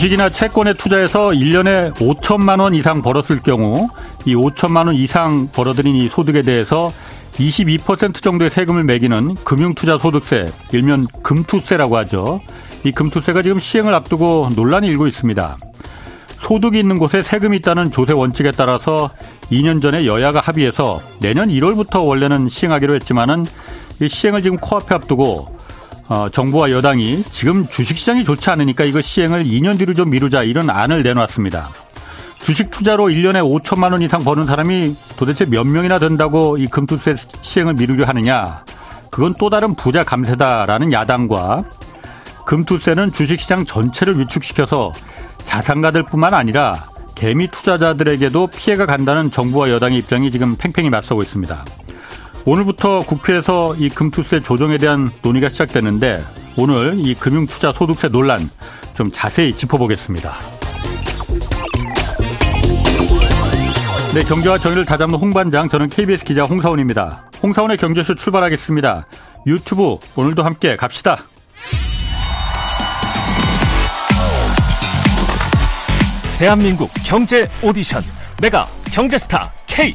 주식이나 0.00 0.30
채권에 0.30 0.72
투자해서 0.72 1.28
1년에 1.28 1.92
5천만 1.96 2.58
원 2.58 2.74
이상 2.74 3.02
벌었을 3.02 3.40
경우 3.42 3.86
이 4.24 4.34
5천만 4.34 4.86
원 4.86 4.94
이상 4.94 5.46
벌어들인 5.52 5.94
이 5.94 6.08
소득에 6.08 6.40
대해서 6.40 6.90
22% 7.34 8.22
정도의 8.22 8.48
세금을 8.48 8.82
매기는 8.84 9.34
금융투자소득세, 9.44 10.50
일면 10.72 11.06
금투세라고 11.22 11.98
하죠. 11.98 12.40
이 12.82 12.92
금투세가 12.92 13.42
지금 13.42 13.60
시행을 13.60 13.92
앞두고 13.92 14.48
논란이 14.56 14.88
일고 14.88 15.06
있습니다. 15.06 15.58
소득이 16.44 16.78
있는 16.78 16.98
곳에 16.98 17.22
세금이 17.22 17.58
있다는 17.58 17.90
조세 17.90 18.14
원칙에 18.14 18.52
따라서 18.52 19.10
2년 19.52 19.82
전에 19.82 20.06
여야가 20.06 20.40
합의해서 20.40 21.02
내년 21.20 21.50
1월부터 21.50 22.06
원래는 22.06 22.48
시행하기로 22.48 22.94
했지만은 22.94 23.44
이 24.00 24.08
시행을 24.08 24.40
지금 24.40 24.56
코앞에 24.56 24.94
앞두고 24.94 25.59
어, 26.10 26.28
정부와 26.28 26.72
여당이 26.72 27.22
지금 27.30 27.68
주식시장이 27.68 28.24
좋지 28.24 28.50
않으니까 28.50 28.84
이거 28.84 29.00
시행을 29.00 29.44
2년 29.44 29.78
뒤로 29.78 29.94
좀 29.94 30.10
미루자 30.10 30.42
이런 30.42 30.68
안을 30.68 31.04
내놨습니다. 31.04 31.70
주식 32.42 32.72
투자로 32.72 33.04
1년에 33.04 33.62
5천만 33.62 33.92
원 33.92 34.02
이상 34.02 34.24
버는 34.24 34.46
사람이 34.46 34.92
도대체 35.16 35.44
몇 35.44 35.64
명이나 35.64 36.00
된다고 36.00 36.58
이 36.58 36.66
금투세 36.66 37.14
시행을 37.42 37.74
미루려 37.74 38.06
하느냐. 38.06 38.64
그건 39.12 39.34
또 39.38 39.50
다른 39.50 39.76
부자 39.76 40.02
감세다라는 40.02 40.92
야당과 40.92 41.62
금투세는 42.44 43.12
주식시장 43.12 43.64
전체를 43.64 44.18
위축시켜서 44.18 44.92
자산가들 45.44 46.06
뿐만 46.06 46.34
아니라 46.34 46.88
개미 47.14 47.46
투자자들에게도 47.46 48.48
피해가 48.48 48.86
간다는 48.86 49.30
정부와 49.30 49.70
여당의 49.70 49.98
입장이 50.00 50.32
지금 50.32 50.56
팽팽히 50.56 50.90
맞서고 50.90 51.22
있습니다. 51.22 51.64
오늘부터 52.44 53.00
국회에서 53.00 53.74
이 53.76 53.88
금투세 53.88 54.40
조정에 54.40 54.78
대한 54.78 55.10
논의가 55.22 55.48
시작되는데 55.48 56.22
오늘 56.56 56.94
이 56.98 57.14
금융투자 57.14 57.72
소득세 57.72 58.08
논란 58.08 58.38
좀 58.94 59.10
자세히 59.10 59.54
짚어보겠습니다. 59.54 60.34
네, 64.14 64.22
경제와 64.24 64.58
정의를 64.58 64.84
다잡는 64.84 65.16
홍반장, 65.18 65.68
저는 65.68 65.88
KBS 65.88 66.24
기자 66.24 66.42
홍사원입니다. 66.42 67.30
홍사원의 67.42 67.76
경제쇼 67.76 68.16
출발하겠습니다. 68.16 69.06
유튜브 69.46 69.98
오늘도 70.16 70.42
함께 70.42 70.76
갑시다. 70.76 71.18
대한민국 76.38 76.90
경제 77.04 77.48
오디션 77.62 78.02
메가 78.40 78.66
경제스타 78.92 79.52
K 79.66 79.94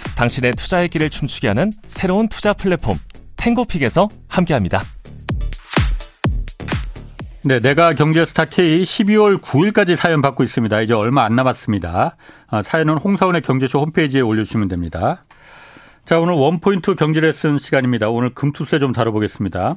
당신의 0.15 0.53
투자의 0.53 0.89
길을 0.89 1.09
춤추게 1.09 1.47
하는 1.47 1.71
새로운 1.87 2.27
투자 2.27 2.53
플랫폼 2.53 2.97
탱고픽에서 3.37 4.09
함께합니다. 4.27 4.81
네, 7.43 7.59
내가 7.59 7.95
경제스타 7.95 8.45
K 8.45 8.83
12월 8.83 9.41
9일까지 9.41 9.95
사연 9.95 10.21
받고 10.21 10.43
있습니다. 10.43 10.81
이제 10.81 10.93
얼마 10.93 11.23
안 11.23 11.35
남았습니다. 11.35 12.15
아, 12.47 12.61
사연은 12.61 12.97
홍사원의 12.97 13.41
경제쇼 13.41 13.79
홈페이지에 13.79 14.21
올려주시면 14.21 14.67
됩니다. 14.67 15.23
자, 16.05 16.19
오늘 16.19 16.35
원포인트 16.35 16.93
경제 16.95 17.19
레슨 17.19 17.57
시간입니다. 17.57 18.09
오늘 18.09 18.31
금투세 18.35 18.77
좀 18.77 18.93
다뤄보겠습니다. 18.93 19.75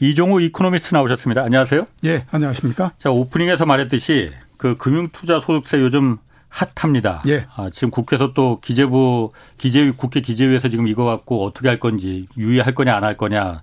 이종우 0.00 0.40
이코노미스트 0.40 0.94
나오셨습니다. 0.94 1.42
안녕하세요. 1.42 1.86
예, 2.04 2.24
안녕하십니까. 2.30 2.92
자, 2.98 3.10
오프닝에서 3.10 3.66
말했듯이 3.66 4.28
그 4.56 4.76
금융투자 4.76 5.40
소득세 5.40 5.78
요즘 5.78 6.16
핫합니다. 6.56 7.20
예. 7.28 7.46
아, 7.54 7.68
지금 7.70 7.90
국회에서 7.90 8.32
또 8.32 8.60
기재부, 8.60 9.32
기재위, 9.58 9.90
국회 9.92 10.20
기재위에서 10.22 10.68
지금 10.70 10.88
이거 10.88 11.04
갖고 11.04 11.44
어떻게 11.44 11.68
할 11.68 11.78
건지 11.78 12.26
유예할 12.38 12.74
거냐 12.74 12.96
안 12.96 13.04
할 13.04 13.14
거냐 13.16 13.62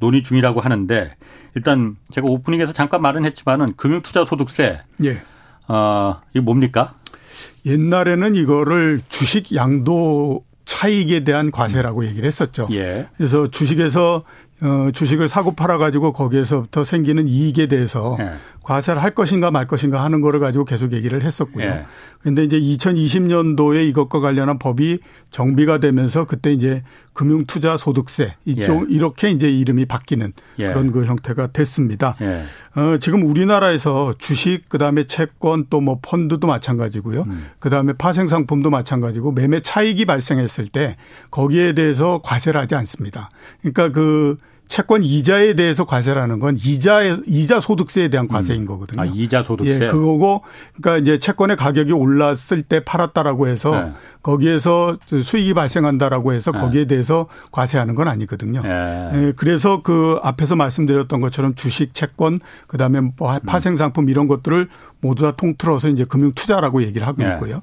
논의 0.00 0.22
중이라고 0.24 0.60
하는데 0.60 1.14
일단 1.54 1.96
제가 2.10 2.26
오프닝에서 2.28 2.72
잠깐 2.72 3.00
말은 3.02 3.24
했지만은 3.26 3.74
금융투자 3.76 4.24
소득세. 4.24 4.80
예. 5.04 5.22
어, 5.68 6.20
이게 6.32 6.40
뭡니까? 6.40 6.94
옛날에는 7.64 8.34
이거를 8.34 9.00
주식 9.08 9.54
양도 9.54 10.44
차익에 10.64 11.22
대한 11.24 11.50
과세라고 11.52 12.04
얘기를 12.06 12.26
했었죠. 12.26 12.66
예. 12.72 13.08
그래서 13.16 13.46
주식에서 13.48 14.24
어, 14.62 14.90
주식을 14.92 15.28
사고 15.28 15.54
팔아 15.54 15.78
가지고 15.78 16.12
거기에서부터 16.12 16.84
생기는 16.84 17.26
이익에 17.28 17.66
대해서 17.66 18.16
예. 18.20 18.32
과세를 18.62 19.02
할 19.02 19.14
것인가 19.14 19.50
말 19.50 19.66
것인가 19.66 20.02
하는 20.02 20.20
거를 20.20 20.40
가지고 20.40 20.64
계속 20.64 20.92
얘기를 20.92 21.22
했었고요. 21.22 21.64
예. 21.64 21.84
그런데 22.20 22.44
이제 22.44 22.58
2020년도에 22.58 23.86
이것과 23.88 24.20
관련한 24.20 24.58
법이 24.58 25.00
정비가 25.30 25.78
되면서 25.78 26.24
그때 26.24 26.52
이제 26.52 26.82
금융투자소득세 27.12 28.36
이쪽 28.46 28.90
예. 28.90 28.94
이렇게 28.94 29.30
이제 29.30 29.50
이름이 29.50 29.86
바뀌는 29.86 30.32
예. 30.60 30.68
그런 30.68 30.92
그 30.92 31.04
형태가 31.04 31.48
됐습니다. 31.48 32.16
예. 32.22 32.44
어, 32.74 32.96
지금 32.98 33.22
우리나라에서 33.24 34.14
주식, 34.18 34.62
그 34.70 34.78
다음에 34.78 35.04
채권 35.04 35.66
또 35.68 35.82
뭐 35.82 35.98
펀드도 36.00 36.46
마찬가지고요. 36.46 37.22
음. 37.22 37.46
그 37.58 37.68
다음에 37.68 37.92
파생상품도 37.92 38.70
마찬가지고 38.70 39.32
매매 39.32 39.60
차익이 39.60 40.04
발생했을 40.04 40.68
때 40.68 40.96
거기에 41.30 41.72
대해서 41.74 42.20
과세를 42.22 42.60
하지 42.60 42.74
않습니다. 42.76 43.28
그러니까 43.60 43.90
그 43.90 44.38
채권 44.68 45.02
이자에 45.02 45.54
대해서 45.54 45.84
과세라는 45.84 46.38
건 46.38 46.56
이자 46.56 47.02
이자 47.26 47.60
소득세에 47.60 48.08
대한 48.08 48.26
과세인 48.26 48.64
거거든요. 48.64 49.02
아, 49.02 49.04
이자 49.04 49.42
소득세. 49.42 49.74
예, 49.74 49.78
그거고 49.78 50.42
그러니까 50.80 51.02
이제 51.02 51.18
채권의 51.18 51.56
가격이 51.56 51.92
올랐을 51.92 52.62
때 52.66 52.82
팔았다라고 52.82 53.48
해서 53.48 53.70
네. 53.78 53.92
거기에서 54.22 54.96
수익이 55.22 55.52
발생한다라고 55.52 56.32
해서 56.32 56.52
네. 56.52 56.60
거기에 56.60 56.84
대해서 56.86 57.26
과세하는 57.50 57.94
건 57.94 58.08
아니거든요. 58.08 58.62
예. 58.64 59.10
예, 59.14 59.32
그래서 59.36 59.82
그 59.82 60.18
앞에서 60.22 60.56
말씀드렸던 60.56 61.20
것처럼 61.20 61.54
주식, 61.54 61.92
채권, 61.92 62.40
그다음에 62.66 63.00
뭐 63.00 63.38
파생 63.46 63.76
상품 63.76 64.08
이런 64.08 64.26
것들을 64.26 64.68
모두 65.00 65.24
다 65.24 65.32
통틀어서 65.36 65.88
이제 65.88 66.04
금융 66.04 66.32
투자라고 66.32 66.82
얘기를 66.82 67.06
하고 67.06 67.22
네. 67.22 67.32
있고요. 67.34 67.60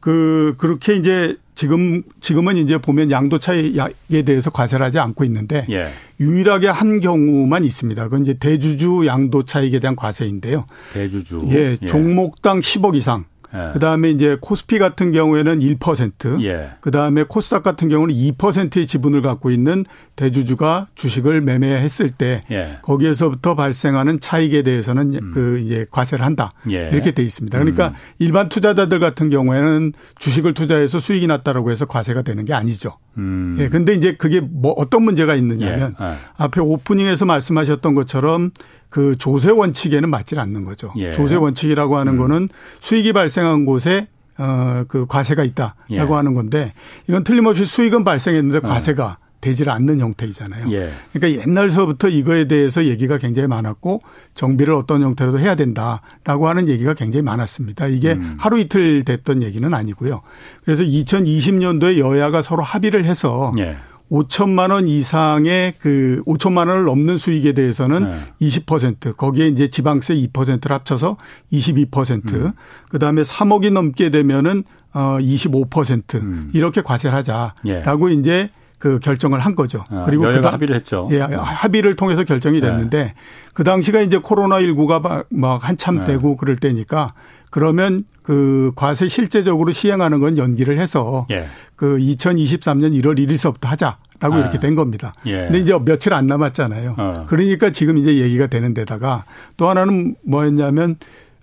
그 0.00 0.54
그렇게 0.58 0.94
이제 0.94 1.36
지금 1.58 2.04
지금은 2.20 2.56
이제 2.56 2.78
보면 2.78 3.10
양도 3.10 3.40
차익에 3.40 4.22
대해서 4.24 4.48
과세를 4.48 4.86
하지 4.86 5.00
않고 5.00 5.24
있는데 5.24 5.66
예. 5.70 5.88
유일하게 6.20 6.68
한 6.68 7.00
경우만 7.00 7.64
있습니다. 7.64 8.04
그건 8.04 8.22
이제 8.22 8.34
대주주 8.34 9.06
양도 9.06 9.44
차익에 9.44 9.80
대한 9.80 9.96
과세인데요. 9.96 10.66
대주주. 10.94 11.48
예, 11.48 11.76
종목당 11.84 12.60
10억 12.60 12.94
이상. 12.94 13.24
예. 13.54 13.72
그다음에 13.72 14.10
이제 14.10 14.36
코스피 14.40 14.78
같은 14.78 15.12
경우에는 15.12 15.60
1%, 15.60 16.42
예. 16.44 16.70
그다음에 16.80 17.24
코스닥 17.24 17.62
같은 17.62 17.88
경우는 17.88 18.14
2%의 18.14 18.86
지분을 18.86 19.22
갖고 19.22 19.50
있는 19.50 19.84
대주주가 20.16 20.88
주식을 20.94 21.40
매매했을 21.40 22.10
때 22.10 22.44
예. 22.50 22.76
거기에서부터 22.82 23.54
발생하는 23.54 24.20
차익에 24.20 24.62
대해서는 24.62 25.32
그 25.32 25.60
이제 25.60 25.86
과세를 25.90 26.24
한다. 26.24 26.52
예. 26.70 26.90
이렇게 26.92 27.12
돼 27.12 27.22
있습니다. 27.22 27.58
그러니까 27.58 27.94
일반 28.18 28.48
투자자들 28.48 28.98
같은 28.98 29.30
경우에는 29.30 29.92
주식을 30.18 30.54
투자해서 30.54 30.98
수익이 30.98 31.26
났다라고 31.26 31.70
해서 31.70 31.86
과세가 31.86 32.22
되는 32.22 32.44
게 32.44 32.52
아니죠. 32.52 32.92
음. 33.16 33.56
예. 33.58 33.68
근데 33.68 33.94
이제 33.94 34.14
그게 34.14 34.40
뭐 34.40 34.72
어떤 34.72 35.02
문제가 35.02 35.34
있느냐면 35.34 35.94
예. 36.00 36.04
예. 36.04 36.14
앞에 36.36 36.60
오프닝에서 36.60 37.24
말씀하셨던 37.24 37.94
것처럼 37.94 38.50
그 38.90 39.16
조세 39.18 39.50
원칙에는 39.50 40.08
맞질 40.08 40.38
않는 40.38 40.64
거죠. 40.64 40.92
예. 40.96 41.12
조세 41.12 41.34
원칙이라고 41.34 41.96
하는 41.96 42.16
거는 42.16 42.48
수익이 42.80 43.12
발생한 43.12 43.64
곳에 43.64 44.08
어, 44.38 44.84
그 44.88 45.06
과세가 45.06 45.44
있다라고 45.44 45.74
예. 45.90 45.98
하는 45.98 46.34
건데 46.34 46.72
이건 47.08 47.24
틀림없이 47.24 47.66
수익은 47.66 48.04
발생했는데 48.04 48.60
과세가 48.60 49.18
되질 49.40 49.70
않는 49.70 50.00
형태이잖아요. 50.00 50.70
예. 50.72 50.90
그러니까 51.12 51.42
옛날서부터 51.42 52.08
이거에 52.08 52.48
대해서 52.48 52.84
얘기가 52.84 53.18
굉장히 53.18 53.46
많았고 53.46 54.02
정비를 54.34 54.74
어떤 54.74 55.02
형태로도 55.02 55.38
해야 55.38 55.54
된다라고 55.54 56.48
하는 56.48 56.68
얘기가 56.68 56.94
굉장히 56.94 57.22
많았습니다. 57.22 57.86
이게 57.86 58.12
음. 58.12 58.36
하루 58.38 58.58
이틀 58.58 59.04
됐던 59.04 59.42
얘기는 59.42 59.72
아니고요. 59.72 60.22
그래서 60.64 60.82
2020년도에 60.82 61.98
여야가 61.98 62.42
서로 62.42 62.62
합의를 62.62 63.04
해서 63.04 63.52
예. 63.58 63.76
5천만 64.10 64.70
원 64.70 64.88
이상의 64.88 65.74
그 65.78 66.22
5천만 66.26 66.68
원을 66.68 66.84
넘는 66.84 67.16
수익에 67.16 67.52
대해서는 67.52 68.10
네. 68.38 68.48
20% 68.48 69.16
거기에 69.16 69.48
이제 69.48 69.68
지방세 69.68 70.14
2%를 70.14 70.72
합쳐서 70.72 71.16
22% 71.52 72.32
음. 72.34 72.52
그다음에 72.90 73.22
3억이 73.22 73.72
넘게 73.72 74.10
되면은 74.10 74.64
어25% 74.92 76.14
음. 76.22 76.50
이렇게 76.54 76.82
과세를 76.82 77.14
하자라고 77.16 78.10
예. 78.10 78.14
이제 78.14 78.50
그 78.78 79.00
결정을 79.00 79.40
한 79.40 79.54
거죠. 79.54 79.84
아, 79.90 80.04
그리고 80.04 80.22
그 80.24 80.40
당, 80.40 80.52
합의를 80.52 80.76
했죠. 80.76 81.08
예, 81.10 81.20
합의를 81.20 81.96
통해서 81.96 82.24
결정이 82.24 82.60
네. 82.60 82.68
됐는데 82.68 83.04
네. 83.04 83.14
그 83.52 83.64
당시가 83.64 84.00
이제 84.00 84.18
코로나 84.18 84.60
19가 84.60 85.26
막 85.30 85.68
한참 85.68 85.98
네. 85.98 86.04
되고 86.04 86.36
그럴 86.36 86.56
때니까 86.56 87.12
그러면 87.50 88.04
그 88.22 88.72
과세 88.76 89.08
실제적으로 89.08 89.72
시행하는 89.72 90.20
건 90.20 90.36
연기를 90.36 90.78
해서 90.78 91.26
예. 91.30 91.46
그 91.76 91.96
2023년 91.96 92.92
1월 93.00 93.18
1일서부터 93.18 93.66
하자라고 93.68 94.34
아. 94.34 94.38
이렇게 94.38 94.60
된 94.60 94.74
겁니다. 94.74 95.14
예. 95.26 95.44
근데 95.44 95.60
이제 95.60 95.78
며칠 95.84 96.12
안 96.12 96.26
남았잖아요. 96.26 96.94
어. 96.98 97.26
그러니까 97.28 97.70
지금 97.70 97.96
이제 97.98 98.18
얘기가 98.18 98.48
되는 98.48 98.74
데다가 98.74 99.24
또 99.56 99.68
하나는 99.68 100.14
뭐였냐면 100.24 100.96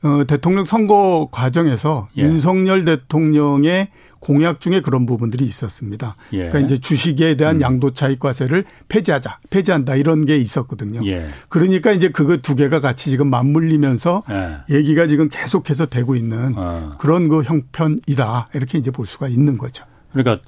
어 0.04 0.24
대통령 0.28 0.66
선거 0.66 1.30
과정에서 1.32 2.10
예. 2.18 2.22
윤석열 2.22 2.86
대통령의 2.86 3.88
공약 4.26 4.60
중에 4.60 4.82
그런 4.82 5.06
부분들이 5.06 5.46
있었습니다. 5.46 6.16
예. 6.34 6.50
그러니까 6.50 6.60
이제 6.60 6.80
주식에 6.80 7.36
대한 7.38 7.58
음. 7.58 7.62
양도 7.62 7.94
차익 7.94 8.20
과세를 8.20 8.66
폐지하자, 8.90 9.38
폐지한다 9.52 9.96
이런 9.96 10.26
게 10.26 10.36
있었거든요. 10.38 11.06
예. 11.06 11.28
그러니까 11.48 11.92
이제 11.92 12.10
그거 12.10 12.38
두 12.38 12.56
개가 12.56 12.80
같이 12.80 13.12
지금 13.12 13.30
맞물리면서 13.30 14.24
예. 14.32 14.76
얘기가 14.76 15.06
지금 15.06 15.30
계속해서 15.30 15.86
되고 15.86 16.16
있는 16.16 16.56
어. 16.58 16.92
그런 16.98 17.30
그 17.30 17.44
형편이다 17.44 18.50
이렇게 18.56 18.80
이제 18.80 18.90
볼 18.90 19.06
수가 19.06 19.28
있는 19.28 19.60
거죠. 19.60 19.86
그러니까 20.12 20.44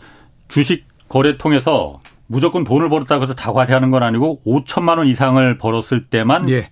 주식 0.47 0.85
거래 1.07 1.37
통해서 1.37 2.01
무조건 2.25 2.63
돈을 2.63 2.89
벌었다고 2.89 3.25
해서 3.25 3.35
다 3.35 3.53
과세하는 3.53 3.91
건 3.91 4.01
아니고 4.01 4.41
5천만 4.43 4.97
원 4.97 5.05
이상을 5.05 5.59
벌었을 5.59 6.05
때만 6.05 6.49
예. 6.49 6.71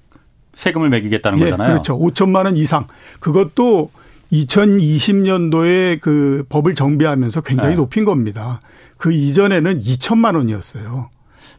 세금을 0.56 0.90
매기겠다는 0.90 1.38
예, 1.40 1.44
거잖아요. 1.44 1.70
그렇죠. 1.70 2.00
5천만 2.00 2.46
원 2.46 2.58
이상. 2.58 2.88
그것도 3.20 3.92
2020년도에 4.32 6.00
그 6.02 6.46
법을 6.50 6.76
정비하면서 6.76 7.42
굉장히 7.42 7.72
네. 7.72 7.76
높인 7.76 8.06
겁니다. 8.06 8.60
그 8.98 9.12
이전에는 9.12 9.80
2천만 9.80 10.36
원이었어요. 10.36 11.10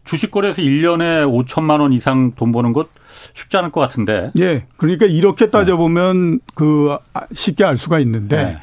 주식 0.05 0.31
거래에서 0.31 0.63
1년에 0.63 1.27
5천만 1.27 1.81
원 1.81 1.93
이상 1.93 2.33
돈 2.37 2.53
버는 2.53 2.73
것 2.73 2.89
쉽지 3.35 3.57
않을 3.57 3.71
것 3.71 3.81
같은데. 3.81 4.31
예. 4.39 4.67
그러니까 4.77 5.07
이렇게 5.07 5.51
따져보면 5.51 6.33
네. 6.33 6.39
그 6.55 6.97
쉽게 7.35 7.65
알 7.65 7.77
수가 7.77 7.99
있는데 8.01 8.37
네. 8.37 8.59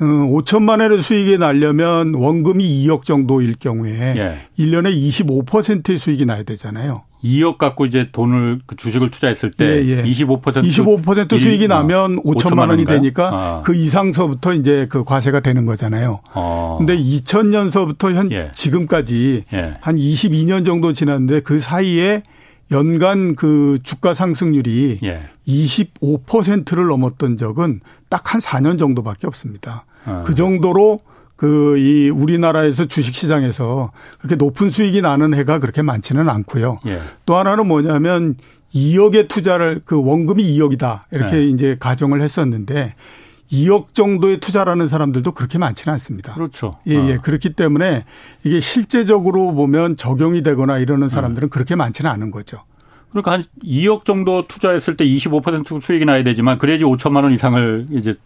5천만 0.00 0.80
어, 0.80 0.82
원의 0.84 1.02
수익이 1.02 1.38
나려면 1.38 2.14
원금이 2.14 2.64
2억 2.86 3.02
정도일 3.02 3.54
경우에 3.58 4.14
예. 4.16 4.38
1년에 4.58 4.94
25%의 4.94 5.98
수익이 5.98 6.24
나야 6.24 6.44
되잖아요. 6.44 7.02
2억 7.24 7.58
갖고 7.58 7.84
이제 7.84 8.10
돈을 8.12 8.60
그 8.64 8.76
주식을 8.76 9.10
투자했을 9.10 9.50
때 9.50 9.84
예, 9.84 9.88
예. 9.88 10.02
25% 10.04 10.62
25% 10.62 11.36
수익이 11.36 11.64
일, 11.64 11.68
나면 11.68 12.22
5천만 12.22 12.68
원이 12.68 12.84
되니까 12.84 13.30
아. 13.32 13.62
그 13.64 13.74
이상서부터 13.74 14.52
이제 14.52 14.86
그 14.88 15.02
과세가 15.02 15.40
되는 15.40 15.66
거잖아요. 15.66 16.20
어. 16.32 16.76
근데 16.78 16.96
2000년서부터 16.96 18.14
현 18.14 18.30
예. 18.30 18.50
지금까지 18.52 19.44
예. 19.52 19.78
한 19.80 19.96
22년 19.96 20.64
정도 20.64 20.92
지났는데 20.92 21.40
그 21.40 21.58
사이에 21.58 22.22
연간 22.70 23.34
그 23.34 23.78
주가 23.82 24.14
상승률이 24.14 25.00
예. 25.02 25.22
25%를 25.48 26.86
넘었던 26.86 27.36
적은 27.36 27.80
딱 28.08 28.34
한 28.34 28.40
4년 28.40 28.78
정도밖에 28.78 29.26
없습니다. 29.26 29.86
아. 30.08 30.22
그 30.24 30.34
정도로 30.34 31.00
그 31.36 31.76
이 31.78 32.10
우리나라에서 32.10 32.86
주식 32.86 33.14
시장에서 33.14 33.92
그렇게 34.18 34.34
높은 34.34 34.70
수익이 34.70 35.02
나는 35.02 35.34
해가 35.34 35.60
그렇게 35.60 35.82
많지는 35.82 36.28
않고요. 36.28 36.80
예. 36.86 37.00
또 37.26 37.36
하나는 37.36 37.68
뭐냐면 37.68 38.34
2억의 38.74 39.28
투자를 39.28 39.80
그 39.84 40.02
원금이 40.02 40.42
2억이다 40.42 41.02
이렇게 41.12 41.36
예. 41.36 41.44
이제 41.44 41.76
가정을 41.78 42.20
했었는데 42.22 42.96
2억 43.52 43.94
정도의 43.94 44.38
투자라는 44.38 44.88
사람들도 44.88 45.30
그렇게 45.32 45.58
많지는 45.58 45.92
않습니다. 45.92 46.34
그렇죠. 46.34 46.78
예, 46.88 46.94
예. 46.94 47.14
어. 47.14 47.20
그렇기 47.22 47.54
때문에 47.54 48.04
이게 48.42 48.58
실제적으로 48.58 49.54
보면 49.54 49.96
적용이 49.96 50.42
되거나 50.42 50.78
이러는 50.78 51.08
사람들은 51.08 51.46
음. 51.46 51.50
그렇게 51.50 51.76
많지는 51.76 52.10
않은 52.10 52.32
거죠. 52.32 52.58
그러니까 53.10 53.30
한 53.30 53.44
2억 53.62 54.04
정도 54.04 54.46
투자했을 54.48 54.96
때 54.96 55.04
25% 55.04 55.80
수익이 55.80 56.04
나야 56.04 56.24
되지만 56.24 56.58
그래야지 56.58 56.82
5천만 56.82 57.22
원 57.22 57.32
이상을 57.32 57.86
이제 57.92 58.16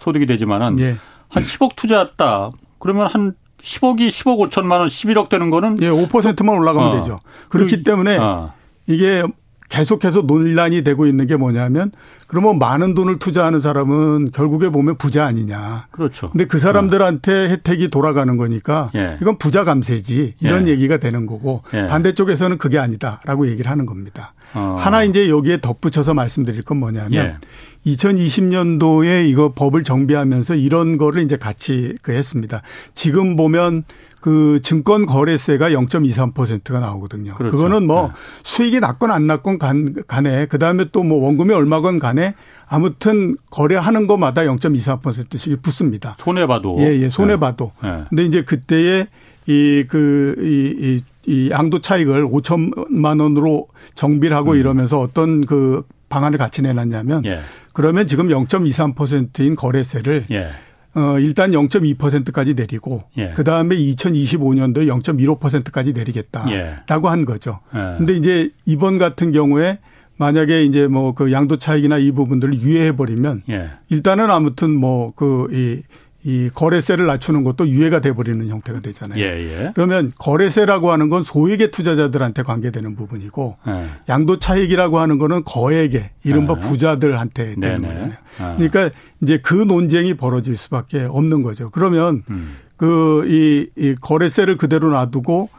소득이 0.00 0.26
되지만은 0.26 0.80
예. 0.80 0.96
한 1.28 1.42
10억 1.42 1.76
투자했다. 1.76 2.52
그러면 2.78 3.06
한 3.08 3.34
10억이 3.62 4.08
10억 4.08 4.48
5천만 4.48 4.78
원 4.78 4.88
11억 4.88 5.28
되는 5.28 5.50
거는 5.50 5.78
예, 5.82 5.88
5%만 5.88 6.56
올라가면 6.56 6.88
어. 6.88 7.00
되죠. 7.00 7.20
그렇기 7.48 7.82
때문에 7.82 8.16
어. 8.18 8.52
이게 8.86 9.24
계속해서 9.68 10.22
논란이 10.22 10.82
되고 10.84 11.06
있는 11.06 11.26
게 11.26 11.36
뭐냐면 11.36 11.90
그러면 12.28 12.58
많은 12.58 12.94
돈을 12.94 13.18
투자하는 13.18 13.60
사람은 13.60 14.30
결국에 14.32 14.68
보면 14.68 14.96
부자 14.96 15.24
아니냐. 15.26 15.88
그렇죠. 15.90 16.30
근데 16.30 16.46
그 16.46 16.58
사람들한테 16.58 17.32
어. 17.32 17.48
혜택이 17.48 17.88
돌아가는 17.88 18.36
거니까 18.36 18.90
예. 18.94 19.18
이건 19.20 19.38
부자 19.38 19.64
감세지 19.64 20.34
이런 20.40 20.68
예. 20.68 20.72
얘기가 20.72 20.98
되는 20.98 21.26
거고 21.26 21.62
예. 21.74 21.86
반대쪽에서는 21.86 22.58
그게 22.58 22.78
아니다라고 22.78 23.48
얘기를 23.48 23.70
하는 23.70 23.86
겁니다. 23.86 24.34
어. 24.54 24.76
하나 24.78 25.02
이제 25.04 25.28
여기에 25.28 25.60
덧붙여서 25.60 26.14
말씀드릴 26.14 26.62
건 26.62 26.78
뭐냐면 26.78 27.38
2020년도에 27.86 29.06
예. 29.06 29.26
이거 29.28 29.52
법을 29.54 29.84
정비하면서 29.84 30.54
이런 30.56 30.98
거를 30.98 31.22
이제 31.22 31.36
같이 31.36 31.94
그 32.02 32.12
했습니다. 32.12 32.62
지금 32.94 33.36
보면 33.36 33.84
그 34.20 34.60
증권 34.60 35.06
거래세가 35.06 35.68
0.23%가 35.70 36.80
나오거든요. 36.80 37.34
그렇죠. 37.34 37.56
그거는 37.56 37.86
뭐 37.86 38.08
네. 38.08 38.12
수익이 38.42 38.80
낮건 38.80 39.12
안 39.12 39.26
낮건 39.28 39.58
간, 39.58 39.94
간에 40.08 40.46
그다음에 40.46 40.86
또 40.90 41.04
뭐 41.06 41.24
원금이 41.24 41.54
얼마건 41.54 42.00
간에 42.00 42.34
아무튼 42.66 43.36
거래하는 43.50 44.08
것마다 44.08 44.42
0.24%씩 44.42 45.62
붙습니다. 45.62 46.16
손해 46.18 46.44
봐도. 46.48 46.76
예, 46.80 46.86
예. 47.02 47.08
손해 47.08 47.36
봐도. 47.38 47.70
네. 47.80 48.02
근데 48.08 48.24
이제 48.24 48.42
그때에 48.42 49.06
이 49.46 49.84
그이이이 49.88 51.02
양도 51.50 51.80
차익을 51.80 52.26
5천만 52.26 53.20
원으로 53.20 53.68
정비를 53.94 54.36
하고 54.36 54.52
음. 54.52 54.58
이러면서 54.58 55.00
어떤 55.00 55.40
그 55.40 55.82
방안을 56.08 56.38
같이 56.38 56.62
내놨냐면 56.62 57.24
예. 57.24 57.40
그러면 57.72 58.06
지금 58.06 58.28
0.23%인 58.28 59.56
거래세를 59.56 60.26
예. 60.30 60.48
어, 60.94 61.18
일단 61.18 61.50
0.2%까지 61.50 62.54
내리고 62.54 63.04
예. 63.18 63.30
그다음에 63.30 63.76
2025년도에 63.76 64.86
0.15%까지 65.02 65.92
내리겠다라고 65.92 67.08
예. 67.08 67.10
한 67.10 67.24
거죠. 67.26 67.58
예. 67.74 67.98
근데 67.98 68.14
이제 68.14 68.50
이번 68.64 68.98
같은 68.98 69.32
경우에 69.32 69.78
만약에 70.18 70.64
이제 70.64 70.86
뭐 70.86 71.12
그 71.12 71.32
양도 71.32 71.58
차익이나 71.58 71.98
이 71.98 72.12
부분들을 72.12 72.60
유예해 72.60 72.96
버리면 72.96 73.42
예. 73.50 73.70
일단은 73.90 74.30
아무튼 74.30 74.70
뭐그이 74.70 75.82
이 76.28 76.50
거래세를 76.52 77.06
낮추는 77.06 77.44
것도 77.44 77.68
유예가 77.68 78.00
돼버리는 78.00 78.48
형태가 78.48 78.80
되잖아요. 78.80 79.20
예, 79.20 79.26
예. 79.26 79.72
그러면 79.76 80.10
거래세라고 80.18 80.90
하는 80.90 81.08
건 81.08 81.22
소액의 81.22 81.70
투자자들한테 81.70 82.42
관계되는 82.42 82.96
부분이고 82.96 83.56
예. 83.68 83.86
양도 84.08 84.40
차익이라고 84.40 84.98
하는 84.98 85.18
거는 85.18 85.44
거액의 85.44 86.10
이른바 86.24 86.56
예. 86.56 86.68
부자들한테 86.68 87.54
되는 87.60 87.80
거잖아요. 87.80 88.12
아. 88.40 88.54
그러니까 88.56 88.90
이제 89.22 89.38
그 89.38 89.54
논쟁이 89.54 90.14
벌어질 90.14 90.56
수밖에 90.56 91.02
없는 91.02 91.44
거죠. 91.44 91.70
그러면 91.70 92.24
음. 92.28 92.56
그이 92.76 93.68
이 93.76 93.94
거래세를 94.00 94.56
그대로 94.56 94.90
놔두고 94.90 95.48
어, 95.52 95.55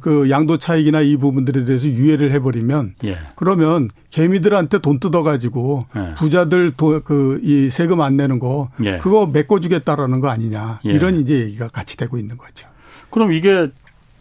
그 0.00 0.30
양도 0.30 0.56
차익이나 0.56 1.02
이 1.02 1.16
부분들에 1.16 1.64
대해서 1.64 1.86
유예를 1.86 2.32
해버리면 2.32 2.94
예. 3.04 3.18
그러면 3.36 3.90
개미들한테 4.10 4.78
돈 4.78 4.98
뜯어가지고 4.98 5.86
예. 5.94 6.14
부자들 6.14 6.72
그이 7.04 7.68
세금 7.70 8.00
안 8.00 8.16
내는 8.16 8.38
거 8.38 8.70
예. 8.82 8.98
그거 8.98 9.26
메꿔주겠다라는 9.26 10.20
거 10.20 10.28
아니냐 10.28 10.80
예. 10.86 10.90
이런 10.90 11.16
이제 11.16 11.40
얘기가 11.40 11.68
같이 11.68 11.98
되고 11.98 12.16
있는 12.16 12.38
거죠. 12.38 12.68
그럼 13.10 13.32
이게 13.32 13.70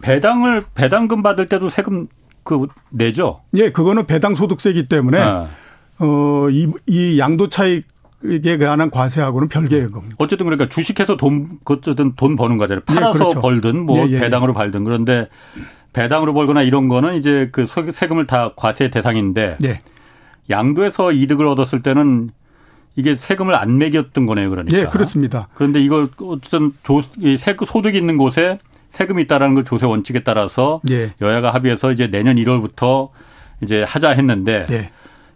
배당을 0.01 0.63
배당금 0.73 1.23
받을 1.23 1.45
때도 1.45 1.69
세금 1.69 2.07
그 2.43 2.67
내죠? 2.91 3.41
예, 3.55 3.71
그거는 3.71 4.05
배당 4.05 4.35
소득세이기 4.35 4.87
때문에 4.87 5.17
아. 5.19 5.47
어이 5.99 6.67
이 6.87 7.17
양도 7.17 7.47
차익 7.47 7.85
에 8.33 8.57
관한 8.57 8.89
과세하고는 8.89 9.49
별개의 9.49 9.91
겁니다. 9.91 10.15
어쨌든 10.19 10.45
그러니까 10.45 10.69
주식해서 10.69 11.17
돈, 11.17 11.59
어쨌든 11.65 12.13
돈 12.15 12.35
버는 12.35 12.57
거잖아요. 12.57 12.81
예, 12.89 12.93
팔아서 12.93 13.15
예, 13.15 13.19
그렇죠. 13.19 13.41
벌든 13.41 13.85
뭐 13.85 14.07
예, 14.07 14.11
예, 14.11 14.19
배당으로 14.19 14.53
벌든 14.53 14.83
그런데 14.83 15.27
배당으로 15.93 16.33
벌거나 16.33 16.61
이런 16.61 16.87
거는 16.87 17.15
이제 17.15 17.49
그 17.51 17.65
세금을 17.67 18.27
다 18.27 18.51
과세 18.55 18.89
대상인데 18.89 19.57
예. 19.63 19.79
양도에서 20.49 21.11
이득을 21.11 21.47
얻었을 21.47 21.81
때는 21.81 22.29
이게 22.95 23.15
세금을 23.15 23.55
안 23.55 23.77
매겼던 23.77 24.25
거네요, 24.25 24.49
그러니까. 24.49 24.77
예, 24.77 24.85
그렇습니다. 24.85 25.49
그런데 25.53 25.81
이걸 25.81 26.07
어쨌든 26.21 26.71
조, 26.83 27.01
세금 27.37 27.65
소득이 27.65 27.97
있는 27.97 28.15
곳에 28.15 28.57
세금이 28.89 29.23
있다라는 29.23 29.55
걸 29.55 29.63
조세 29.65 29.85
원칙에 29.85 30.23
따라서 30.23 30.81
예. 30.89 31.13
여야가 31.21 31.53
합의해서 31.53 31.91
이제 31.91 32.07
내년 32.07 32.37
1월부터 32.37 33.09
이제 33.61 33.83
하자 33.83 34.11
했는데 34.11 34.65
예. 34.71 34.89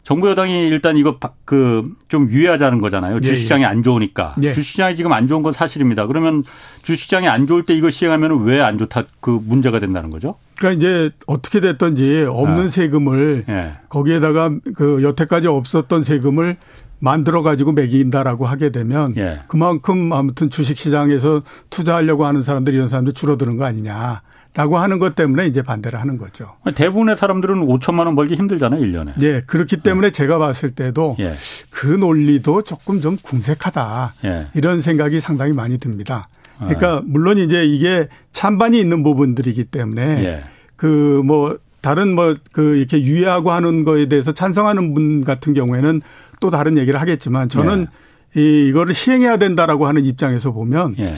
정부 0.09 0.27
여당이 0.27 0.67
일단 0.69 0.97
이거 0.97 1.19
그 1.45 1.83
좀 2.07 2.27
유예하자는 2.31 2.79
거잖아요. 2.79 3.17
예, 3.17 3.19
주식시장이 3.19 3.61
예. 3.61 3.67
안 3.67 3.83
좋으니까. 3.83 4.33
예. 4.41 4.51
주식시장이 4.53 4.95
지금 4.95 5.13
안 5.13 5.27
좋은 5.27 5.43
건 5.43 5.53
사실입니다. 5.53 6.07
그러면 6.07 6.43
주식시장이 6.81 7.27
안 7.27 7.45
좋을 7.45 7.63
때 7.65 7.75
이거 7.75 7.91
시행하면 7.91 8.43
왜 8.45 8.59
안 8.59 8.79
좋다 8.79 9.03
그 9.21 9.29
문제가 9.29 9.79
된다는 9.79 10.09
거죠? 10.09 10.35
그러니까 10.57 10.77
이제 10.79 11.11
어떻게 11.27 11.59
됐든지 11.59 12.25
없는 12.27 12.65
아. 12.65 12.69
세금을 12.69 13.45
예. 13.47 13.73
거기에다가 13.89 14.51
그 14.75 15.03
여태까지 15.03 15.47
없었던 15.47 16.01
세금을 16.01 16.57
만들어 16.97 17.43
가지고 17.43 17.71
매긴다라고 17.73 18.47
하게 18.47 18.71
되면 18.71 19.13
예. 19.17 19.41
그만큼 19.47 20.11
아무튼 20.11 20.49
주식 20.49 20.77
시장에서 20.79 21.43
투자하려고 21.69 22.25
하는 22.25 22.41
사람들이 22.41 22.75
이런 22.75 22.87
사람들 22.87 23.13
줄어드는 23.13 23.57
거 23.57 23.65
아니냐. 23.65 24.21
라고 24.55 24.77
하는 24.79 24.99
것 24.99 25.15
때문에 25.15 25.45
이제 25.45 25.61
반대를 25.61 25.99
하는 25.99 26.17
거죠. 26.17 26.55
대부분의 26.75 27.17
사람들은 27.17 27.67
5천만 27.67 28.07
원 28.07 28.15
벌기 28.15 28.35
힘들잖아요, 28.35 28.81
1년에. 28.81 29.21
예, 29.21 29.41
그렇기 29.45 29.77
때문에 29.77 30.07
예. 30.07 30.11
제가 30.11 30.39
봤을 30.39 30.71
때도 30.71 31.17
예. 31.19 31.33
그 31.69 31.85
논리도 31.87 32.63
조금 32.63 32.99
좀 32.99 33.15
궁색하다. 33.21 34.15
예. 34.25 34.47
이런 34.55 34.81
생각이 34.81 35.19
상당히 35.19 35.53
많이 35.53 35.77
듭니다. 35.77 36.27
그러니까 36.57 36.97
아. 36.97 37.01
물론 37.05 37.37
이제 37.37 37.63
이게 37.63 38.07
찬반이 38.31 38.79
있는 38.79 39.03
부분들이기 39.03 39.65
때문에 39.65 40.23
예. 40.25 40.43
그뭐 40.75 41.57
다른 41.81 42.15
뭐 42.15 42.35
그 42.51 42.75
이렇게 42.75 43.01
유예하고 43.01 43.51
하는 43.51 43.85
거에 43.85 44.07
대해서 44.07 44.31
찬성하는 44.31 44.93
분 44.93 45.23
같은 45.23 45.53
경우에는 45.53 46.01
또 46.39 46.49
다른 46.49 46.77
얘기를 46.77 46.99
하겠지만 46.99 47.49
저는 47.49 47.87
예. 48.35 48.41
이 48.41 48.67
이거를 48.69 48.93
시행해야 48.93 49.37
된다라고 49.37 49.87
하는 49.87 50.05
입장에서 50.05 50.51
보면 50.51 50.95
예. 50.99 51.13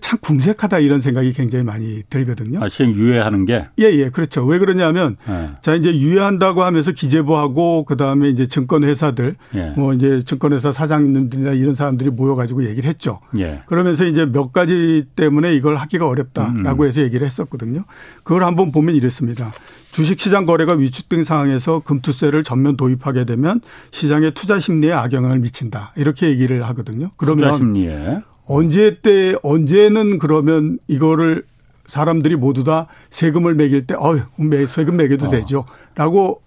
참 0.00 0.18
궁색하다 0.20 0.78
이런 0.78 1.00
생각이 1.00 1.32
굉장히 1.32 1.64
많이 1.64 2.02
들거든요. 2.08 2.60
아, 2.62 2.68
시행 2.68 2.94
유예하는 2.94 3.44
게? 3.44 3.66
예, 3.78 3.84
예, 3.84 4.10
그렇죠. 4.10 4.44
왜 4.44 4.58
그러냐면 4.58 5.16
예. 5.28 5.50
자 5.60 5.74
이제 5.74 5.96
유예한다고 5.96 6.62
하면서 6.62 6.92
기재부하고 6.92 7.84
그 7.84 7.96
다음에 7.96 8.28
이제 8.28 8.46
증권회사들 8.46 9.36
예. 9.54 9.72
뭐 9.76 9.92
이제 9.94 10.22
증권회사 10.24 10.72
사장님들이나 10.72 11.52
이런 11.52 11.74
사람들이 11.74 12.10
모여가지고 12.10 12.64
얘기를 12.66 12.88
했죠. 12.88 13.20
예. 13.38 13.60
그러면서 13.66 14.04
이제 14.04 14.24
몇 14.26 14.52
가지 14.52 15.04
때문에 15.16 15.54
이걸 15.54 15.76
하기가 15.76 16.06
어렵다라고 16.08 16.82
음, 16.82 16.84
음. 16.84 16.86
해서 16.86 17.02
얘기를 17.02 17.26
했었거든요. 17.26 17.84
그걸 18.24 18.44
한번 18.44 18.72
보면 18.72 18.94
이랬습니다. 18.94 19.52
주식시장 19.92 20.46
거래가 20.46 20.72
위축된 20.72 21.22
상황에서 21.22 21.80
금투세를 21.80 22.44
전면 22.44 22.76
도입하게 22.76 23.26
되면 23.26 23.60
시장의 23.90 24.32
투자 24.32 24.58
심리에 24.58 24.92
악영향을 24.92 25.38
미친다. 25.40 25.92
이렇게 25.96 26.28
얘기를 26.28 26.64
하거든요. 26.68 27.10
그러면 27.18 27.44
투자 27.44 27.56
심리에. 27.58 28.22
언제 28.52 29.00
때 29.00 29.34
언제는 29.42 30.18
그러면 30.18 30.78
이거를 30.86 31.44
사람들이 31.86 32.36
모두 32.36 32.64
다 32.64 32.86
세금을 33.08 33.54
매길 33.54 33.86
때 33.86 33.94
어휴 33.94 34.20
세금 34.68 34.96
매겨도 34.96 35.26
어. 35.26 35.30
되죠 35.30 35.64
라고 35.94 36.41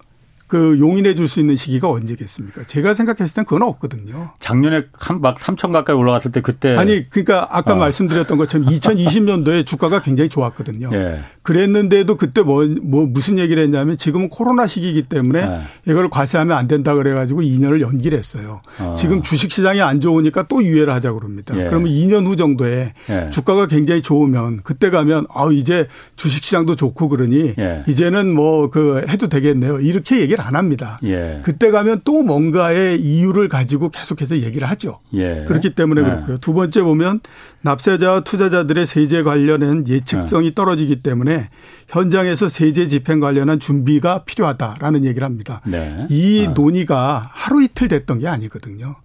그 0.47 0.77
용인해 0.79 1.15
줄 1.15 1.25
수 1.27 1.39
있는 1.39 1.55
시기가 1.55 1.89
언제겠습니까? 1.89 2.63
제가 2.65 2.93
생각했을 2.93 3.33
땐 3.33 3.45
그건 3.45 3.63
없거든요. 3.63 4.29
작년에 4.39 4.83
한막 4.93 5.39
3천 5.39 5.71
가까이 5.71 5.95
올라갔을 5.95 6.31
때 6.31 6.41
그때 6.41 6.75
아니 6.77 7.09
그러니까 7.09 7.47
아까 7.49 7.73
어. 7.73 7.75
말씀드렸던 7.77 8.37
것처럼 8.37 8.67
2020년도에 8.69 9.65
주가가 9.65 10.01
굉장히 10.03 10.29
좋았거든요. 10.29 10.91
예. 10.93 11.19
그랬는데도 11.41 12.15
그때 12.17 12.41
뭐, 12.41 12.63
뭐 12.83 13.07
무슨 13.07 13.39
얘기를 13.39 13.63
했냐면 13.63 13.97
지금은 13.97 14.29
코로나 14.29 14.67
시기이기 14.67 15.03
때문에 15.03 15.39
예. 15.87 15.91
이걸 15.91 16.09
과세하면 16.11 16.55
안 16.55 16.67
된다 16.67 16.93
그래 16.93 17.13
가지고 17.13 17.41
2년을 17.41 17.81
연기를 17.81 18.17
했어요. 18.17 18.61
어. 18.79 18.93
지금 18.95 19.23
주식 19.23 19.51
시장이 19.51 19.81
안 19.81 19.99
좋으니까 19.99 20.43
또 20.47 20.63
유예를 20.63 20.93
하자 20.93 21.11
그럽니다. 21.13 21.57
예. 21.57 21.63
그러면 21.63 21.89
2년 21.89 22.27
후 22.27 22.35
정도에 22.35 22.93
예. 23.09 23.29
주가가 23.31 23.65
굉장히 23.65 24.03
좋으면 24.03 24.61
그때 24.63 24.91
가면 24.91 25.25
아 25.33 25.47
이제 25.51 25.87
주식 26.15 26.43
시장도 26.43 26.75
좋고 26.75 27.09
그러니 27.09 27.55
예. 27.57 27.83
이제는 27.87 28.33
뭐 28.33 28.69
그 28.75 29.05
해도 29.07 29.27
되겠네요. 29.27 29.79
이렇게 29.79 30.19
얘기 30.19 30.34
얘기를 30.35 30.45
안 30.45 30.55
합니다. 30.55 30.99
예. 31.03 31.39
그때 31.43 31.71
가면 31.71 32.01
또 32.03 32.21
뭔가의 32.21 33.01
이유를 33.01 33.47
가지고 33.47 33.89
계속해서 33.89 34.39
얘기를 34.39 34.69
하죠. 34.69 34.99
예. 35.13 35.45
그렇기 35.47 35.73
때문에 35.73 36.01
예. 36.01 36.05
그렇고요. 36.05 36.37
두 36.39 36.53
번째 36.53 36.81
보면 36.81 37.21
납세자와 37.61 38.21
투자자들의 38.21 38.85
세제 38.85 39.23
관련한 39.23 39.87
예측성이 39.87 40.47
예. 40.47 40.53
떨어지기 40.53 41.01
때문에 41.01 41.49
현장에서 41.87 42.49
세제 42.49 42.87
집행 42.87 43.19
관련한 43.19 43.59
준비가 43.59 44.23
필요하다라는 44.25 45.05
얘기를 45.05 45.25
합니다. 45.25 45.61
네. 45.65 46.05
이 46.09 46.45
아. 46.47 46.51
논의가 46.51 47.29
하루 47.33 47.63
이틀 47.63 47.87
됐던 47.87 48.19
게 48.19 48.27
아니거든요. 48.27 48.95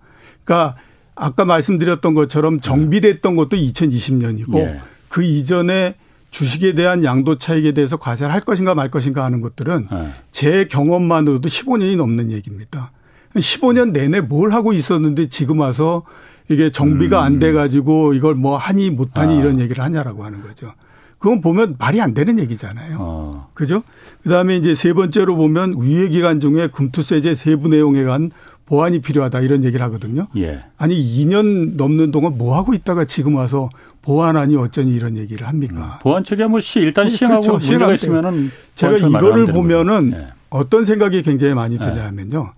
그러니까 0.44 0.76
아까 1.14 1.44
말씀드렸던 1.44 2.14
것처럼 2.14 2.60
정비됐던 2.60 3.37
것도 3.37 3.56
2020년이고 3.56 4.58
예. 4.58 4.80
그 5.08 5.22
이전에 5.22 5.94
주식에 6.30 6.75
대한 6.75 7.04
양도 7.04 7.38
차익에 7.38 7.72
대해서 7.72 7.96
과세를 7.96 8.32
할 8.32 8.40
것인가 8.40 8.75
말 8.75 8.90
것인가 8.90 9.25
하는 9.25 9.40
것들은 9.40 9.88
네. 9.90 10.12
제 10.30 10.64
경험만으로도 10.66 11.49
15년이 11.49 11.96
넘는 11.96 12.30
얘기입니다. 12.30 12.92
15년 13.34 13.92
내내 13.92 14.20
뭘 14.20 14.52
하고 14.52 14.72
있었는데 14.72 15.28
지금 15.28 15.60
와서 15.60 16.04
이게 16.49 16.70
정비가 16.70 17.20
음. 17.20 17.25
안돼 17.25 17.52
가지고 17.52 18.14
이걸 18.14 18.34
뭐 18.34 18.56
하니 18.56 18.90
못하니 18.90 19.37
아. 19.37 19.40
이런 19.40 19.60
얘기를 19.60 19.82
하냐라고 19.82 20.25
하는 20.25 20.42
거죠. 20.42 20.72
그건 21.18 21.42
보면 21.42 21.76
말이 21.78 22.00
안 22.00 22.14
되는 22.14 22.38
얘기잖아요. 22.38 22.96
어. 22.99 23.49
그죠? 23.52 23.82
그 24.22 24.30
다음에 24.30 24.56
이제 24.56 24.75
세 24.75 24.94
번째로 24.94 25.37
보면 25.37 25.80
유예 25.80 26.08
기간 26.08 26.40
중에 26.40 26.68
금투세제 26.68 27.34
세부 27.34 27.68
내용에 27.68 28.02
관한 28.04 28.30
보완이 28.71 29.00
필요하다 29.00 29.41
이런 29.41 29.65
얘기를 29.65 29.85
하거든요. 29.87 30.29
예. 30.37 30.61
아니 30.79 30.95
2년 30.95 31.75
넘는 31.77 32.12
동안 32.12 32.39
뭐 32.39 32.57
하고 32.57 32.73
있다가 32.73 33.05
지금 33.05 33.35
와서 33.35 33.69
보완하니 34.03 34.57
어쩌니 34.57 34.95
이런 34.95 35.17
얘기를 35.17 35.49
합니까? 35.49 35.99
음, 35.99 36.03
보완 36.03 36.23
체계 36.23 36.47
뭐 36.47 36.61
시, 36.61 36.79
일단 36.79 37.09
시행하고 37.09 37.43
그렇죠. 37.43 37.69
문제가 37.69 37.93
있으면은 37.93 38.53
제가 38.77 38.97
이거를 38.99 39.47
보면은 39.47 40.12
예. 40.15 40.29
어떤 40.50 40.85
생각이 40.85 41.23
굉장히 41.23 41.55
많이 41.55 41.75
예. 41.75 41.79
드냐면요. 41.81 42.53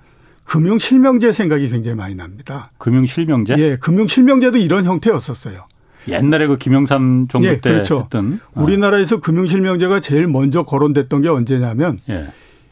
금융 0.44 0.78
실명제 0.78 1.32
생각이 1.32 1.70
굉장히 1.70 1.96
많이 1.96 2.14
납니다. 2.14 2.70
금융 2.76 3.06
실명제? 3.06 3.54
예, 3.56 3.76
금융 3.80 4.06
실명제도 4.06 4.58
이런 4.58 4.84
형태였었어요. 4.84 5.64
옛날에 6.08 6.46
그 6.46 6.58
김영삼 6.58 7.28
정부 7.30 7.46
예, 7.46 7.58
때 7.58 7.72
그렇죠. 7.72 8.00
했던 8.00 8.38
어. 8.52 8.62
우리나라에서 8.62 9.20
금융 9.20 9.46
실명제가 9.46 10.00
제일 10.00 10.26
먼저 10.26 10.62
거론됐던 10.62 11.22
게 11.22 11.28
언제냐면 11.30 12.00
예. 12.10 12.26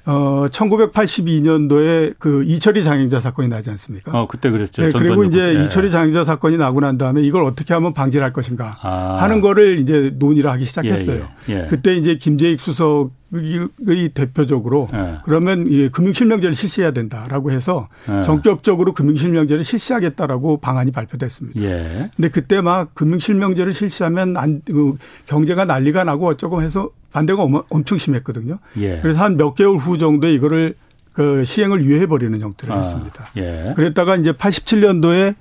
어 0.06 0.46
1982년도에 0.50 2.14
그 2.18 2.42
이철희 2.44 2.82
장영자 2.82 3.20
사건이 3.20 3.48
나지 3.48 3.70
않습니까? 3.70 4.18
어 4.18 4.26
그때 4.26 4.50
그랬죠. 4.50 4.82
네, 4.82 4.90
그리고 4.92 5.24
이제 5.24 5.56
예. 5.56 5.64
이철희 5.64 5.90
장영자 5.90 6.24
사건이 6.24 6.56
나고 6.56 6.80
난 6.80 6.98
다음에 6.98 7.22
이걸 7.22 7.44
어떻게 7.44 7.74
하면 7.74 7.92
방지를 7.92 8.24
할 8.24 8.32
것인가 8.32 8.78
아. 8.82 9.18
하는 9.20 9.40
거를 9.40 9.78
이제 9.78 10.12
논의를 10.16 10.50
하기 10.52 10.64
시작했어요. 10.64 11.28
예, 11.48 11.52
예. 11.52 11.62
예. 11.62 11.66
그때 11.68 11.94
이제 11.94 12.16
김재익 12.16 12.60
수석 12.60 13.10
이 13.32 14.08
대표적으로 14.12 14.88
예. 14.92 15.18
그러면 15.24 15.66
이 15.68 15.88
금융실명제를 15.88 16.54
실시해야 16.54 16.90
된다라고 16.90 17.52
해서 17.52 17.88
예. 18.08 18.22
전격적으로 18.22 18.92
금융실명제를 18.92 19.62
실시하겠다라고 19.62 20.56
방안이 20.58 20.90
발표됐습니다. 20.90 21.60
예. 21.62 22.10
근데 22.16 22.28
그때 22.28 22.60
막 22.60 22.94
금융실명제를 22.94 23.72
실시하면 23.72 24.36
안, 24.36 24.62
그 24.66 24.96
경제가 25.26 25.64
난리가 25.64 26.02
나고 26.04 26.26
어쩌고 26.26 26.62
해서 26.62 26.90
반대가 27.12 27.46
엄청 27.70 27.98
심했거든요. 27.98 28.58
예. 28.78 28.98
그래서 29.00 29.20
한 29.22 29.36
몇 29.36 29.54
개월 29.54 29.76
후 29.78 29.96
정도에 29.96 30.32
이거를 30.34 30.74
그 31.12 31.44
시행을 31.44 31.84
유예해 31.84 32.06
버리는 32.06 32.38
형태를 32.40 32.74
아. 32.74 32.78
했습니다. 32.78 33.26
예. 33.36 33.72
그랬다가 33.76 34.16
이제 34.16 34.32
87년도에 34.32 35.34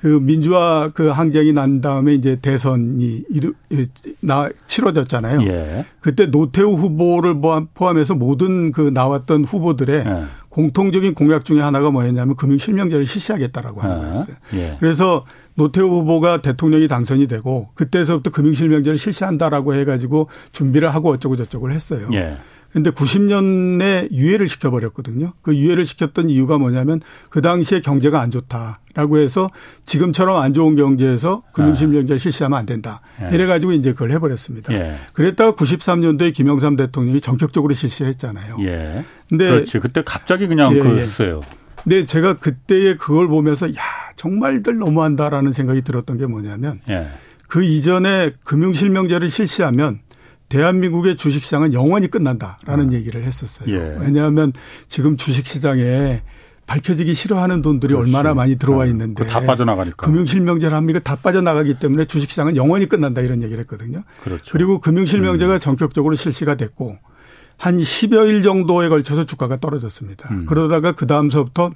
그 0.00 0.18
민주화 0.18 0.90
그 0.94 1.08
항쟁이 1.08 1.52
난 1.52 1.82
다음에 1.82 2.14
이제 2.14 2.36
대선이 2.40 3.24
이르, 3.28 3.52
나 4.20 4.48
치러졌잖아요. 4.66 5.42
예. 5.42 5.84
그때 6.00 6.30
노태우 6.30 6.74
후보를 6.74 7.36
포함해서 7.74 8.14
모든 8.14 8.72
그 8.72 8.90
나왔던 8.94 9.44
후보들의 9.44 10.04
예. 10.06 10.24
공통적인 10.48 11.14
공약 11.14 11.44
중에 11.44 11.60
하나가 11.60 11.90
뭐였냐면 11.90 12.34
금융 12.36 12.56
실명제를 12.56 13.04
실시하겠다라고 13.04 13.82
하는 13.82 13.96
아, 13.96 14.00
거였어요. 14.00 14.36
예. 14.54 14.76
그래서 14.80 15.26
노태우 15.54 15.88
후보가 15.90 16.40
대통령이 16.40 16.88
당선이 16.88 17.26
되고 17.26 17.68
그때서부터 17.74 18.30
금융 18.30 18.54
실명제를 18.54 18.98
실시한다라고 18.98 19.74
해가지고 19.74 20.28
준비를 20.52 20.94
하고 20.94 21.10
어쩌고 21.10 21.36
저쩌고를 21.36 21.74
했어요. 21.74 22.08
예. 22.70 22.72
근데 22.72 22.90
90년에 22.90 24.12
유예를 24.12 24.48
시켜버렸거든요. 24.48 25.32
그 25.42 25.56
유예를 25.56 25.86
시켰던 25.86 26.30
이유가 26.30 26.58
뭐냐면 26.58 27.00
그 27.28 27.40
당시에 27.40 27.80
경제가 27.80 28.20
안 28.20 28.30
좋다라고 28.30 29.18
해서 29.18 29.50
지금처럼 29.84 30.40
안 30.40 30.54
좋은 30.54 30.76
경제에서 30.76 31.42
금융실명제를 31.52 32.14
아. 32.14 32.18
실시하면 32.18 32.58
안 32.58 32.66
된다. 32.66 33.00
예. 33.22 33.34
이래가지고 33.34 33.72
이제 33.72 33.92
그걸 33.92 34.12
해버렸습니다. 34.12 34.72
예. 34.72 34.94
그랬다가 35.12 35.54
93년도에 35.54 36.32
김영삼 36.32 36.76
대통령이 36.76 37.20
전격적으로 37.20 37.74
실시를 37.74 38.10
했잖아요. 38.10 38.56
예. 38.60 39.04
근데 39.28 39.50
그렇지. 39.50 39.78
그때 39.78 40.02
갑자기 40.04 40.46
그냥 40.46 40.74
예, 40.76 40.80
그랬어요. 40.80 41.40
예. 41.44 41.60
근데 41.82 42.04
제가 42.04 42.34
그때의 42.34 42.98
그걸 42.98 43.28
보면서 43.28 43.68
야 43.70 43.80
정말들 44.16 44.78
너무한다라는 44.78 45.52
생각이 45.52 45.82
들었던 45.82 46.18
게 46.18 46.26
뭐냐면 46.26 46.80
예. 46.88 47.08
그 47.48 47.64
이전에 47.64 48.32
금융실명제를 48.44 49.30
실시하면 49.30 50.00
대한민국의 50.50 51.16
주식시장은 51.16 51.72
영원히 51.72 52.08
끝난다라는 52.08 52.88
음. 52.88 52.92
얘기를 52.92 53.22
했었어요. 53.24 53.72
예. 53.74 53.96
왜냐하면 54.00 54.52
지금 54.88 55.16
주식시장에 55.16 56.22
밝혀지기 56.66 57.14
싫어하는 57.14 57.62
돈들이 57.62 57.94
그렇지. 57.94 58.08
얼마나 58.14 58.34
많이 58.34 58.56
들어와 58.56 58.84
네. 58.84 58.90
있는데 58.90 59.26
다 59.26 59.40
빠져나가니까 59.40 60.06
금융실명제를 60.06 60.76
합니까? 60.76 61.00
다 61.00 61.16
빠져나가기 61.16 61.78
때문에 61.78 62.04
주식시장은 62.04 62.56
영원히 62.56 62.86
끝난다 62.86 63.22
이런 63.22 63.42
얘기를 63.42 63.60
했거든요. 63.62 64.02
그렇죠. 64.22 64.50
그리고 64.52 64.78
금융실명제가 64.80 65.54
음. 65.54 65.58
전격적으로 65.58 66.14
실시가 66.16 66.56
됐고 66.56 66.96
한 67.56 67.78
10여 67.78 68.28
일 68.28 68.42
정도에 68.42 68.88
걸쳐서 68.88 69.24
주가가 69.26 69.56
떨어졌습니다. 69.58 70.28
음. 70.32 70.46
그러다가 70.46 70.92
그 70.92 71.06
다음서부터 71.06 71.70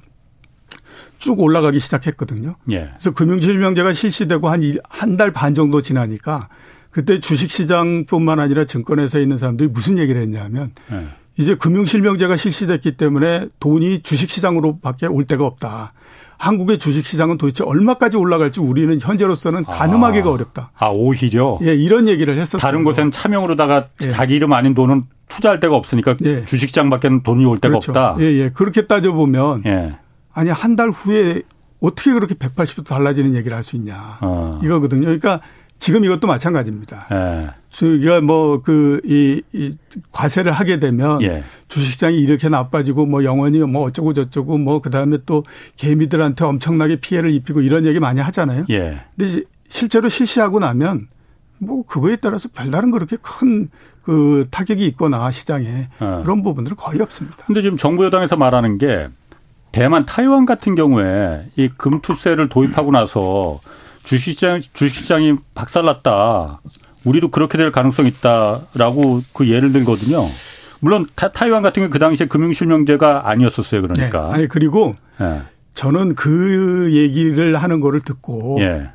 쭉 1.19 1.41
올라가기 1.41 1.79
시작했거든요. 1.81 2.57
예. 2.71 2.91
그래서 2.93 3.13
금융실명제가 3.13 3.93
실시되고 3.93 4.49
한 4.49 4.61
한 4.91 5.17
달 5.17 5.31
반 5.33 5.55
정도 5.55 5.81
지나니까 5.81 6.49
그때 6.95 7.19
주식시장뿐만 7.19 8.39
아니라 8.39 8.65
증권회사에 8.65 9.21
있는 9.21 9.37
사람들이 9.37 9.69
무슨 9.69 9.99
얘기를 9.99 10.21
했냐면 10.23 10.69
네. 10.89 11.09
이제 11.37 11.57
금융실명제가 11.57 12.37
실시됐기 12.37 12.97
때문에 12.97 13.49
돈이 13.59 14.03
주식시장으로 14.03 14.79
밖에 14.79 15.07
올 15.07 15.25
데가 15.25 15.45
없다. 15.45 15.93
한국의 16.39 16.79
주식시장은 16.79 17.37
도대체 17.39 17.65
얼마까지 17.65 18.17
올라갈지 18.17 18.61
우리는 18.61 18.97
현재로서는 19.01 19.65
가늠하기가 19.65 20.29
아. 20.29 20.33
어렵다. 20.33 20.71
아 20.79 20.87
오히려 20.91 21.59
예, 21.63 21.75
이런 21.75 22.07
얘기를 22.07 22.39
했었어요. 22.39 22.61
다른 22.61 22.85
곳엔 22.85 23.11
차명으로다가 23.11 23.89
예. 24.03 24.09
자기 24.09 24.37
이름 24.37 24.53
아닌 24.53 24.75
돈은 24.75 25.03
투자할 25.27 25.59
데가 25.59 25.75
없으니까 25.75 26.15
예. 26.25 26.45
주식시장 26.45 26.91
밖에는 26.91 27.25
돈이 27.25 27.45
올 27.45 27.59
데가 27.59 27.73
그렇죠. 27.73 27.91
없다. 27.91 28.17
예, 28.21 28.25
예. 28.27 28.51
그렇게 28.51 28.87
따져보면 28.87 29.65
예. 29.67 29.97
아니 30.33 30.51
한 30.51 30.77
달 30.77 30.91
후에 30.91 31.43
어떻게 31.81 32.13
그렇게 32.13 32.35
180도 32.37 32.87
달라지는 32.87 33.35
얘기를 33.35 33.57
할 33.57 33.65
수 33.65 33.75
있냐. 33.75 34.19
어. 34.21 34.61
이거거든요. 34.63 35.03
그러니까 35.07 35.41
지금 35.85 36.03
이것도 36.05 36.27
마찬가지입니다. 36.27 37.09
예. 37.13 37.87
우리가 37.87 38.23
뭐그 38.23 39.03
이, 39.05 39.43
이 39.53 39.77
과세를 40.13 40.51
하게 40.51 40.79
되면 40.79 41.21
예. 41.21 41.45
주식시장이 41.69 42.17
이렇게 42.17 42.49
나빠지고 42.49 43.05
뭐 43.05 43.23
영원히 43.23 43.59
뭐 43.59 43.83
어쩌고 43.83 44.15
저쩌고 44.15 44.57
뭐 44.57 44.81
그다음에 44.81 45.19
또 45.27 45.45
개미들한테 45.77 46.45
엄청나게 46.45 47.01
피해를 47.01 47.31
입히고 47.33 47.61
이런 47.61 47.85
얘기 47.85 48.01
많이 48.01 48.21
하잖아요. 48.23 48.65
예. 48.71 49.03
근데 49.15 49.43
실제로 49.69 50.09
실시하고 50.09 50.59
나면 50.59 51.09
뭐 51.59 51.85
그거에 51.85 52.17
따라서 52.17 52.49
별다른 52.53 52.91
그렇게 52.91 53.17
큰 53.21 53.69
그 54.05 54.47
타격이 54.51 54.87
있거나 54.89 55.31
시장에 55.31 55.89
어. 55.99 56.21
그런 56.23 56.43
부분들은 56.43 56.77
거의 56.77 57.01
없습니다. 57.01 57.45
근데 57.47 57.63
지금 57.63 57.77
정부 57.77 58.05
여당에서 58.05 58.37
말하는 58.37 58.79
게 58.79 59.09
대만, 59.73 60.07
타이완 60.07 60.45
같은 60.45 60.75
경우에 60.75 61.47
이 61.57 61.69
금투세를 61.69 62.49
도입하고 62.49 62.93
나서 62.93 63.61
주식시장 64.05 64.61
주식시장이 64.73 65.37
박살났다. 65.55 66.61
우리도 67.05 67.29
그렇게 67.29 67.59
될 67.59 67.71
가능성이 67.73 68.09
있다라고 68.09 69.23
그 69.33 69.49
예를 69.49 69.73
들거든요. 69.73 70.25
물론 70.81 71.07
타, 71.15 71.33
타이완 71.33 71.63
같은 71.63 71.83
경우 71.83 71.91
그 71.91 71.99
당시에 71.99 72.27
금융실명제가 72.27 73.29
아니었었어요. 73.29 73.83
그러니까. 73.83 74.29
네. 74.29 74.35
아니 74.35 74.49
그리고 74.49 74.95
예. 75.21 75.41
저는 75.75 76.15
그 76.15 76.91
얘기를 76.93 77.57
하는 77.57 77.81
거를 77.81 78.01
듣고 78.01 78.59
예. 78.61 78.89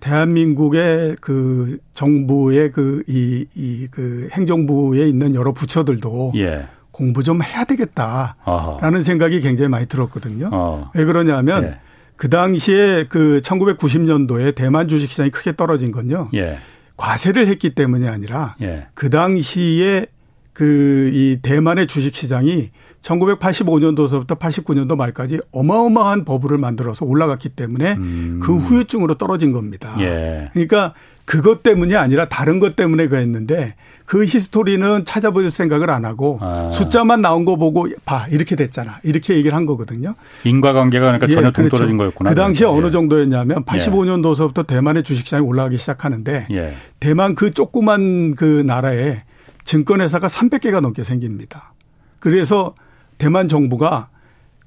대한민국의 0.00 1.16
그 1.20 1.78
정부의 1.94 2.70
그 2.72 3.02
이 3.08 3.46
이 3.56 3.88
그 3.90 4.28
행정부에 4.32 5.08
있는 5.08 5.34
여러 5.34 5.52
부처들도 5.52 6.32
예. 6.36 6.68
공부 6.90 7.22
좀 7.22 7.42
해야 7.42 7.64
되겠다라는 7.64 8.34
어허. 8.44 9.02
생각이 9.02 9.40
굉장히 9.40 9.68
많이 9.68 9.86
들었거든요. 9.86 10.48
어. 10.52 10.90
왜 10.94 11.04
그러냐면 11.04 11.64
예. 11.64 11.78
그 12.16 12.30
당시에 12.30 13.06
그 13.08 13.40
1990년도에 13.42 14.54
대만 14.54 14.88
주식시장이 14.88 15.30
크게 15.30 15.56
떨어진 15.56 15.92
건요. 15.92 16.30
예. 16.34 16.58
과세를 16.96 17.46
했기 17.48 17.74
때문이 17.74 18.08
아니라 18.08 18.56
예. 18.62 18.86
그 18.94 19.10
당시에 19.10 20.06
그 20.52 21.10
이 21.12 21.38
대만의 21.42 21.86
주식시장이 21.86 22.70
1985년도서부터 23.02 24.38
89년도 24.38 24.96
말까지 24.96 25.38
어마어마한 25.52 26.24
버블을 26.24 26.56
만들어서 26.58 27.04
올라갔기 27.04 27.50
때문에 27.50 27.94
음. 27.94 28.40
그 28.42 28.56
후유증으로 28.56 29.16
떨어진 29.18 29.52
겁니다. 29.52 29.94
예. 30.00 30.48
그러니까 30.52 30.94
그것 31.26 31.62
때문이 31.64 31.96
아니라 31.96 32.28
다른 32.28 32.60
것 32.60 32.76
때문에 32.76 33.08
그랬는데 33.08 33.74
그 34.06 34.24
히스토리는 34.24 35.04
찾아볼 35.04 35.50
생각을 35.50 35.90
안 35.90 36.04
하고 36.04 36.38
아. 36.40 36.70
숫자만 36.70 37.20
나온 37.20 37.44
거 37.44 37.56
보고 37.56 37.88
봐 38.04 38.26
이렇게 38.30 38.54
됐잖아 38.54 39.00
이렇게 39.02 39.34
얘기를 39.34 39.54
한 39.54 39.66
거거든요. 39.66 40.14
인과관계가 40.44 41.04
그러니까 41.04 41.28
예, 41.28 41.34
전혀 41.34 41.50
그렇죠. 41.50 41.70
동떨어진 41.70 41.96
거였구나. 41.96 42.30
그 42.30 42.36
당시에 42.36 42.66
그러니까. 42.66 42.86
어느 42.86 42.92
정도였냐면 42.92 43.64
85년도서부터 43.64 44.66
대만의 44.66 45.02
주식시장이 45.02 45.44
올라가기 45.44 45.76
시작하는데 45.76 46.46
예. 46.52 46.74
대만 47.00 47.34
그 47.34 47.52
조그만 47.52 48.36
그 48.36 48.62
나라에 48.64 49.24
증권회사가 49.64 50.28
300개가 50.28 50.80
넘게 50.80 51.02
생깁니다. 51.02 51.74
그래서 52.20 52.76
대만 53.18 53.48
정부가 53.48 54.08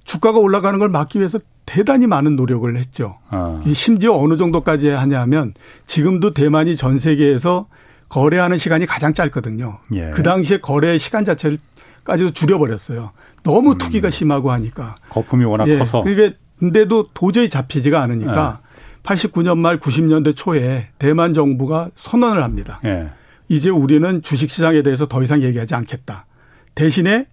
주가가 0.10 0.40
올라가는 0.40 0.80
걸 0.80 0.90
막기 0.90 1.20
위해서 1.20 1.38
대단히 1.68 2.08
많은 2.08 2.36
노력을 2.36 2.76
했죠. 2.76 3.20
어. 3.30 3.62
이 3.64 3.76
심지어 3.76 4.14
어느 4.16 4.38
정도까지 4.38 4.90
하냐면 4.90 5.54
지금도 5.86 6.34
대만이 6.34 6.76
전 6.76 6.98
세계에서 6.98 7.68
거래하는 8.10 8.58
시간이 8.58 8.88
가장 8.88 9.14
짧거든요. 9.14 9.78
예. 9.94 10.10
그 10.10 10.24
당시에 10.24 10.58
거래 10.62 10.98
시간 10.98 11.24
자체까지도 11.24 12.32
줄여버렸어요. 12.32 13.12
너무 13.44 13.78
투기가 13.78 14.10
심하고 14.10 14.52
하니까. 14.52 14.96
거품이 15.10 15.46
워낙 15.46 15.68
예. 15.68 15.78
커서. 15.78 16.02
그게 16.02 16.34
근데도 16.58 17.10
도저히 17.14 17.48
잡히지가 17.48 18.02
않으니까 18.02 18.62
89년 19.04 19.60
말 19.60 19.80
90년대 19.80 20.36
초에 20.36 20.88
대만 20.98 21.36
정부가 21.36 21.92
선언을 21.94 22.42
합니다. 22.42 22.82
예. 22.84 23.12
이제 23.48 23.70
우리는 23.70 24.24
주식시장에 24.24 24.82
대해서 24.82 25.06
더 25.06 25.22
이상 25.22 25.44
얘기하지 25.44 25.76
않겠다. 25.76 26.26
대신에 26.74 27.28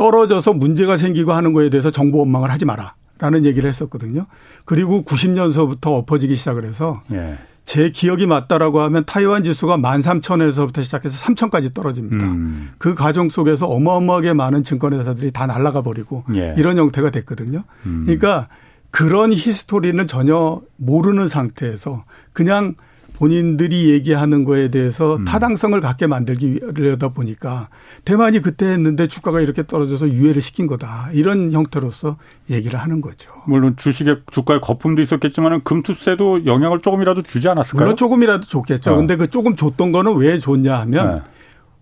떨어져서 0.00 0.54
문제가 0.54 0.96
생기고 0.96 1.34
하는 1.34 1.52
거에 1.52 1.68
대해서 1.68 1.90
정보 1.90 2.20
원망을 2.20 2.50
하지 2.50 2.64
마라. 2.64 2.94
라는 3.18 3.44
얘기를 3.44 3.68
했었거든요. 3.68 4.24
그리고 4.64 5.04
90년서부터 5.04 5.88
엎어지기 5.88 6.36
시작을 6.36 6.64
해서 6.64 7.02
예. 7.12 7.36
제 7.66 7.90
기억이 7.90 8.26
맞다라고 8.26 8.80
하면 8.80 9.04
타이완 9.04 9.44
지수가 9.44 9.76
13,000에서부터 9.76 10.82
시작해서 10.82 11.22
3,000까지 11.26 11.74
떨어집니다. 11.74 12.24
음. 12.24 12.70
그 12.78 12.94
과정 12.94 13.28
속에서 13.28 13.66
어마어마하게 13.66 14.32
많은 14.32 14.62
증권회사들이 14.62 15.32
다 15.32 15.44
날아가 15.44 15.82
버리고 15.82 16.24
예. 16.34 16.54
이런 16.56 16.78
형태가 16.78 17.10
됐거든요. 17.10 17.64
음. 17.84 18.04
그러니까 18.06 18.48
그런 18.90 19.34
히스토리는 19.34 20.06
전혀 20.06 20.62
모르는 20.76 21.28
상태에서 21.28 22.04
그냥 22.32 22.74
본인들이 23.20 23.90
얘기하는 23.90 24.44
거에 24.44 24.70
대해서 24.70 25.16
음. 25.16 25.26
타당성을 25.26 25.78
갖게 25.82 26.06
만들기려다 26.06 27.10
보니까 27.10 27.68
대만이 28.06 28.40
그때 28.40 28.64
했는데 28.66 29.06
주가가 29.06 29.42
이렇게 29.42 29.66
떨어져서 29.66 30.08
유예를 30.08 30.40
시킨 30.40 30.66
거다. 30.66 31.10
이런 31.12 31.52
형태로서 31.52 32.16
얘기를 32.48 32.80
하는 32.80 33.02
거죠. 33.02 33.30
물론 33.46 33.76
주식의 33.76 34.20
주가에 34.30 34.58
거품도 34.60 35.02
있었겠지만 35.02 35.62
금투세도 35.64 36.46
영향을 36.46 36.80
조금이라도 36.80 37.20
주지 37.20 37.46
않았을까요? 37.50 37.84
물론 37.84 37.96
조금이라도 37.96 38.46
좋겠죠. 38.46 38.94
어. 38.94 38.96
근데 38.96 39.16
그 39.16 39.28
조금 39.28 39.54
줬던 39.54 39.92
거는 39.92 40.16
왜 40.16 40.38
좋냐 40.38 40.80
하면 40.80 41.14
네. 41.16 41.20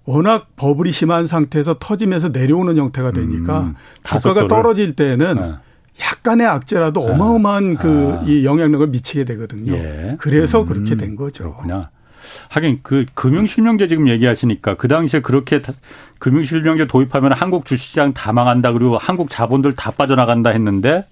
워낙 0.07 0.49
버블이 0.57 0.91
심한 0.91 1.29
상태에서 1.29 1.77
터지면서 1.79 2.31
내려오는 2.31 2.77
형태가 2.77 3.13
되니까 3.13 3.61
음, 3.61 3.75
주가가 4.03 4.21
가속도를. 4.21 4.49
떨어질 4.49 4.97
때는 4.97 5.37
네. 5.37 5.53
약간의 6.01 6.47
악재라도 6.47 7.01
어마어마한 7.03 7.77
그 7.77 8.19
아. 8.21 8.25
이 8.27 8.45
영향력을 8.45 8.87
미치게 8.89 9.25
되거든요. 9.25 9.73
예. 9.75 10.17
그래서 10.19 10.63
음, 10.63 10.67
그렇게 10.69 10.97
된 10.97 11.17
거죠. 11.17 11.45
그렇구나. 11.45 11.91
하긴 12.51 12.81
그 12.83 13.05
금융실명제 13.15 13.89
지금 13.89 14.09
얘기하시니까 14.09 14.75
그 14.75 14.87
당시에 14.89 15.21
그렇게 15.21 15.63
다- 15.63 15.73
금융실명제 16.19 16.87
도입하면 16.87 17.33
한국 17.33 17.65
주식시장 17.65 18.13
다 18.13 18.33
망한다 18.33 18.73
그리고 18.73 18.99
한국 18.99 19.31
자본들 19.31 19.75
다 19.77 19.91
빠져나간다 19.93 20.51
했는데 20.51 21.05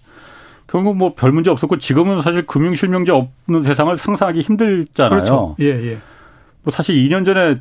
결국 0.67 0.97
뭐 0.97 1.15
별 1.15 1.33
문제 1.33 1.51
없었고 1.51 1.79
지금은 1.79 2.21
사실 2.21 2.45
금융실명제 2.47 3.13
없는 3.13 3.63
세상을 3.63 3.97
상상하기 3.97 4.41
힘들잖아요. 4.41 5.11
그렇죠. 5.11 5.57
예, 5.61 5.67
예. 5.93 5.99
뭐 6.63 6.73
사실 6.73 6.97
2년 6.97 7.25
전에 7.25 7.57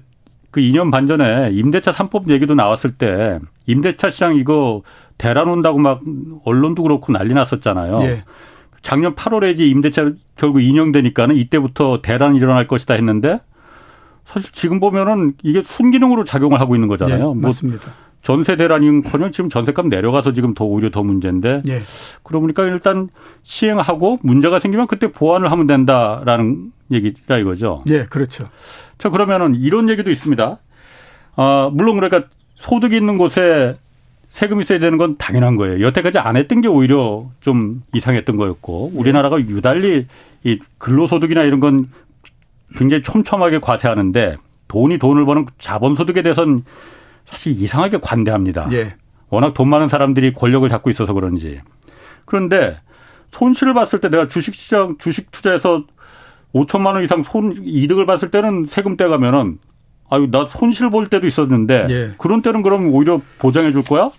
그 0.51 0.59
2년 0.61 0.89
반 0.91 1.05
전에 1.05 1.51
임대차 1.53 1.91
3법 1.91 2.29
얘기도 2.29 2.55
나왔을 2.55 2.93
때 2.95 3.39
임대차 3.67 4.09
시장 4.09 4.35
이거 4.35 4.81
대란 5.17 5.47
온다고 5.49 5.77
막 5.77 6.01
언론도 6.43 6.83
그렇고 6.83 7.13
난리 7.13 7.33
났었잖아요. 7.33 7.97
예. 8.01 8.23
작년 8.81 9.15
8월에 9.15 9.53
이제 9.53 9.65
임대차 9.65 10.11
결국 10.35 10.61
인용되니까는 10.61 11.35
이때부터 11.35 12.01
대란이 12.01 12.37
일어날 12.37 12.65
것이다 12.65 12.93
했는데 12.93 13.39
사실 14.25 14.51
지금 14.51 14.79
보면은 14.79 15.33
이게 15.43 15.61
순기능으로 15.61 16.23
작용을 16.23 16.59
하고 16.59 16.75
있는 16.75 16.87
거잖아요. 16.87 17.17
예, 17.17 17.23
뭐 17.23 17.35
맞습니다. 17.35 17.93
전세 18.21 18.55
대란인커녕 18.55 19.31
지금 19.31 19.49
전세값 19.49 19.87
내려가서 19.87 20.33
지금 20.33 20.53
더 20.53 20.65
오히려 20.65 20.89
더 20.89 21.03
문제인데 21.03 21.61
예. 21.67 21.79
그러고 22.23 22.41
보니까 22.41 22.65
일단 22.65 23.09
시행하고 23.43 24.19
문제가 24.23 24.59
생기면 24.59 24.87
그때 24.87 25.11
보완을 25.11 25.51
하면 25.51 25.67
된다라는 25.67 26.71
얘기가 26.91 27.37
이거죠. 27.37 27.83
예, 27.89 28.05
그렇죠. 28.05 28.49
자 28.97 29.09
그러면은 29.09 29.55
이런 29.55 29.89
얘기도 29.89 30.09
있습니다. 30.09 30.57
아 31.35 31.69
물론 31.71 31.95
그러니까 31.95 32.29
소득이 32.55 32.95
있는 32.97 33.17
곳에 33.17 33.75
세금이 34.35 34.63
있어야 34.63 34.79
되는 34.79 34.97
건 34.97 35.15
당연한 35.17 35.55
거예요. 35.55 35.79
여태까지 35.79 36.19
안 36.19 36.35
했던 36.35 36.59
게 36.59 36.67
오히려 36.67 37.29
좀 37.39 37.83
이상했던 37.93 38.35
거였고 38.35 38.91
우리나라가 38.93 39.39
유달리 39.39 40.07
이 40.43 40.59
근로소득이나 40.77 41.43
이런 41.43 41.61
건 41.61 41.89
굉장히 42.75 43.01
촘촘하게 43.01 43.59
과세하는데 43.59 44.35
돈이 44.67 44.97
돈을 44.97 45.25
버는 45.25 45.45
자본소득에 45.57 46.21
대해서는 46.21 46.65
사실 47.23 47.53
이상하게 47.53 47.99
관대합니다. 48.01 48.67
예. 48.73 48.95
워낙 49.29 49.53
돈 49.53 49.69
많은 49.69 49.87
사람들이 49.87 50.33
권력을 50.33 50.67
잡고 50.67 50.89
있어서 50.89 51.13
그런지. 51.13 51.61
그런데 52.25 52.77
손실을 53.31 53.73
봤을 53.73 54.01
때 54.01 54.09
내가 54.09 54.27
주식시장 54.27 54.97
주식 54.99 55.31
투자해서 55.31 55.85
5천만 56.53 56.87
원 56.87 57.05
이상 57.05 57.23
손 57.23 57.55
이득을 57.63 58.05
봤을 58.05 58.31
때는 58.31 58.67
세금 58.69 58.97
떼가면은 58.97 59.59
아유 60.09 60.29
나 60.29 60.45
손실 60.45 60.89
볼 60.89 61.07
때도 61.07 61.25
있었는데 61.25 61.87
예. 61.89 62.11
그런 62.17 62.41
때는 62.41 62.63
그럼 62.63 62.93
오히려 62.93 63.21
보장해 63.39 63.71
줄 63.71 63.81
거야? 63.81 64.11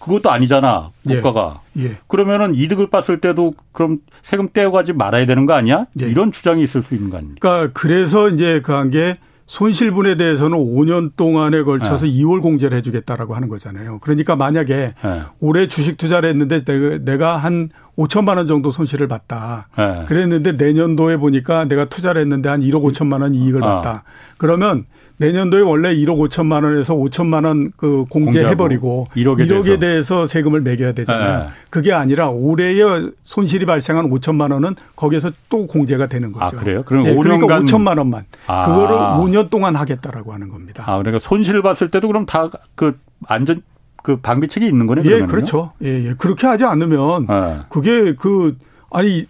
그것도 0.00 0.30
아니잖아 0.30 0.90
국가가. 1.06 1.60
예. 1.78 1.96
그러면은 2.08 2.54
이득을 2.54 2.90
봤을 2.90 3.20
때도 3.20 3.54
그럼 3.72 3.98
세금 4.22 4.48
떼어가지 4.52 4.92
말아야 4.94 5.26
되는 5.26 5.46
거 5.46 5.52
아니야? 5.52 5.86
예. 6.00 6.06
이런 6.06 6.32
주장이 6.32 6.62
있을 6.62 6.82
수 6.82 6.94
있는 6.94 7.10
거 7.10 7.18
아닙니까? 7.18 7.48
그러니까 7.48 7.72
그래서 7.78 8.28
이제 8.30 8.60
그한 8.62 8.90
게 8.90 9.18
손실분에 9.50 10.14
대해서는 10.16 10.56
5년 10.56 11.16
동안에 11.16 11.64
걸쳐서 11.64 12.06
네. 12.06 12.12
2월 12.12 12.40
공제를 12.40 12.78
해주겠다라고 12.78 13.34
하는 13.34 13.48
거잖아요. 13.48 13.98
그러니까 13.98 14.36
만약에 14.36 14.94
네. 15.02 15.22
올해 15.40 15.66
주식 15.66 15.98
투자를 15.98 16.30
했는데 16.30 16.62
내가 17.04 17.36
한 17.36 17.68
5천만 17.98 18.36
원 18.36 18.46
정도 18.46 18.70
손실을 18.70 19.08
봤다. 19.08 19.68
네. 19.76 20.04
그랬는데 20.06 20.52
내년도에 20.52 21.16
보니까 21.16 21.64
내가 21.64 21.86
투자를 21.86 22.22
했는데 22.22 22.48
한 22.48 22.60
1억 22.60 22.82
5천만 22.92 23.22
원 23.22 23.34
이익을 23.34 23.64
아. 23.64 23.74
봤다. 23.74 24.04
그러면 24.38 24.86
내년도에 25.20 25.60
원래 25.60 25.94
1억 25.94 26.16
5천만 26.28 26.64
원에서 26.64 26.94
5천만 26.94 27.44
원 27.44 27.68
그 27.76 28.06
공제해버리고 28.08 29.08
1억에, 29.14 29.46
1억에 29.46 29.78
대해서. 29.78 30.26
세금을 30.26 30.62
매겨야 30.62 30.92
되잖아요. 30.92 31.38
네. 31.44 31.48
그게 31.68 31.92
아니라 31.92 32.30
올해에 32.30 32.74
손실이 33.22 33.66
발생한 33.66 34.08
5천만 34.10 34.52
원은 34.52 34.76
거기에서 34.96 35.30
또 35.50 35.66
공제가 35.66 36.06
되는 36.06 36.32
거죠. 36.32 36.56
아, 36.56 36.60
그래요? 36.60 36.82
그럼 36.84 37.04
네, 37.04 37.14
그러니까 37.14 37.60
5천만 37.60 37.98
원만. 37.98 38.24
아. 38.46 38.66
그거를 38.66 38.96
5년 38.96 39.50
동안 39.50 39.76
하겠다라고 39.76 40.32
하는 40.32 40.48
겁니다. 40.48 40.84
아, 40.86 40.96
그러니까 40.98 41.18
손실을 41.22 41.60
봤을 41.62 41.90
때도 41.90 42.06
그럼 42.06 42.24
다 42.26 42.48
그 42.74 42.98
안전 43.26 43.60
그 44.02 44.16
방비책이 44.16 44.66
있는 44.66 44.86
거네요. 44.86 45.04
예, 45.14 45.20
그렇죠. 45.26 45.72
예, 45.82 46.08
예. 46.08 46.14
그렇게 46.16 46.46
하지 46.46 46.64
않으면 46.64 47.26
네. 47.26 47.58
그게 47.68 48.14
그 48.14 48.56
아니 48.90 49.26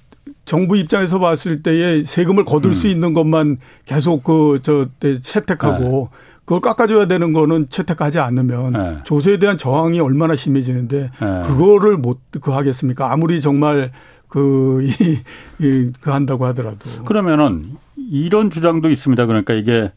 정부 0.50 0.76
입장에서 0.76 1.20
봤을 1.20 1.62
때에 1.62 2.02
세금을 2.02 2.44
거둘 2.44 2.72
음. 2.72 2.74
수 2.74 2.88
있는 2.88 3.12
것만 3.12 3.58
계속 3.84 4.24
그저 4.24 4.88
네, 4.98 5.20
채택하고 5.20 6.10
네. 6.10 6.18
그걸 6.44 6.60
깎아줘야 6.60 7.06
되는 7.06 7.32
거는 7.32 7.68
채택하지 7.68 8.18
않으면 8.18 8.72
네. 8.72 8.96
조세에 9.04 9.38
대한 9.38 9.56
저항이 9.56 10.00
얼마나 10.00 10.34
심해지는데 10.34 11.10
네. 11.20 11.42
그거를 11.46 11.98
못 11.98 12.18
그 12.40 12.50
하겠습니까? 12.50 13.12
아무리 13.12 13.40
정말 13.40 13.92
그, 14.26 14.82
이, 14.82 15.20
이, 15.60 15.92
그 16.00 16.10
한다고 16.10 16.46
하더라도. 16.46 17.04
그러면은 17.04 17.76
이런 17.96 18.50
주장도 18.50 18.90
있습니다. 18.90 19.26
그러니까 19.26 19.54
이게, 19.54 19.92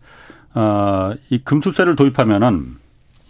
어, 0.53 1.13
이 1.31 1.39
금수세를 1.39 1.95
도입하면은 1.95 2.75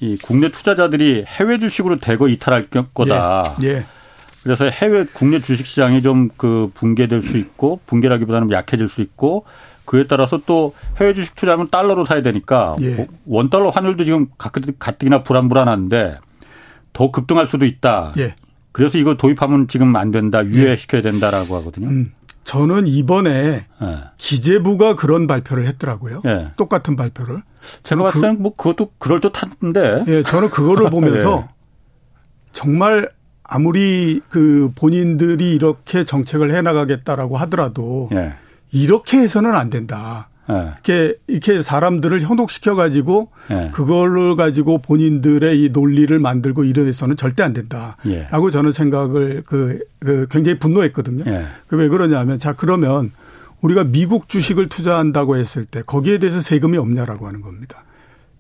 이 0.02 0.18
국내 0.18 0.50
투자자들이 0.50 1.24
해외 1.26 1.58
주식으로 1.58 2.00
대거 2.00 2.28
이탈할 2.28 2.68
거다. 2.94 3.56
예. 3.64 3.68
예. 3.68 3.86
그래서 4.44 4.66
해외 4.66 5.06
국내 5.14 5.40
주식 5.40 5.66
시장이 5.66 6.02
좀 6.02 6.30
그 6.38 6.70
붕괴될 6.74 7.22
수 7.24 7.38
있고 7.38 7.80
붕괴라기보다는 7.86 8.52
약해질 8.52 8.90
수 8.90 9.02
있고 9.02 9.46
그에 9.86 10.08
따라서 10.08 10.42
또 10.46 10.74
해외 11.00 11.14
주식 11.14 11.36
투자하면 11.36 11.70
달러로 11.70 12.06
사야 12.06 12.22
되니까 12.22 12.76
예. 12.82 13.08
원 13.26 13.50
달러 13.50 13.70
환율도 13.70 14.04
지금 14.04 14.28
가뜩이나 14.38 15.24
불안불안한데 15.24 16.18
더 16.94 17.12
급등할 17.12 17.48
수도 17.48 17.66
있다. 17.66 18.14
예. 18.18 18.36
그래서 18.72 18.98
이거 18.98 19.16
도입하면 19.16 19.68
지금 19.68 19.96
안 19.96 20.12
된다, 20.12 20.44
유예시켜야 20.44 21.02
된다라고 21.02 21.56
하거든요. 21.58 21.88
음. 21.88 22.14
저는 22.44 22.88
이번에 22.88 23.66
예. 23.82 23.98
기재부가 24.18 24.96
그런 24.96 25.28
발표를 25.28 25.66
했더라고요. 25.68 26.22
예. 26.26 26.52
똑같은 26.58 26.96
발표를. 26.96 27.42
제가 27.84 28.04
봤을 28.04 28.22
때는 28.22 28.38
그, 28.38 28.42
뭐 28.42 28.56
그것도 28.56 28.92
그럴 28.98 29.22
듯한데. 29.22 30.04
예, 30.08 30.24
저는 30.24 30.50
그거를 30.50 30.90
보면서 30.92 31.46
예. 31.48 31.54
정말 32.52 33.10
아무리 33.44 34.22
그 34.30 34.72
본인들이 34.76 35.54
이렇게 35.54 36.06
정책을 36.06 36.56
해 36.56 36.62
나가겠다라고 36.62 37.38
하더라도 37.38 38.10
예. 38.14 38.34
이렇게 38.72 39.18
해서는 39.18 39.56
안 39.56 39.70
된다. 39.70 40.30
예. 40.50 40.74
이렇게 40.74 41.16
이렇게 41.28 41.62
사람들을 41.62 42.22
현혹시켜 42.22 42.76
가지고 42.76 43.30
예. 43.52 43.70
그걸로 43.74 44.36
가지고 44.36 44.80
본인들의 44.80 45.62
이 45.62 45.70
논리를 45.70 46.18
만들고 46.18 46.64
이래서는 46.64 47.18
절대 47.18 47.44
안 47.44 47.54
된다라고 47.54 47.98
예. 48.08 48.52
저는 48.52 48.72
생각을 48.72 49.44
그, 49.46 49.80
그 50.00 50.28
굉장히 50.30 50.60
분노했거든요. 50.60 51.24
예. 51.28 51.46
그왜 51.68 51.90
그러냐면 51.90 52.40
자 52.40 52.54
그러면 52.54 53.12
우리가 53.62 53.86
미국 53.86 54.28
주식을 54.28 54.68
투자한다고 54.68 55.38
했을 55.38 55.64
때 55.64 55.82
거기에 55.86 56.18
대해서 56.18 56.42
세금이 56.42 56.78
없냐라고 56.78 57.28
하는 57.28 57.42
겁니다. 57.42 57.84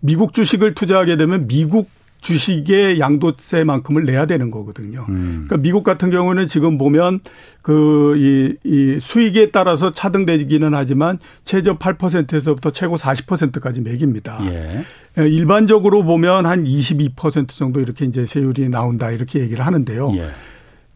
미국 0.01 0.33
주식을 0.33 0.75
투자하게 0.75 1.15
되면 1.15 1.47
미국 1.47 1.89
주식의 2.23 2.99
양도세만큼을 2.99 4.05
내야 4.05 4.25
되는 4.25 4.49
거거든요. 4.49 5.05
음. 5.09 5.45
그러니까 5.45 5.57
미국 5.57 5.83
같은 5.83 6.09
경우는 6.09 6.47
지금 6.47 6.77
보면 6.77 7.19
그이 7.61 8.55
이 8.63 8.97
수익에 8.99 9.51
따라서 9.51 9.91
차등되기는 9.91 10.73
하지만 10.73 11.19
최저 11.43 11.77
8%에서부터 11.77 12.71
최고 12.71 12.95
40%까지 12.95 13.81
매깁니다. 13.81 14.39
예. 14.45 14.83
예. 15.19 15.27
일반적으로 15.29 16.03
보면 16.03 16.45
한 16.45 16.63
22% 16.63 17.49
정도 17.49 17.79
이렇게 17.79 18.05
이제 18.05 18.25
세율이 18.25 18.69
나온다 18.69 19.11
이렇게 19.11 19.39
얘기를 19.39 19.65
하는데요. 19.65 20.13
예. 20.15 20.29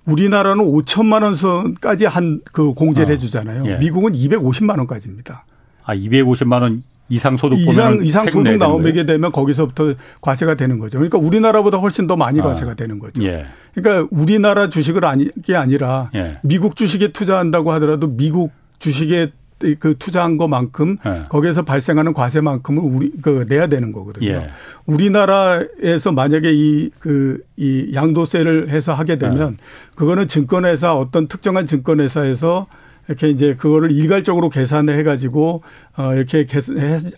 우리나라는 0.06 0.64
5천만 0.64 1.24
원 1.24 1.36
선까지 1.36 2.06
한 2.06 2.40
그 2.54 2.74
공제를 2.74 3.10
어. 3.10 3.14
해주잖아요. 3.14 3.68
예. 3.68 3.78
미국은 3.78 4.14
250만 4.14 4.78
원까지입니다. 4.78 5.46
아, 5.84 5.96
250만 5.96 6.62
원 6.62 6.84
이상 7.10 7.38
소득 7.38 7.60
이상 7.60 8.00
이상 8.04 8.30
소득 8.30 8.58
나오게 8.58 9.06
되면 9.06 9.32
거기서부터 9.32 9.94
과세가 10.22 10.56
되는 10.56 10.80
거죠. 10.80 10.98
그러니까 10.98 11.18
우리나라보다 11.18 11.78
훨씬 11.78 12.08
더 12.08 12.16
많이 12.16 12.40
아. 12.42 12.44
과세가 12.44 12.74
되는 12.74 13.00
거죠. 13.00 13.24
예. 13.24 13.46
그러니까 13.74 14.08
우리나라 14.12 14.70
주식을 14.70 15.06
아니 15.06 15.30
게 15.44 15.56
아니라 15.56 16.10
예. 16.16 16.40
미국 16.42 16.76
주식에 16.76 17.12
투자한다고 17.12 17.72
하더라도 17.74 18.08
미국 18.08 18.52
주식에 18.80 19.32
그 19.80 19.96
투자한 19.98 20.38
것만큼 20.38 20.98
예. 21.06 21.24
거기에서 21.30 21.64
발생하는 21.64 22.14
과세만큼을 22.14 22.84
우리 22.84 23.12
그 23.22 23.46
내야 23.48 23.68
되는 23.68 23.92
거거든요. 23.92 24.28
예. 24.28 24.50
우리나라에서 24.86 26.12
만약에 26.12 26.52
이 26.52 26.90
그이 27.00 27.00
그, 27.00 27.44
이 27.58 27.92
양도세를 27.94 28.70
해서 28.70 28.94
하게 28.94 29.18
되면 29.18 29.54
예. 29.54 29.96
그거는 29.96 30.28
증권회사 30.28 30.96
어떤 30.96 31.28
특정한 31.28 31.66
증권회사에서 31.66 32.68
이렇게 33.08 33.30
이제 33.30 33.56
그거를 33.56 33.92
일괄적으로 33.92 34.50
계산을 34.50 34.98
해가지고 35.00 35.64
어 35.98 36.14
이렇게 36.14 36.46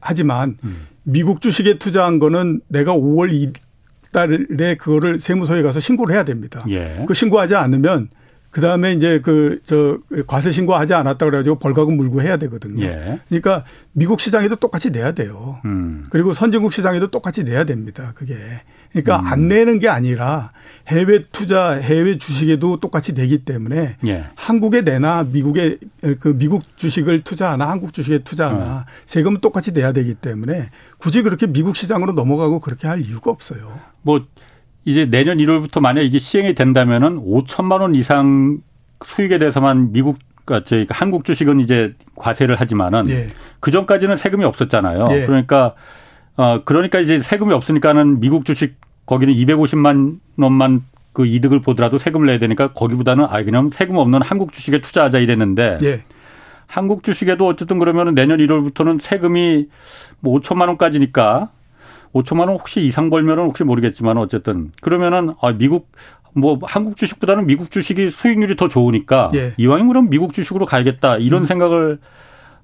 하지만 0.02 0.58
음. 0.64 0.88
미국 1.04 1.42
주식에 1.42 1.80
투자한 1.80 2.20
거는 2.20 2.62
내가 2.68 2.94
5월 2.94 3.32
2 3.32 3.54
달에 4.12 4.76
그거를 4.76 5.20
세무서에 5.20 5.62
가서 5.62 5.80
신고를 5.80 6.16
해야 6.16 6.24
됩니다. 6.24 6.64
예. 6.70 7.04
그 7.08 7.14
신고하지 7.14 7.56
않으면 7.56 8.10
그 8.50 8.62
다음에 8.62 8.94
이제 8.94 9.20
그, 9.24 9.60
저, 9.64 10.00
과세 10.26 10.50
신고하지 10.50 10.96
않았다 10.96 11.24
그래가지고 11.24 11.60
벌가금 11.60 11.96
물고 11.96 12.22
해야 12.22 12.38
되거든요. 12.38 12.84
예. 12.84 13.20
그러니까 13.30 13.64
미국 13.94 14.20
시장에도 14.20 14.56
똑같이 14.56 14.90
내야 14.90 15.12
돼요. 15.12 15.60
음. 15.66 16.04
그리고 16.10 16.34
선진국 16.34 16.74
시장에도 16.74 17.12
똑같이 17.12 17.44
내야 17.44 17.64
됩니다. 17.64 18.14
그게. 18.16 18.36
그러니까 18.92 19.20
음. 19.20 19.28
안 19.28 19.48
내는 19.48 19.78
게 19.78 19.88
아니라 19.88 20.52
해외 20.90 21.24
투자, 21.32 21.74
해외 21.74 22.18
주식에도 22.18 22.78
똑같이 22.78 23.14
내기 23.14 23.40
때문에 23.46 23.98
예. 24.08 24.26
한국에 24.36 24.82
내나 24.82 25.24
미국에 25.24 25.78
그 26.20 26.36
미국 26.38 26.64
주식을 26.78 27.22
투자하나 27.22 27.70
한국 27.70 27.94
주식에 27.94 28.20
투자하나 28.20 28.78
어. 28.80 28.86
세금은 29.06 29.40
똑같이 29.40 29.72
내야 29.72 29.94
되기 29.94 30.16
때문에 30.16 30.70
굳이 30.98 31.22
그렇게 31.22 31.46
미국 31.46 31.76
시장으로 31.76 32.14
넘어가고 32.14 32.60
그렇게 32.60 32.88
할 32.88 33.02
이유가 33.02 33.30
없어요. 33.30 33.80
뭐 34.02 34.26
이제 34.84 35.06
내년 35.06 35.38
1월부터 35.38 35.80
만약 35.80 36.02
이게 36.02 36.18
시행이 36.18 36.56
된다면은 36.56 37.18
5천만 37.18 37.82
원 37.82 37.94
이상 37.94 38.60
수익에 39.06 39.38
대해서만 39.38 39.92
미국 39.92 40.18
그러니까 40.44 40.68
저희 40.68 40.88
한국 40.90 41.24
주식은 41.24 41.60
이제 41.60 41.94
과세를 42.16 42.56
하지만은 42.56 43.08
예. 43.10 43.28
그 43.60 43.70
전까지는 43.70 44.16
세금이 44.16 44.44
없었잖아요. 44.44 45.06
예. 45.12 45.26
그러니까 45.28 45.76
어 46.36 46.64
그러니까 46.66 47.00
이제 47.00 47.22
세금이 47.22 47.54
없으니까는 47.54 48.20
미국 48.20 48.46
주식 48.46 48.79
거기는 49.10 49.34
250만 49.34 50.20
원만 50.38 50.84
그 51.14 51.26
이득을 51.26 51.62
보더라도 51.62 51.98
세금을 51.98 52.28
내야 52.28 52.38
되니까 52.38 52.74
거기보다는 52.74 53.26
아 53.26 53.44
그냥 53.44 53.72
세금 53.72 53.98
없는 53.98 54.22
한국 54.22 54.54
주식에 54.54 54.82
투자하자 54.82 55.18
이랬는데 55.18 55.80
예. 55.82 56.04
한국 56.68 57.02
주식에도 57.02 57.48
어쨌든 57.48 57.80
그러면은 57.80 58.14
내년 58.14 58.38
1월부터는 58.38 59.02
세금이 59.02 59.68
뭐 60.20 60.40
5천만 60.40 60.68
원까지니까 60.68 61.50
5천만 62.14 62.42
원 62.42 62.50
혹시 62.50 62.82
이상 62.82 63.10
벌면은 63.10 63.46
혹시 63.46 63.64
모르겠지만 63.64 64.20
어쨌든 64.20 64.72
그러면은 64.80 65.34
아 65.42 65.54
미국 65.54 65.92
뭐 66.34 66.60
한국 66.62 66.96
주식보다는 66.96 67.48
미국 67.48 67.72
주식이 67.72 68.12
수익률이 68.12 68.58
더 68.58 68.68
좋으니까 68.68 69.32
예. 69.34 69.54
이왕이면 69.58 69.88
그럼 69.88 70.10
미국 70.12 70.34
주식으로 70.34 70.68
가야겠다 70.68 71.18
이런 71.18 71.42
음. 71.42 71.46
생각을 71.46 71.98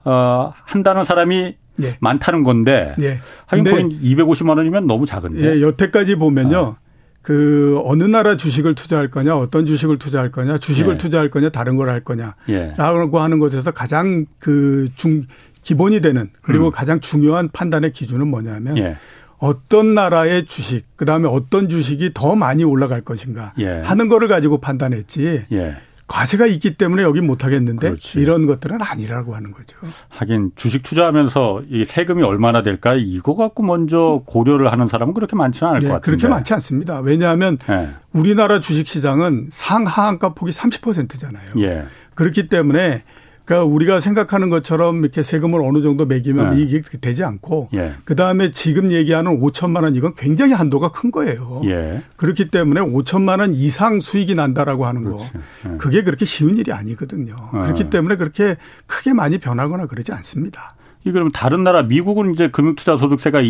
어 0.03 0.53
한다는 0.63 1.05
사람이 1.05 1.55
예. 1.81 1.97
많다는 1.99 2.43
건데 2.43 2.95
예. 3.01 3.19
거긴 3.49 3.99
250만 4.01 4.57
원이면 4.57 4.87
너무 4.87 5.05
작은데. 5.05 5.41
예, 5.57 5.61
여태까지 5.61 6.15
보면요. 6.15 6.57
어. 6.57 6.77
그 7.21 7.81
어느 7.85 8.03
나라 8.03 8.37
주식을 8.37 8.75
투자할 8.75 9.09
거냐, 9.09 9.35
어떤 9.35 9.65
주식을 9.65 9.97
투자할 9.97 10.31
거냐, 10.31 10.57
주식을 10.59 10.93
예. 10.93 10.97
투자할 10.97 11.29
거냐, 11.31 11.49
다른 11.49 11.75
걸 11.75 11.89
할 11.89 12.01
거냐라고 12.03 13.17
예. 13.17 13.21
하는 13.21 13.39
것에서 13.39 13.71
가장 13.71 14.25
그 14.39 14.87
중 14.95 15.23
기본이 15.63 15.99
되는 16.01 16.29
그리고 16.43 16.67
음. 16.67 16.71
가장 16.71 16.99
중요한 16.99 17.49
판단의 17.51 17.91
기준은 17.93 18.27
뭐냐면 18.27 18.77
예. 18.77 18.97
어떤 19.39 19.95
나라의 19.95 20.45
주식, 20.45 20.85
그 20.95 21.05
다음에 21.05 21.27
어떤 21.27 21.67
주식이 21.67 22.11
더 22.13 22.35
많이 22.35 22.63
올라갈 22.63 23.01
것인가 23.01 23.53
예. 23.57 23.81
하는 23.83 24.07
거를 24.07 24.27
가지고 24.27 24.59
판단했지. 24.59 25.45
예. 25.51 25.75
과세가 26.07 26.45
있기 26.45 26.77
때문에 26.77 27.01
여기 27.01 27.21
못 27.21 27.43
하겠는데 27.43 27.89
그렇지. 27.89 28.19
이런 28.19 28.45
것들은 28.45 28.79
아니라고 28.81 29.35
하는 29.35 29.51
거죠. 29.51 29.77
하긴 30.09 30.51
주식 30.55 30.83
투자하면서 30.83 31.63
이 31.69 31.83
세금이 31.83 32.21
얼마나 32.21 32.61
될까 32.61 32.93
이거 32.95 33.35
갖고 33.35 33.63
먼저 33.63 34.21
고려를 34.25 34.71
하는 34.71 34.87
사람은 34.87 35.13
그렇게 35.15 35.35
많지는 35.35 35.69
않을 35.69 35.79
네, 35.81 35.87
것 35.87 35.93
같은데. 35.95 36.05
그렇게 36.05 36.27
많지 36.27 36.53
않습니다. 36.53 36.99
왜냐하면 36.99 37.57
네. 37.67 37.89
우리나라 38.13 38.61
주식 38.61 38.87
시장은 38.87 39.47
상하한가 39.51 40.35
폭이 40.35 40.51
30%잖아요. 40.51 41.51
예. 41.57 41.85
그렇기 42.13 42.47
때문에 42.49 43.03
그러니까 43.45 43.71
우리가 43.71 43.99
생각하는 43.99 44.49
것처럼 44.49 44.99
이렇게 45.01 45.23
세금을 45.23 45.61
어느 45.61 45.81
정도 45.81 46.05
매기면 46.05 46.55
네. 46.55 46.61
이게 46.61 46.81
되지 46.81 47.23
않고 47.23 47.69
예. 47.75 47.93
그 48.03 48.15
다음에 48.15 48.51
지금 48.51 48.91
얘기하는 48.91 49.39
5천만 49.39 49.83
원 49.83 49.95
이건 49.95 50.15
굉장히 50.15 50.53
한도가 50.53 50.91
큰 50.91 51.11
거예요. 51.11 51.61
예. 51.65 52.01
그렇기 52.17 52.49
때문에 52.49 52.81
5천만 52.81 53.39
원 53.39 53.53
이상 53.53 53.99
수익이 54.01 54.35
난다라고 54.35 54.85
하는 54.85 55.03
거 55.03 55.17
그렇죠. 55.17 55.39
예. 55.69 55.77
그게 55.77 56.03
그렇게 56.03 56.25
쉬운 56.25 56.57
일이 56.57 56.71
아니거든요. 56.71 57.35
어. 57.53 57.61
그렇기 57.61 57.89
때문에 57.91 58.15
그렇게 58.17 58.57
크게 58.87 59.13
많이 59.13 59.37
변하거나 59.37 59.85
그러지 59.85 60.11
않습니다. 60.11 60.74
이 61.05 61.11
그럼 61.11 61.29
다른 61.29 61.63
나라 61.63 61.83
미국은 61.83 62.33
이제 62.33 62.49
금융투자소득세가 62.49 63.43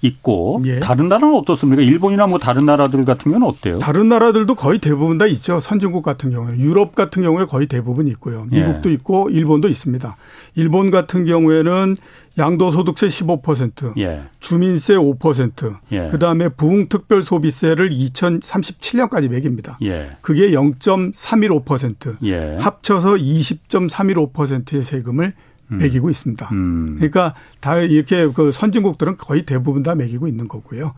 있고 0.00 0.62
예. 0.64 0.80
다른 0.80 1.10
나라는 1.10 1.36
어떻습니까? 1.36 1.82
일본이나 1.82 2.26
뭐 2.26 2.38
다른 2.38 2.64
나라들 2.64 3.04
같은 3.04 3.32
경우는 3.32 3.46
어때요? 3.46 3.78
다른 3.78 4.08
나라들도 4.08 4.54
거의 4.54 4.78
대부분 4.78 5.18
다 5.18 5.26
있죠. 5.26 5.60
선진국 5.60 6.02
같은 6.02 6.30
경우는 6.30 6.58
유럽 6.58 6.94
같은 6.94 7.22
경우에 7.22 7.44
거의 7.44 7.66
대부분 7.66 8.08
있고요. 8.08 8.46
예. 8.52 8.64
미국도 8.64 8.90
있고 8.92 9.28
일본도 9.28 9.68
있습니다. 9.68 10.16
일본 10.54 10.90
같은 10.90 11.26
경우에는 11.26 11.96
양도소득세 12.38 13.08
15%, 13.08 13.98
예. 13.98 14.22
주민세 14.40 14.94
5%, 14.94 15.76
예. 15.92 16.08
그다음에 16.08 16.48
부흥특별소비세를 16.48 17.90
2037년까지 17.90 19.28
매깁니다. 19.28 19.78
예. 19.82 20.12
그게 20.22 20.50
0.315%, 20.50 22.16
예. 22.24 22.56
합쳐서 22.58 23.14
20.315%의 23.16 24.82
세금을 24.82 25.34
매기고 25.68 26.10
있습니다. 26.10 26.48
음. 26.52 26.94
그러니까 26.96 27.34
다 27.60 27.76
이렇게 27.78 28.28
그 28.28 28.52
선진국들은 28.52 29.16
거의 29.16 29.44
대부분 29.44 29.82
다 29.82 29.94
매기고 29.94 30.28
있는 30.28 30.48
거고요. 30.48 30.94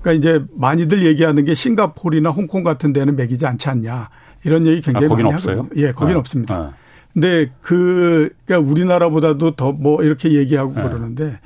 그러니까 0.00 0.12
이제 0.12 0.44
많이들 0.56 1.04
얘기하는 1.06 1.44
게 1.44 1.54
싱가포르나 1.54 2.30
홍콩 2.30 2.62
같은 2.62 2.92
데는 2.92 3.16
매기지 3.16 3.46
않지 3.46 3.68
않냐 3.68 4.10
이런 4.44 4.66
얘기 4.66 4.80
굉장히 4.80 5.06
아, 5.06 5.10
많이 5.10 5.24
없어요? 5.24 5.58
하거든요. 5.58 5.82
예, 5.86 5.92
거긴 5.92 6.16
아, 6.16 6.18
없습니다. 6.18 6.54
아. 6.54 6.72
근데 7.12 7.50
그 7.60 8.30
그러니까 8.46 8.70
우리나라보다도 8.70 9.52
더 9.52 9.72
뭐 9.72 10.02
이렇게 10.02 10.32
얘기하고 10.32 10.74
네. 10.74 10.82
그러는데 10.82 11.38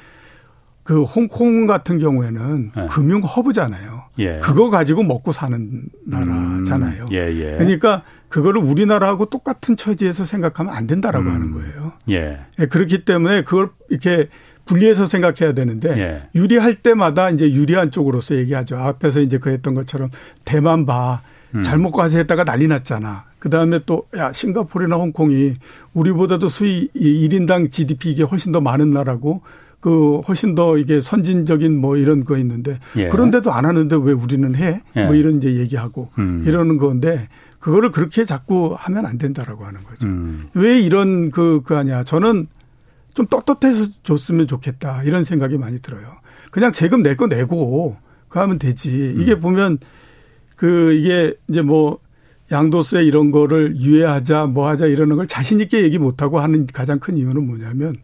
그 0.83 1.03
홍콩 1.03 1.67
같은 1.67 1.99
경우에는 1.99 2.73
네. 2.77 2.87
금융 2.89 3.21
허브잖아요. 3.23 4.05
예. 4.21 4.39
그거 4.39 4.71
가지고 4.71 5.03
먹고 5.03 5.33
사는 5.33 5.83
나라잖아요. 6.07 7.05
음, 7.07 7.13
예, 7.13 7.27
예. 7.35 7.57
그러니까 7.57 8.03
그거를 8.29 8.61
우리나라하고 8.61 9.27
똑같은 9.27 9.77
처지에서 9.77 10.25
생각하면 10.25 10.75
안 10.75 10.87
된다라고 10.87 11.29
음. 11.29 11.35
하는 11.35 11.53
거예요. 11.53 11.93
예. 12.11 12.39
예, 12.59 12.67
그렇기 12.67 13.05
때문에 13.05 13.43
그걸 13.43 13.71
이렇게 13.89 14.29
분리해서 14.65 15.07
생각해야 15.07 15.55
되는데 15.55 15.89
예. 15.91 16.29
유리할 16.35 16.77
때마다 16.77 17.31
이제 17.31 17.51
유리한 17.53 17.91
쪽으로서 17.91 18.35
얘기하죠. 18.35 18.77
앞에서 18.77 19.21
이제 19.21 19.39
그 19.39 19.51
했던 19.51 19.75
것처럼 19.75 20.11
대만 20.45 20.87
봐. 20.87 21.23
음. 21.55 21.63
잘못 21.63 21.93
과세했다가 21.93 22.45
난리 22.45 22.67
났잖아. 22.67 23.25
그 23.39 23.49
다음에 23.51 23.79
또, 23.87 24.09
야, 24.17 24.33
싱가포르나 24.33 24.97
홍콩이 24.97 25.55
우리보다도 25.95 26.49
수입, 26.49 26.91
이 26.95 27.29
1인당 27.29 27.71
GDP 27.71 28.11
이게 28.11 28.23
훨씬 28.25 28.51
더 28.51 28.61
많은 28.61 28.91
나라고 28.91 29.43
그 29.81 30.19
훨씬 30.27 30.57
더 30.57 30.79
이게 30.79 31.01
선진적인 31.01 31.81
뭐 31.81 31.97
이런 31.97 32.25
거 32.25 32.37
있는데 32.39 32.81
예. 32.97 33.07
그런데도 33.09 33.53
안 33.53 33.65
하는데 33.67 33.97
왜 34.03 34.13
우리는 34.13 34.55
해? 34.57 34.83
예. 34.97 35.05
뭐 35.05 35.15
이런 35.15 35.37
이제 35.37 35.55
얘기하고 35.55 36.09
음. 36.19 36.43
이러는 36.45 36.79
건데 36.79 37.29
그거를 37.67 37.91
그렇게 37.91 38.25
자꾸 38.25 38.77
하면 38.79 39.07
안 39.07 39.19
된다라고 39.19 39.65
하는 39.65 39.83
거죠. 39.83 40.07
음. 40.07 40.51
왜 40.55 40.81
이런 40.81 41.33
그, 41.33 41.63
그 41.65 41.77
아니야. 41.77 42.05
저는 42.05 42.47
좀 43.13 43.27
떳떳해서 43.27 43.91
줬으면 44.05 44.47
좋겠다. 44.47 45.03
이런 45.03 45.25
생각이 45.25 45.59
많이 45.59 45.81
들어요. 45.81 46.07
그냥 46.53 46.73
세금 46.73 47.03
낼 47.03 47.17
거 47.17 47.27
내고 47.27 47.97
그 48.29 48.39
하면 48.39 48.61
되지. 48.61 49.17
이게 49.19 49.33
음. 49.33 49.41
보면 49.41 49.79
그 50.55 50.93
이게 50.93 51.35
이제 51.49 51.61
뭐 51.61 51.99
양도세 52.53 53.03
이런 53.03 53.33
거를 53.33 53.77
유예하자 53.81 54.47
뭐 54.47 54.69
하자 54.69 54.87
이러는 54.87 55.17
걸 55.17 55.27
자신있게 55.27 55.83
얘기 55.83 55.99
못하고 55.99 56.39
하는 56.39 56.69
가장 56.69 57.01
큰 57.01 57.17
이유는 57.17 57.49
뭐냐면 57.49 57.97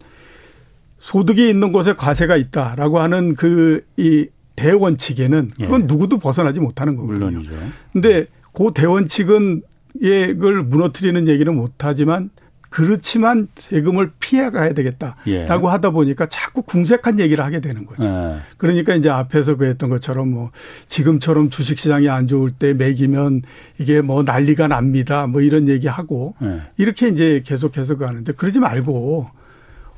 소득이 0.98 1.48
있는 1.48 1.70
곳에 1.70 1.94
과세가 1.94 2.34
있다라고 2.34 2.98
하는 2.98 3.36
그 3.36 3.84
이 3.96 4.26
대원칙에는 4.56 5.50
그건 5.56 5.82
예. 5.82 5.86
누구도 5.86 6.18
벗어나지 6.18 6.58
못하는 6.60 6.96
거거든요. 6.96 7.26
물론이죠. 7.26 7.52
근데 7.92 8.26
그 8.52 8.72
대원칙은 8.74 9.62
이걸 10.00 10.62
무너뜨리는 10.62 11.28
얘기는 11.28 11.54
못하지만 11.54 12.30
그렇지만 12.72 13.48
세금을 13.54 14.12
피해 14.18 14.50
가야 14.50 14.72
되겠다라고 14.72 15.18
예. 15.26 15.44
하다 15.44 15.90
보니까 15.90 16.26
자꾸 16.26 16.62
궁색한 16.62 17.20
얘기를 17.20 17.44
하게 17.44 17.60
되는 17.60 17.84
거죠. 17.84 18.08
예. 18.08 18.38
그러니까 18.56 18.94
이제 18.94 19.10
앞에서 19.10 19.56
그 19.56 19.66
했던 19.66 19.90
것처럼 19.90 20.30
뭐 20.30 20.50
지금처럼 20.86 21.50
주식 21.50 21.78
시장이 21.78 22.08
안 22.08 22.26
좋을 22.26 22.50
때 22.50 22.72
매기면 22.72 23.42
이게 23.78 24.00
뭐 24.00 24.22
난리가 24.22 24.68
납니다. 24.68 25.26
뭐 25.26 25.42
이런 25.42 25.68
얘기하고 25.68 26.34
예. 26.42 26.62
이렇게 26.78 27.08
이제 27.08 27.42
계속해서 27.44 27.98
가는데 27.98 28.32
그러지 28.32 28.58
말고 28.58 29.26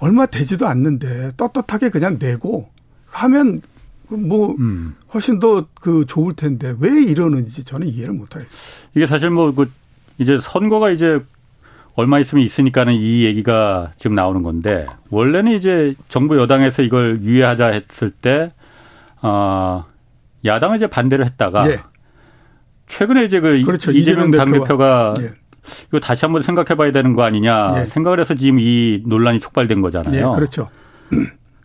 얼마 0.00 0.26
되지도 0.26 0.66
않는데 0.66 1.30
떳떳하게 1.36 1.90
그냥 1.90 2.18
내고 2.18 2.68
하면 3.06 3.62
뭐 4.16 4.54
음. 4.58 4.94
훨씬 5.12 5.38
더 5.38 5.66
그 5.80 6.04
좋을 6.06 6.34
텐데 6.34 6.74
왜 6.78 7.02
이러는지 7.02 7.64
저는 7.64 7.86
이해를 7.88 8.14
못 8.14 8.34
하겠어요. 8.34 8.62
이게 8.94 9.06
사실 9.06 9.30
뭐 9.30 9.52
그 9.52 9.70
이제 10.18 10.38
선거가 10.40 10.90
이제 10.90 11.20
얼마 11.96 12.18
있으면 12.18 12.44
있으니까는 12.44 12.94
이 12.94 13.24
얘기가 13.24 13.92
지금 13.96 14.14
나오는 14.16 14.42
건데 14.42 14.86
원래는 15.10 15.52
이제 15.52 15.94
정부 16.08 16.38
여당에서 16.38 16.82
이걸 16.82 17.20
유예하자 17.22 17.66
했을 17.68 18.10
때 18.10 18.52
어, 19.22 19.84
야당은 20.44 20.76
이제 20.76 20.86
반대를 20.86 21.24
했다가 21.26 21.70
예. 21.70 21.80
최근에 22.86 23.24
이제 23.24 23.40
그 23.40 23.62
그렇죠. 23.62 23.92
이재명 23.92 24.30
당대표가 24.30 25.14
예. 25.20 25.32
이거 25.88 25.98
다시 26.00 26.24
한번 26.24 26.42
생각해봐야 26.42 26.92
되는 26.92 27.14
거 27.14 27.22
아니냐 27.22 27.68
예. 27.76 27.86
생각을 27.86 28.20
해서 28.20 28.34
지금 28.34 28.58
이 28.60 29.02
논란이 29.06 29.40
촉발된 29.40 29.78
예, 29.78 29.82
거잖아요. 29.82 30.32
그렇죠. 30.32 30.68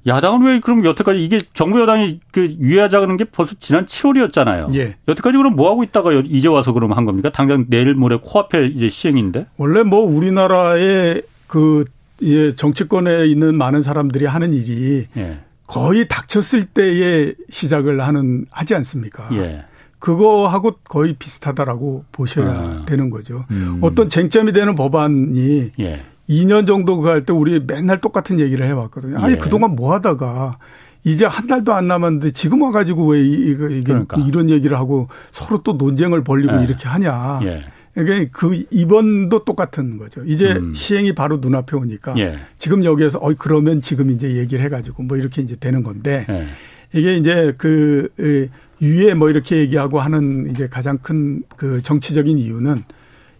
야당은 0.07 0.45
왜 0.45 0.59
그럼 0.59 0.85
여태까지 0.85 1.23
이게 1.23 1.37
정부 1.53 1.79
여당이 1.81 2.19
그 2.31 2.45
유예하자는 2.59 3.17
게 3.17 3.25
벌써 3.25 3.53
지난 3.59 3.85
7월이었잖아요. 3.85 4.73
예. 4.75 4.95
여태까지 5.07 5.37
그럼 5.37 5.55
뭐 5.55 5.69
하고 5.69 5.83
있다가 5.83 6.13
여- 6.15 6.21
이제 6.21 6.47
와서 6.47 6.71
그럼 6.73 6.93
한 6.93 7.05
겁니까? 7.05 7.29
당장 7.31 7.65
내일 7.67 7.93
모레 7.95 8.17
코앞에 8.21 8.67
이제 8.67 8.89
시행인데. 8.89 9.47
원래 9.57 9.83
뭐 9.83 9.99
우리나라의 10.01 11.23
그 11.47 11.83
예, 12.21 12.51
정치권에 12.51 13.27
있는 13.27 13.55
많은 13.57 13.81
사람들이 13.81 14.25
하는 14.25 14.53
일이 14.53 15.05
예. 15.17 15.39
거의 15.67 16.07
닥쳤을 16.07 16.65
때에 16.65 17.33
시작을 17.49 18.01
하는 18.01 18.45
하지 18.51 18.75
않습니까? 18.75 19.27
예. 19.33 19.63
그거하고 19.99 20.77
거의 20.87 21.13
비슷하다라고 21.19 22.05
보셔야 22.11 22.47
아. 22.49 22.85
되는 22.87 23.09
거죠. 23.09 23.43
음. 23.51 23.79
어떤 23.81 24.07
쟁점이 24.09 24.53
되는 24.53 24.75
법안이 24.75 25.71
예. 25.79 26.05
2년 26.29 26.67
정도 26.67 26.97
그거 26.97 27.09
할때 27.09 27.33
우리 27.33 27.59
맨날 27.59 27.99
똑같은 27.99 28.39
얘기를 28.39 28.65
해왔거든요. 28.67 29.17
아니 29.19 29.33
예. 29.33 29.37
그동안 29.37 29.75
뭐 29.75 29.93
하다가 29.93 30.57
이제 31.03 31.25
한 31.25 31.47
달도 31.47 31.73
안 31.73 31.87
남았는데 31.87 32.31
지금 32.31 32.61
와가지고 32.61 33.07
왜 33.07 33.21
이- 33.21 33.49
이거 33.51 33.67
이게 33.69 33.83
그러니까. 33.93 34.17
이런 34.27 34.49
얘기를 34.49 34.77
하고 34.77 35.07
서로 35.31 35.63
또 35.63 35.73
논쟁을 35.73 36.23
벌리고 36.23 36.59
예. 36.59 36.63
이렇게 36.63 36.87
하냐. 36.87 37.39
예. 37.43 37.63
그러니까 37.95 38.29
그 38.37 38.63
이번도 38.69 39.43
똑같은 39.45 39.97
거죠. 39.97 40.21
이제 40.25 40.53
음. 40.53 40.73
시행이 40.73 41.15
바로 41.15 41.37
눈앞에 41.37 41.75
오니까 41.75 42.13
예. 42.19 42.37
지금 42.57 42.85
여기에서 42.85 43.17
어 43.19 43.33
그러면 43.37 43.81
지금 43.81 44.11
이제 44.11 44.35
얘기를 44.37 44.63
해가지고 44.63 45.03
뭐 45.03 45.17
이렇게 45.17 45.41
이제 45.41 45.55
되는 45.55 45.81
건데 45.83 46.25
예. 46.29 46.47
이게 46.93 47.15
이제 47.17 47.53
그 47.57 48.09
에, 48.19 48.49
유예 48.81 49.13
뭐 49.15 49.29
이렇게 49.29 49.57
얘기하고 49.57 49.99
하는 49.99 50.49
이제 50.51 50.67
가장 50.67 50.97
큰 50.99 51.43
그 51.57 51.81
정치적인 51.81 52.37
이유는 52.37 52.83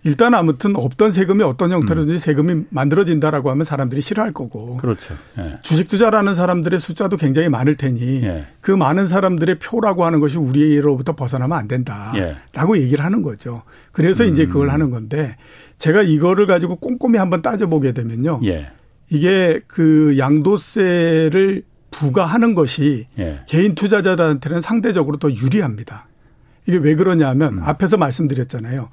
일단 0.10 0.34
아무튼 0.34 0.76
없던 0.76 1.12
세금이 1.12 1.44
어떤 1.44 1.72
형태로든지 1.72 2.18
세금이 2.18 2.64
만들어진다라고 2.70 3.52
하면 3.52 3.64
사람들이 3.64 4.02
싫어할 4.02 4.34
거고 4.34 4.78
그렇죠. 4.78 5.16
예. 5.38 5.60
주식 5.62 5.88
투자라는 5.88 6.34
사람들의 6.34 6.80
숫자도 6.80 7.18
굉장히 7.18 7.48
많을 7.48 7.76
테니 7.76 8.24
예. 8.24 8.48
그 8.60 8.72
많은 8.72 9.08
사람들의 9.08 9.60
표라고 9.60 10.06
하는 10.06 10.20
것이 10.20 10.40
우리로부터 10.40 11.16
벗어나면 11.16 11.56
안 11.56 11.68
된다라고 11.68 12.78
예. 12.78 12.82
얘기를 12.82 13.06
하는 13.06 13.22
거죠. 13.22 13.62
그래서 13.92 14.24
이제 14.24 14.46
음. 14.46 14.50
그걸 14.50 14.72
하는 14.72 14.90
건데 14.90 15.36
제가 15.78 16.02
이거를 16.02 16.48
가지고 16.48 16.78
꼼꼼히 16.78 17.20
한번 17.20 17.44
따져보게 17.44 17.94
되면요. 17.94 18.42
예. 18.46 18.72
이게 19.12 19.60
그 19.68 20.18
양도세를 20.18 21.62
부과하는 21.92 22.56
것이 22.56 23.06
예. 23.20 23.42
개인 23.48 23.76
투자자들한테는 23.76 24.62
상대적으로 24.62 25.18
더 25.18 25.30
유리합니다. 25.32 26.08
이게 26.66 26.78
왜 26.78 26.96
그러냐면 26.96 27.60
음. 27.60 27.64
앞에서 27.64 27.98
말씀드렸잖아요. 27.98 28.90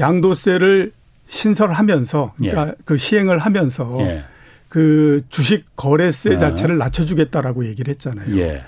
양도세를 0.00 0.92
신설하면서 1.26 2.34
그러니까 2.36 2.68
예. 2.68 2.72
그 2.84 2.96
시행을 2.96 3.38
하면서 3.38 3.96
예. 4.00 4.24
그 4.68 5.22
주식 5.28 5.64
거래세 5.76 6.34
아. 6.34 6.38
자체를 6.38 6.78
낮춰주겠다라고 6.78 7.66
얘기를 7.66 7.90
했잖아요. 7.92 8.36
예. 8.38 8.62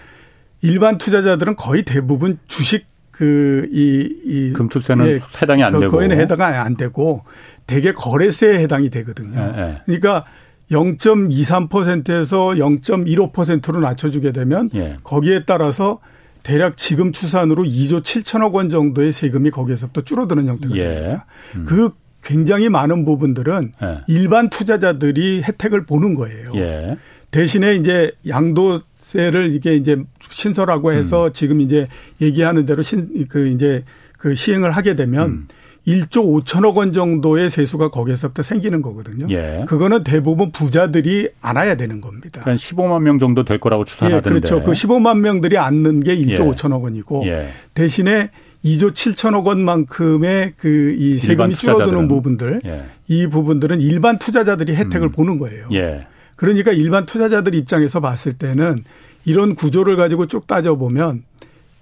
일반 0.62 0.98
투자자들은 0.98 1.56
거의 1.56 1.82
대부분 1.84 2.38
주식 2.46 2.86
그 3.10 3.68
이이 3.72 4.52
금투세는 4.52 5.20
해당이 5.40 5.62
안 5.64 5.72
그 5.72 5.80
되고. 5.80 5.92
거에는 5.96 6.18
해당 6.20 6.40
안 6.42 6.76
되고 6.76 7.24
대개 7.66 7.92
거래세에 7.92 8.58
해당이 8.60 8.90
되거든요. 8.90 9.40
예, 9.56 9.60
예. 9.60 9.80
그러니까 9.86 10.24
0.23%에서 10.70 12.48
0.15%로 12.50 13.80
낮춰주게 13.80 14.32
되면 14.32 14.70
예. 14.74 14.96
거기에 15.02 15.44
따라서 15.44 15.98
대략 16.46 16.76
지금 16.76 17.10
추산으로 17.10 17.64
2조 17.64 18.02
7천억 18.02 18.52
원 18.52 18.70
정도의 18.70 19.10
세금이 19.12 19.50
거기에서부터 19.50 20.02
줄어드는 20.02 20.46
형태가 20.46 20.76
예. 20.76 20.84
됩니다. 20.84 21.26
그 21.66 21.90
굉장히 22.22 22.68
많은 22.68 23.04
부분들은 23.04 23.72
예. 23.82 24.00
일반 24.06 24.48
투자자들이 24.48 25.42
혜택을 25.42 25.86
보는 25.86 26.14
거예요. 26.14 26.52
예. 26.54 26.98
대신에 27.32 27.74
이제 27.74 28.12
양도세를 28.28 29.56
이게 29.56 29.74
이제 29.74 29.96
신설하고 30.30 30.92
해서 30.92 31.26
음. 31.26 31.32
지금 31.32 31.60
이제 31.60 31.88
얘기하는 32.20 32.64
대로 32.64 32.80
신, 32.80 33.26
그 33.28 33.48
이제 33.48 33.82
그 34.16 34.36
시행을 34.36 34.70
하게 34.70 34.94
되면 34.94 35.28
음. 35.28 35.48
1조 35.86 36.42
5천억 36.44 36.74
원 36.76 36.92
정도의 36.92 37.48
세수가 37.48 37.90
거기에서부터 37.90 38.42
생기는 38.42 38.82
거거든요. 38.82 39.26
예. 39.30 39.62
그거는 39.68 40.02
대부분 40.02 40.50
부자들이 40.50 41.28
안아야 41.40 41.76
되는 41.76 42.00
겁니다. 42.00 42.40
한 42.44 42.56
15만 42.56 43.02
명 43.02 43.18
정도 43.20 43.44
될 43.44 43.60
거라고 43.60 43.82
예, 43.82 43.90
추산하던데. 43.90 44.28
그렇죠. 44.28 44.62
그 44.64 44.72
15만 44.72 45.20
명들이 45.20 45.58
안는 45.58 46.02
게 46.02 46.16
1조 46.16 46.30
예. 46.30 46.36
5천억 46.50 46.82
원이고 46.82 47.24
예. 47.26 47.48
대신에 47.74 48.30
2조 48.64 48.92
7천억 48.94 49.44
원만큼의 49.46 50.54
그 50.56 50.96
이 50.98 51.18
세금이. 51.20 51.54
줄어드는 51.54 52.08
부분들 52.08 52.62
예. 52.64 52.84
이 53.06 53.28
부분들은 53.28 53.80
일반 53.80 54.18
투자자들이 54.18 54.74
혜택을 54.74 55.08
음. 55.08 55.12
보는 55.12 55.38
거예요. 55.38 55.68
예. 55.72 56.06
그러니까 56.34 56.72
일반 56.72 57.06
투자자들 57.06 57.54
입장에서 57.54 58.00
봤을 58.00 58.32
때는 58.32 58.82
이런 59.24 59.54
구조를 59.54 59.94
가지고 59.96 60.26
쭉 60.26 60.46
따져보면 60.48 61.22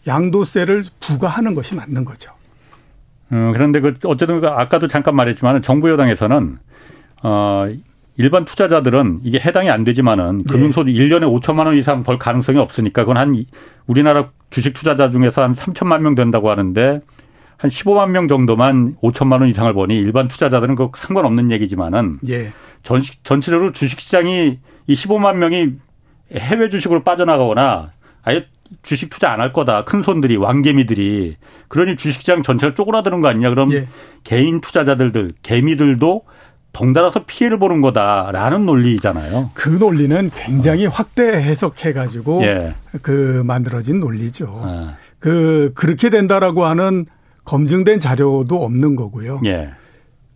양도세를 0.06 0.84
부과하는 1.00 1.54
것이 1.54 1.74
맞는 1.74 2.04
거죠. 2.04 2.32
음, 3.32 3.52
그런데 3.52 3.80
그 3.80 3.94
어쨌든 4.04 4.40
그 4.40 4.48
아까도 4.48 4.86
잠깐 4.86 5.16
말했지만 5.16 5.62
정부 5.62 5.88
여당에서는 5.90 6.58
어 7.22 7.66
일반 8.16 8.44
투자자들은 8.44 9.20
이게 9.24 9.40
해당이 9.40 9.70
안 9.70 9.82
되지만은 9.84 10.38
네. 10.38 10.44
금융소득 10.52 10.92
1년에 10.92 11.22
5천만 11.40 11.66
원 11.66 11.76
이상 11.76 12.02
벌 12.04 12.18
가능성이 12.18 12.58
없으니까 12.58 13.02
그건 13.02 13.16
한 13.16 13.34
이- 13.34 13.46
우리나라 13.86 14.30
주식 14.50 14.72
투자자 14.74 15.10
중에서 15.10 15.42
한 15.42 15.52
3천만 15.54 16.00
명 16.00 16.14
된다고 16.14 16.48
하는데 16.50 17.00
한 17.56 17.70
15만 17.70 18.10
명 18.10 18.28
정도만 18.28 18.96
5천만 19.02 19.40
원 19.40 19.48
이상을 19.48 19.72
버니 19.74 19.96
일반 19.96 20.28
투자자들은 20.28 20.74
그 20.76 20.90
상관없는 20.94 21.50
얘기지만은 21.50 22.18
예. 22.28 22.52
전, 22.82 23.00
전체적으로 23.22 23.72
주식 23.72 23.98
시장이 24.00 24.58
이 24.86 24.94
15만 24.94 25.36
명이 25.36 25.72
해외 26.34 26.68
주식으로 26.68 27.02
빠져나가거나 27.02 27.92
아예 28.22 28.46
주식 28.82 29.10
투자 29.10 29.30
안 29.32 29.40
할 29.40 29.52
거다. 29.52 29.84
큰 29.84 30.02
손들이 30.02 30.36
왕개미들이 30.36 31.36
그러니 31.68 31.96
주식 31.96 32.20
시장 32.20 32.42
전체가 32.42 32.74
쪼그라드는 32.74 33.20
거 33.20 33.28
아니냐. 33.28 33.50
그럼 33.50 33.72
예. 33.72 33.88
개인 34.24 34.60
투자자들들 34.60 35.32
개미들도 35.42 36.22
덩달아서 36.72 37.24
피해를 37.26 37.58
보는 37.58 37.80
거다라는 37.80 38.66
논리잖아요. 38.66 39.50
그 39.54 39.68
논리는 39.68 40.30
굉장히 40.34 40.86
확대 40.86 41.22
해석해 41.22 41.92
가지고 41.92 42.42
예. 42.42 42.74
그 43.02 43.42
만들어진 43.46 44.00
논리죠. 44.00 44.60
아, 44.64 44.96
그 45.20 45.72
그렇게 45.74 46.10
된다라고 46.10 46.64
하는 46.64 47.06
검증된 47.44 48.00
자료도 48.00 48.64
없는 48.64 48.96
거고요. 48.96 49.40
예. 49.44 49.70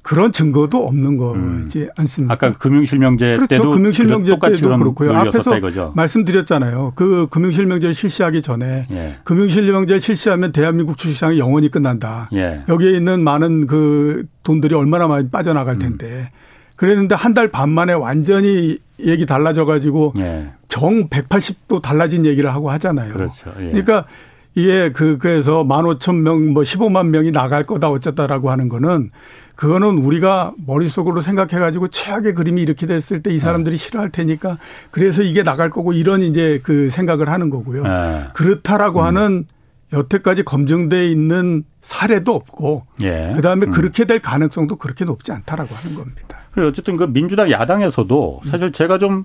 그런 0.09 0.33
증거도 0.33 0.87
없는 0.87 1.18
거지 1.18 1.87
않습니까? 1.94 2.33
아까 2.33 2.55
금융실명제 2.55 3.27
그렇죠. 3.37 3.47
때도 3.47 3.71
금융실명제 3.73 4.38
때도 4.42 4.79
그렇고요. 4.79 5.14
앞에서 5.14 5.59
이거죠. 5.59 5.92
말씀드렸잖아요. 5.94 6.94
그 6.94 7.27
금융실명제를 7.29 7.92
실시하기 7.92 8.40
전에 8.40 8.87
예. 8.90 9.16
금융실명제를 9.25 10.01
실시하면 10.01 10.53
대한민국 10.53 10.97
주식시장이 10.97 11.38
영원히 11.38 11.71
끝난다. 11.71 12.31
예. 12.33 12.62
여기에 12.71 12.92
있는 12.97 13.23
많은 13.23 13.66
그 13.66 14.25
돈들이 14.44 14.75
얼마나 14.75 15.09
많이 15.09 15.25
음. 15.27 15.31
빠져나갈 15.31 15.79
텐데. 15.79 16.31
그랬는데 16.77 17.14
한 17.14 17.35
달 17.35 17.51
반 17.51 17.68
만에 17.68 17.92
완전히 17.92 18.79
얘기 19.01 19.27
달라져 19.27 19.66
가지고 19.66 20.14
예. 20.16 20.49
정 20.68 21.11
180도 21.11 21.83
달라진 21.83 22.25
얘기를 22.25 22.55
하고 22.55 22.71
하잖아요. 22.71 23.12
그렇죠. 23.12 23.53
예. 23.61 23.64
그러니까 23.73 24.07
이게 24.55 24.90
그 24.90 25.18
그래서 25.18 25.64
15,000명 25.64 26.53
뭐 26.53 26.62
15만 26.62 27.09
명이 27.09 27.31
나갈 27.31 27.62
거다 27.62 27.90
어쩌다라고 27.90 28.51
하는 28.51 28.71
거는 28.71 29.11
그거는 29.59 29.99
우리가 29.99 30.53
머릿속으로 30.68 31.21
생각해 31.21 31.59
가지고 31.59 31.88
최악의 31.88 32.35
그림이 32.35 32.62
이렇게 32.62 32.87
됐을 32.87 33.23
때 33.23 33.33
이 33.33 33.40
사람들이 33.40 33.77
네. 33.77 33.85
싫어할 33.85 34.11
테니까 34.11 34.57
그래서 34.92 35.23
이게 35.23 35.42
나갈 35.42 35.68
거고 35.68 35.92
이런 35.92 36.23
이제 36.23 36.61
그 36.62 36.90
생각을 36.90 37.29
하는 37.29 37.51
거고요. 37.51 37.83
예. 37.85 37.88
음. 37.88 38.25
그렇다라고 38.35 39.03
하는 39.03 39.47
여태까지 39.92 40.44
검증돼 40.44 41.09
있는 41.09 41.64
사례도 41.83 42.33
없고 42.33 42.87
예. 43.03 43.33
그다음에 43.35 43.66
그렇게 43.66 44.05
될 44.05 44.21
가능성도 44.21 44.77
그렇게 44.77 45.05
높지 45.05 45.33
않다라고 45.33 45.75
하는 45.75 45.97
겁니다. 45.97 46.38
그리고 46.53 46.68
어쨌든 46.68 46.97
그 46.97 47.12
민주당 47.12 47.51
야당에서도 47.51 48.42
사실 48.49 48.71
제가 48.71 48.99
좀 48.99 49.25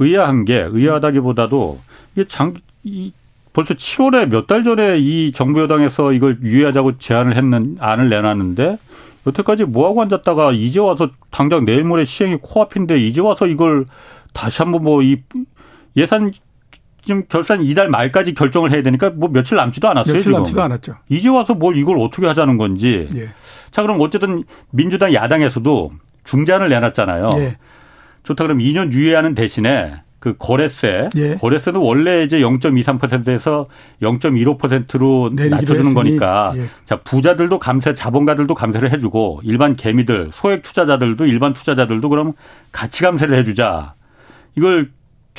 의아한 0.00 0.44
게 0.46 0.66
의아하다기보다도 0.68 1.78
이게 2.16 2.24
장, 2.26 2.54
이 2.82 3.12
벌써 3.52 3.74
7월에 3.74 4.30
몇 4.30 4.48
달 4.48 4.64
전에 4.64 4.98
이 4.98 5.30
정부 5.32 5.60
여당에서 5.60 6.12
이걸 6.12 6.38
유예하자고 6.42 6.98
제안을 6.98 7.36
했는 7.36 7.76
안을 7.78 8.08
내놨는데 8.08 8.78
여태까지 9.26 9.64
뭐하고 9.64 10.02
앉았다가 10.02 10.52
이제 10.52 10.80
와서 10.80 11.10
당장 11.30 11.64
내일 11.64 11.84
모레 11.84 12.04
시행이 12.04 12.38
코앞인데 12.40 12.96
이제 12.98 13.20
와서 13.20 13.46
이걸 13.46 13.86
다시 14.32 14.62
한번 14.62 14.82
뭐 14.84 15.02
이 15.02 15.16
예산 15.96 16.32
지금 17.02 17.24
결산 17.28 17.62
이달 17.62 17.88
말까지 17.88 18.34
결정을 18.34 18.70
해야 18.72 18.82
되니까 18.82 19.10
뭐 19.10 19.28
며칠 19.30 19.56
남지도 19.56 19.88
않았어요. 19.88 20.12
며칠 20.14 20.22
지금. 20.22 20.36
남지도 20.38 20.62
않았죠. 20.62 20.94
이제 21.08 21.28
와서 21.28 21.54
뭘 21.54 21.76
이걸 21.76 21.98
어떻게 21.98 22.26
하자는 22.26 22.58
건지. 22.58 23.08
예. 23.14 23.30
자, 23.70 23.82
그럼 23.82 24.00
어쨌든 24.00 24.44
민주당 24.70 25.12
야당에서도 25.14 25.90
중재안을 26.24 26.68
내놨잖아요. 26.68 27.30
예. 27.36 27.56
좋다 28.22 28.44
그럼 28.44 28.58
2년 28.58 28.92
유예하는 28.92 29.34
대신에 29.34 30.02
그 30.20 30.34
거래세, 30.38 31.08
예. 31.16 31.34
거래세는 31.36 31.80
원래 31.80 32.22
이제 32.22 32.40
0.23%에서 32.40 33.66
0.15%로 34.02 35.30
내리기로 35.32 35.56
낮춰주는 35.56 35.80
했으니, 35.80 35.94
거니까 35.94 36.52
예. 36.56 36.66
자 36.84 37.00
부자들도 37.00 37.58
감세, 37.58 37.94
자본가들도 37.94 38.54
감세를 38.54 38.92
해주고 38.92 39.40
일반 39.44 39.76
개미들, 39.76 40.28
소액 40.32 40.62
투자자들도 40.62 41.24
일반 41.24 41.54
투자자들도 41.54 42.08
그럼 42.10 42.34
같이 42.70 43.02
감세를 43.02 43.36
해주자. 43.38 43.94
이걸 44.56 44.90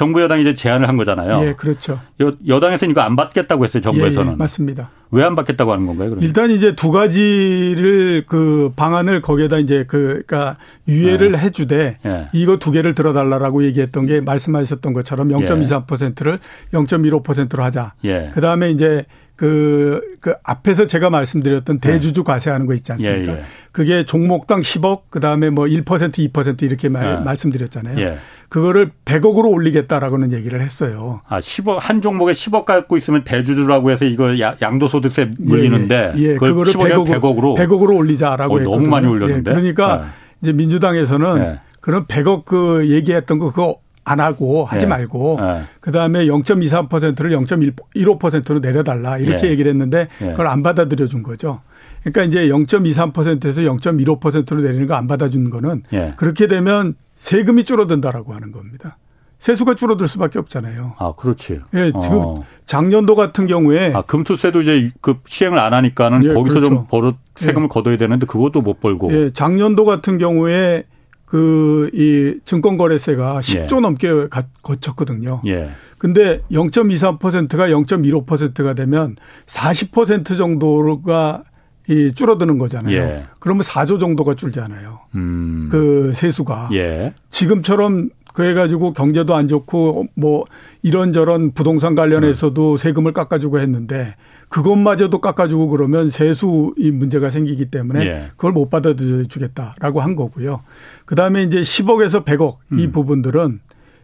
정부 0.01 0.19
여당이 0.19 0.41
이제 0.41 0.55
제안을 0.55 0.87
한 0.87 0.97
거잖아요. 0.97 1.45
예, 1.47 1.53
그렇죠. 1.53 1.99
여, 2.21 2.31
여당에서는 2.47 2.89
이거 2.91 3.01
안 3.01 3.15
받겠다고 3.15 3.63
했어요. 3.65 3.81
예, 3.81 3.83
정부에서는 3.83 4.31
예, 4.31 4.35
맞습니다. 4.35 4.89
왜 5.11 5.23
안 5.23 5.35
받겠다고 5.35 5.71
하는 5.71 5.85
건가요? 5.85 6.09
그러면? 6.09 6.23
일단 6.27 6.49
이제 6.49 6.75
두 6.75 6.89
가지를 6.89 8.23
그 8.25 8.71
방안을 8.75 9.21
거기에다 9.21 9.59
이제 9.59 9.83
그 9.87 10.23
그러니까 10.25 10.57
유예를 10.87 11.37
해주되 11.37 11.99
예. 12.03 12.29
이거 12.33 12.57
두 12.57 12.71
개를 12.71 12.95
들어달라라고 12.95 13.63
얘기했던 13.65 14.07
게 14.07 14.21
말씀하셨던 14.21 14.93
것처럼 14.93 15.27
0.23%를 15.29 16.39
0.15%로 16.73 17.61
하자. 17.63 17.93
예. 18.05 18.31
그 18.33 18.41
다음에 18.41 18.71
이제 18.71 19.05
그, 19.35 20.01
그 20.19 20.33
앞에서 20.43 20.85
제가 20.85 21.09
말씀드렸던 21.09 21.79
대주주 21.79 22.23
과세하는 22.23 22.67
거 22.67 22.73
있지 22.75 22.91
않습니까? 22.91 23.33
예, 23.33 23.37
예. 23.37 23.41
그게 23.71 24.05
종목당 24.05 24.61
10억, 24.61 25.03
그 25.09 25.19
다음에 25.19 25.49
뭐 25.49 25.65
1%, 25.65 25.83
2% 26.31 26.61
이렇게 26.61 26.89
말, 26.89 27.07
예. 27.07 27.15
말씀드렸잖아요. 27.23 27.99
예. 27.99 28.17
그거를 28.49 28.91
100억으로 29.05 29.51
올리겠다라고는 29.51 30.33
얘기를 30.33 30.61
했어요. 30.61 31.21
아, 31.27 31.39
10억, 31.39 31.79
한 31.79 32.01
종목에 32.01 32.33
10억 32.33 32.65
갖고 32.65 32.97
있으면 32.97 33.23
대주주라고 33.23 33.89
해서 33.91 34.05
이거 34.05 34.39
야- 34.39 34.55
양도소득세 34.61 35.31
물리는데. 35.39 36.13
예, 36.17 36.21
예. 36.21 36.33
그걸 36.33 36.49
그거를 36.49 36.73
10억에 36.73 36.91
100억, 36.91 37.07
100억으로. 37.21 37.57
100억으로 37.57 37.95
올리자라고 37.97 38.53
어, 38.55 38.57
했거든요. 38.59 38.77
너무 38.77 38.89
많이 38.89 39.07
올렸는데? 39.07 39.51
예, 39.51 39.55
그러니까 39.55 39.97
네. 40.01 40.07
이제 40.43 40.53
민주당에서는 40.53 41.37
예. 41.41 41.59
그런 41.79 42.05
100억 42.05 42.45
그 42.45 42.89
얘기했던 42.91 43.39
거 43.39 43.49
그거 43.49 43.77
안 44.03 44.19
하고 44.19 44.65
하지 44.65 44.85
예. 44.85 44.89
말고 44.89 45.37
예. 45.41 45.61
그다음에 45.79 46.25
0.23%를 46.25 47.31
0.15%로 47.31 48.59
내려달라 48.59 49.17
이렇게 49.17 49.47
예. 49.47 49.51
얘기를 49.51 49.69
했는데 49.69 50.07
예. 50.21 50.31
그걸 50.31 50.47
안 50.47 50.63
받아들여 50.63 51.05
준 51.07 51.23
거죠. 51.23 51.61
그러니까 52.03 52.23
이제 52.23 52.47
0.23%에서 52.49 53.61
0.15%로 53.61 54.61
내리는 54.61 54.87
거 54.87 54.95
안 54.95 55.07
받아주는 55.07 55.49
거는 55.49 55.83
예. 55.93 56.13
그렇게 56.17 56.47
되면 56.47 56.95
세금이 57.15 57.63
줄어든다라고 57.63 58.33
하는 58.33 58.51
겁니다. 58.51 58.97
세수가 59.39 59.73
줄어들 59.75 60.07
수밖에 60.07 60.37
없잖아요. 60.37 60.93
아, 60.99 61.13
그렇지. 61.17 61.61
예, 61.73 61.91
지금 61.99 62.17
어. 62.19 62.43
작년도 62.67 63.15
같은 63.15 63.47
경우에 63.47 63.91
아, 63.93 64.03
금투세도 64.03 64.61
이제 64.61 64.91
그 65.01 65.15
시행을 65.27 65.57
안 65.57 65.73
하니까는 65.73 66.25
예, 66.25 66.33
거기서 66.33 66.55
좀 66.61 66.69
그렇죠. 66.69 66.87
벌어 66.87 67.13
세금을 67.37 67.67
걷어야 67.69 67.97
되는데 67.97 68.27
그것도 68.27 68.61
못 68.61 68.79
벌고. 68.81 69.11
예, 69.13 69.29
작년도 69.31 69.85
같은 69.85 70.19
경우에 70.19 70.83
그 71.31 71.89
이 71.93 72.35
증권거래세가 72.43 73.39
10조 73.39 73.79
넘게 73.79 74.27
가- 74.29 74.43
거쳤거든요. 74.63 75.41
예. 75.45 75.69
근데 75.97 76.41
0.23%가 76.51 77.67
0.15%가 77.69 78.73
되면 78.73 79.15
40% 79.45 80.35
정도가 80.37 81.43
이 81.89 82.11
줄어드는 82.13 82.57
거잖아요. 82.57 82.95
예. 82.97 83.25
그러면 83.39 83.63
4조 83.63 83.99
정도가 83.99 84.35
줄잖아요. 84.35 84.99
음. 85.15 85.69
그 85.71 86.11
세수가 86.13 86.69
예. 86.73 87.13
지금처럼 87.29 88.09
그래가지고 88.33 88.93
경제도 88.93 89.35
안 89.35 89.47
좋고 89.47 90.07
뭐 90.15 90.45
이런저런 90.81 91.51
부동산 91.51 91.95
관련해서도 91.95 92.77
세금을 92.77 93.11
깎아주고 93.11 93.59
했는데 93.59 94.15
그것마저도 94.49 95.19
깎아주고 95.19 95.69
그러면 95.69 96.09
세수 96.09 96.73
이 96.77 96.91
문제가 96.91 97.29
생기기 97.29 97.67
때문에 97.71 98.05
예. 98.05 98.27
그걸 98.31 98.51
못 98.51 98.69
받아주겠다라고 98.69 100.01
한 100.01 100.15
거고요. 100.15 100.61
그 101.05 101.15
다음에 101.15 101.43
이제 101.43 101.61
10억에서 101.61 102.25
100억 102.25 102.57
이 102.73 102.85
음. 102.85 102.91
부분들은 102.91 103.59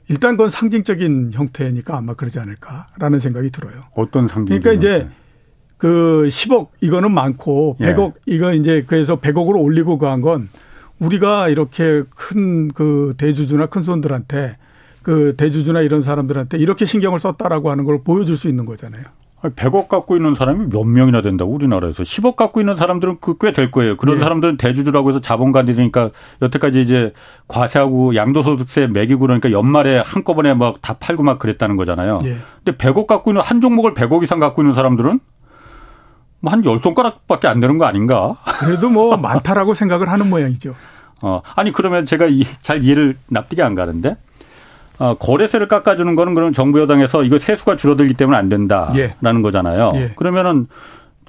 일단 0.10 0.38
그건 0.38 0.50
상징적인 0.50 1.32
형태니까 1.34 1.98
아마 1.98 2.14
그러지 2.14 2.40
않을까라는 2.40 3.20
생각이 3.20 3.50
들어요. 3.50 3.84
어떤 3.96 4.28
상징? 4.28 4.60
그러니까 4.60 4.72
이제 4.72 5.10
그 5.78 6.28
10억 6.30 6.70
이거는 6.82 7.12
많고 7.12 7.78
예. 7.82 7.94
100억 7.94 8.14
이거 8.26 8.54
이제 8.54 8.84
그래서 8.88 9.20
100억으로 9.20 9.62
올리고 9.62 9.98
그한건 9.98 10.50
우리가 11.00 11.50
이렇게 11.50 12.04
큰 12.16 12.70
그 12.74 13.14
대주주나 13.18 13.68
큰 13.68 13.82
손들한테 13.82 14.58
그 15.04 15.36
대주주나 15.38 15.82
이런 15.82 16.02
사람들한테 16.02 16.58
이렇게 16.58 16.86
신경을 16.86 17.20
썼다라고 17.20 17.70
하는 17.72 17.86
걸 17.86 18.02
보여줄 18.04 18.36
수 18.38 18.48
있는 18.50 18.66
거잖아요. 18.66 19.04
100억 19.44 19.88
갖고 19.88 20.16
있는 20.16 20.34
사람이 20.34 20.66
몇 20.70 20.84
명이나 20.84 21.22
된다고 21.22 21.54
우리나라에서 21.54 22.02
10억 22.04 22.36
갖고 22.36 22.60
있는 22.60 22.76
사람들은 22.76 23.20
그 23.22 23.38
꽤 23.38 23.54
될 23.54 23.70
거예요. 23.70 23.96
그런 23.96 24.18
네. 24.18 24.24
사람들은 24.24 24.58
대주주라고 24.58 25.10
해서 25.12 25.22
자본가들이니까 25.22 26.10
여태까지 26.42 26.82
이제 26.82 27.14
과세하고 27.48 28.16
양도소득세 28.16 28.88
매기고 28.88 29.22
그러니까 29.22 29.52
연말에 29.52 30.00
한꺼번에 30.04 30.54
막 30.56 30.82
다 30.82 30.96
팔고 31.00 31.22
막 31.24 31.38
그랬다는 31.40 31.78
거잖아요. 31.78 32.18
네. 32.24 32.38
근데 32.66 32.78
100억 32.78 33.06
갖고 33.06 33.30
있는 33.32 33.42
한 33.44 33.62
종목을 33.62 33.94
100억 33.94 34.24
이상 34.24 34.40
갖고 34.40 34.64
있는 34.64 34.74
사람들은 34.74 35.20
뭐 36.40 36.52
한 36.52 36.64
열손가락밖에 36.64 37.48
안 37.48 37.60
되는 37.60 37.78
거 37.78 37.86
아닌가? 37.86 38.38
그래도 38.60 38.90
뭐 38.90 39.16
많다라고 39.18 39.74
생각을 39.74 40.10
하는 40.10 40.30
모양이죠. 40.30 40.76
어, 41.22 41.42
아니 41.56 41.72
그러면 41.72 42.06
제가 42.06 42.28
이, 42.28 42.44
잘 42.62 42.84
이해를 42.84 43.18
납득이 43.28 43.62
안 43.62 43.74
가는데 43.76 44.18
어, 45.00 45.16
거래세를 45.16 45.68
깎아주는 45.68 46.16
거는 46.16 46.34
그럼 46.34 46.52
정부 46.52 46.80
여당에서 46.80 47.24
이거 47.24 47.38
세수가 47.40 47.78
줄어들기 47.78 48.14
때문에 48.16 48.38
안 48.38 48.50
된다라는 48.50 48.98
예. 48.98 49.42
거잖아요. 49.42 49.88
예. 49.96 50.12
그러면은 50.16 50.68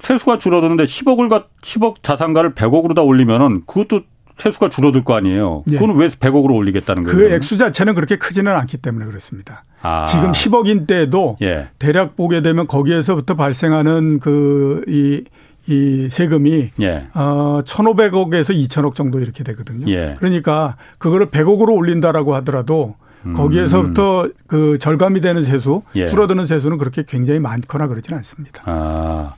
세수가 0.01 0.39
줄어드는데 0.39 0.85
10억을 0.85 1.29
가 1.29 1.45
10억 1.61 1.95
자산가를 2.03 2.53
100억으로 2.53 2.95
다 2.95 3.01
올리면은 3.01 3.63
그것도 3.65 4.01
세수가 4.39 4.69
줄어들 4.69 5.03
거 5.03 5.15
아니에요. 5.15 5.63
예. 5.69 5.73
그거는 5.73 5.95
왜 5.95 6.07
100억으로 6.07 6.55
올리겠다는 6.55 7.03
거예요? 7.03 7.17
그 7.17 7.33
액수 7.33 7.57
자체는 7.57 7.95
그렇게 7.95 8.17
크지는 8.17 8.51
않기 8.55 8.77
때문에 8.77 9.05
그렇습니다. 9.05 9.65
아. 9.81 10.05
지금 10.05 10.31
10억인 10.31 10.87
때도 10.87 11.37
예. 11.41 11.69
대략 11.77 12.15
보게 12.15 12.41
되면 12.41 12.67
거기에서부터 12.67 13.35
발생하는 13.35 14.19
그이 14.19 15.23
이 15.67 16.07
세금이 16.09 16.71
예. 16.81 17.07
어 17.13 17.59
1,500억에서 17.63 18.51
2,000억 18.55 18.95
정도 18.95 19.19
이렇게 19.19 19.43
되거든요. 19.43 19.91
예. 19.91 20.15
그러니까 20.17 20.77
그거를 20.97 21.27
100억으로 21.27 21.75
올린다라고 21.75 22.33
하더라도 22.35 22.95
거기에서부터 23.35 24.23
음. 24.23 24.33
그 24.47 24.77
절감이 24.79 25.21
되는 25.21 25.43
세수, 25.43 25.83
예. 25.95 26.07
줄어드는 26.07 26.45
세수는 26.45 26.77
그렇게 26.77 27.03
굉장히 27.05 27.39
많거나 27.39 27.87
그러지는 27.87 28.17
않습니다. 28.17 28.63
아 28.65 29.33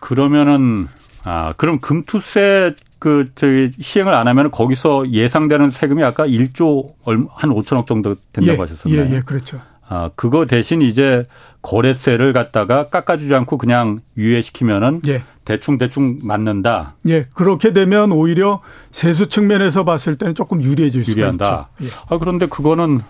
그러면은 0.00 0.88
아 1.22 1.54
그럼 1.56 1.80
금투세 1.80 2.74
그 3.04 3.28
저기 3.34 3.70
시행을 3.78 4.14
안 4.14 4.26
하면 4.28 4.50
거기서 4.50 5.10
예상되는 5.12 5.68
세금이 5.70 6.02
아까 6.02 6.26
1조 6.26 6.94
한 7.04 7.50
5천억 7.50 7.84
정도 7.86 8.16
된다고 8.32 8.56
예. 8.56 8.60
하셨었나요? 8.62 9.10
예, 9.12 9.16
예, 9.16 9.20
그렇죠. 9.20 9.60
아 9.86 10.08
그거 10.16 10.46
대신 10.46 10.80
이제 10.80 11.24
거래세를 11.60 12.32
갖다가 12.32 12.88
깎아주지 12.88 13.34
않고 13.34 13.58
그냥 13.58 14.00
유예시키면은 14.16 15.02
예. 15.08 15.22
대충 15.44 15.76
대충 15.76 16.18
맞는다. 16.22 16.94
예, 17.06 17.26
그렇게 17.34 17.74
되면 17.74 18.10
오히려 18.10 18.62
세수 18.90 19.28
측면에서 19.28 19.84
봤을 19.84 20.16
때는 20.16 20.34
조금 20.34 20.62
유리해질 20.62 21.04
유리한다. 21.06 21.44
수가 21.44 21.68
있죠. 21.80 21.94
예. 21.94 21.98
아 22.08 22.16
그런데 22.18 22.46
그거는 22.46 23.02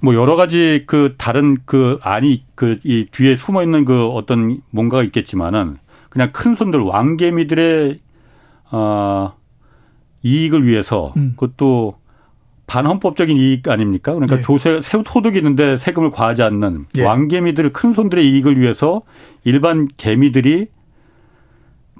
뭐 0.00 0.16
여러 0.16 0.34
가지 0.34 0.82
그 0.88 1.14
다른 1.18 1.56
그 1.66 2.00
안이 2.02 2.42
그 2.56 2.78
이 2.84 3.06
뒤에 3.12 3.36
숨어 3.36 3.62
있는 3.62 3.84
그 3.84 4.06
어떤 4.08 4.60
뭔가가 4.70 5.04
있겠지만은 5.04 5.76
그냥 6.08 6.30
큰 6.32 6.56
손들 6.56 6.80
왕개미들의 6.80 7.98
어 8.70 9.34
이익을 10.22 10.66
위해서 10.66 11.12
음. 11.16 11.34
그것도 11.36 11.98
반헌법적인 12.66 13.36
이익 13.38 13.68
아닙니까? 13.68 14.12
그러니까 14.12 14.38
예. 14.38 14.42
조세 14.42 14.80
소득이 14.82 15.38
있는데 15.38 15.76
세금을 15.76 16.10
과하지 16.10 16.42
않는 16.42 16.86
예. 16.96 17.04
왕개미들 17.04 17.72
큰 17.72 17.92
손들의 17.92 18.28
이익을 18.28 18.60
위해서 18.60 19.02
일반 19.44 19.88
개미들이 19.96 20.68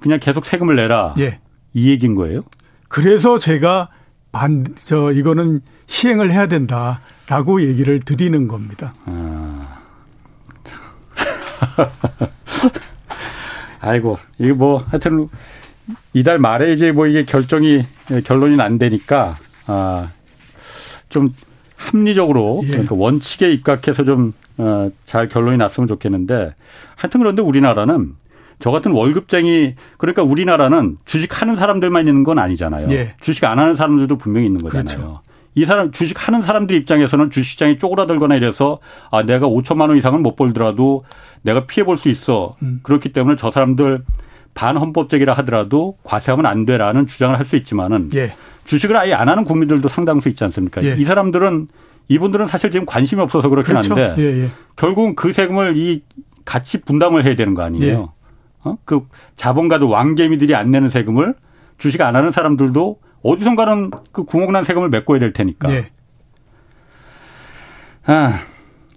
그냥 0.00 0.20
계속 0.20 0.44
세금을 0.44 0.76
내라. 0.76 1.14
예. 1.18 1.40
이 1.74 1.90
얘기인 1.90 2.14
거예요? 2.14 2.42
그래서 2.88 3.38
제가 3.38 3.88
반, 4.32 4.66
저, 4.76 5.12
이거는 5.12 5.60
시행을 5.86 6.32
해야 6.32 6.46
된다라고 6.48 7.62
얘기를 7.62 8.00
드리는 8.00 8.48
겁니다. 8.48 8.94
아. 9.06 9.78
아이고, 13.80 14.18
이게 14.38 14.52
뭐, 14.52 14.78
하여튼, 14.78 15.28
이달 16.12 16.38
말에 16.38 16.72
이제 16.72 16.92
뭐 16.92 17.06
이게 17.06 17.24
결정이, 17.24 17.84
결론이 18.24 18.60
안 18.60 18.78
되니까, 18.78 19.38
아, 19.66 20.10
좀 21.08 21.28
합리적으로, 21.76 22.60
예. 22.64 22.68
그러니까 22.70 22.94
원칙에 22.96 23.52
입각해서 23.52 24.04
좀, 24.04 24.32
어, 24.58 24.90
잘 25.04 25.28
결론이 25.28 25.56
났으면 25.56 25.86
좋겠는데, 25.86 26.54
하여튼 26.96 27.20
그런데 27.20 27.42
우리나라는 27.42 28.14
저 28.58 28.70
같은 28.72 28.90
월급쟁이 28.90 29.74
그러니까 29.98 30.24
우리나라는 30.24 30.98
주식하는 31.04 31.54
사람들만 31.54 32.08
있는 32.08 32.24
건 32.24 32.38
아니잖아요. 32.40 32.88
예. 32.90 33.14
주식 33.20 33.44
안 33.44 33.58
하는 33.58 33.76
사람들도 33.76 34.18
분명히 34.18 34.46
있는 34.46 34.62
거잖아요. 34.62 34.84
그렇죠. 34.86 35.20
이 35.54 35.64
사람 35.64 35.92
주식하는 35.92 36.42
사람들 36.42 36.74
입장에서는 36.76 37.30
주식시장이 37.30 37.78
쪼그라들거나 37.78 38.34
이래서 38.34 38.80
아 39.12 39.22
내가 39.22 39.46
5천만 39.46 39.88
원 39.88 39.96
이상은 39.96 40.22
못 40.22 40.34
벌더라도 40.34 41.04
내가 41.42 41.66
피해 41.66 41.84
볼 41.84 41.96
수 41.96 42.08
있어. 42.08 42.56
음. 42.62 42.80
그렇기 42.82 43.12
때문에 43.12 43.36
저 43.36 43.52
사람들 43.52 44.02
반헌법적이라 44.58 45.34
하더라도 45.34 45.96
과세하면 46.02 46.44
안 46.44 46.66
돼라는 46.66 47.06
주장을 47.06 47.38
할 47.38 47.46
수 47.46 47.54
있지만은 47.54 48.10
예. 48.16 48.34
주식을 48.64 48.96
아예 48.96 49.14
안 49.14 49.28
하는 49.28 49.44
국민들도 49.44 49.88
상당수 49.88 50.28
있지 50.28 50.42
않습니까? 50.44 50.82
예. 50.82 50.96
이 50.98 51.04
사람들은 51.04 51.68
이분들은 52.08 52.48
사실 52.48 52.70
지금 52.72 52.84
관심이 52.84 53.22
없어서 53.22 53.48
그렇긴 53.48 53.74
그렇죠. 53.74 53.94
한데 53.94 54.20
예, 54.20 54.42
예. 54.42 54.48
결국은 54.74 55.14
그 55.14 55.32
세금을 55.32 55.76
이 55.76 56.02
같이 56.44 56.80
분담을 56.80 57.24
해야 57.24 57.36
되는 57.36 57.54
거 57.54 57.62
아니에요? 57.62 57.86
예. 57.86 58.68
어? 58.68 58.76
그 58.84 59.06
자본가들 59.36 59.86
왕개미들이 59.86 60.56
안 60.56 60.72
내는 60.72 60.88
세금을 60.88 61.34
주식 61.78 62.02
안 62.02 62.16
하는 62.16 62.32
사람들도 62.32 62.98
어디선가는 63.22 63.90
그 64.10 64.24
구멍난 64.24 64.64
세금을 64.64 64.88
메꿔야 64.88 65.20
될 65.20 65.32
테니까. 65.32 65.68
네. 65.68 65.90
아, 68.06 68.40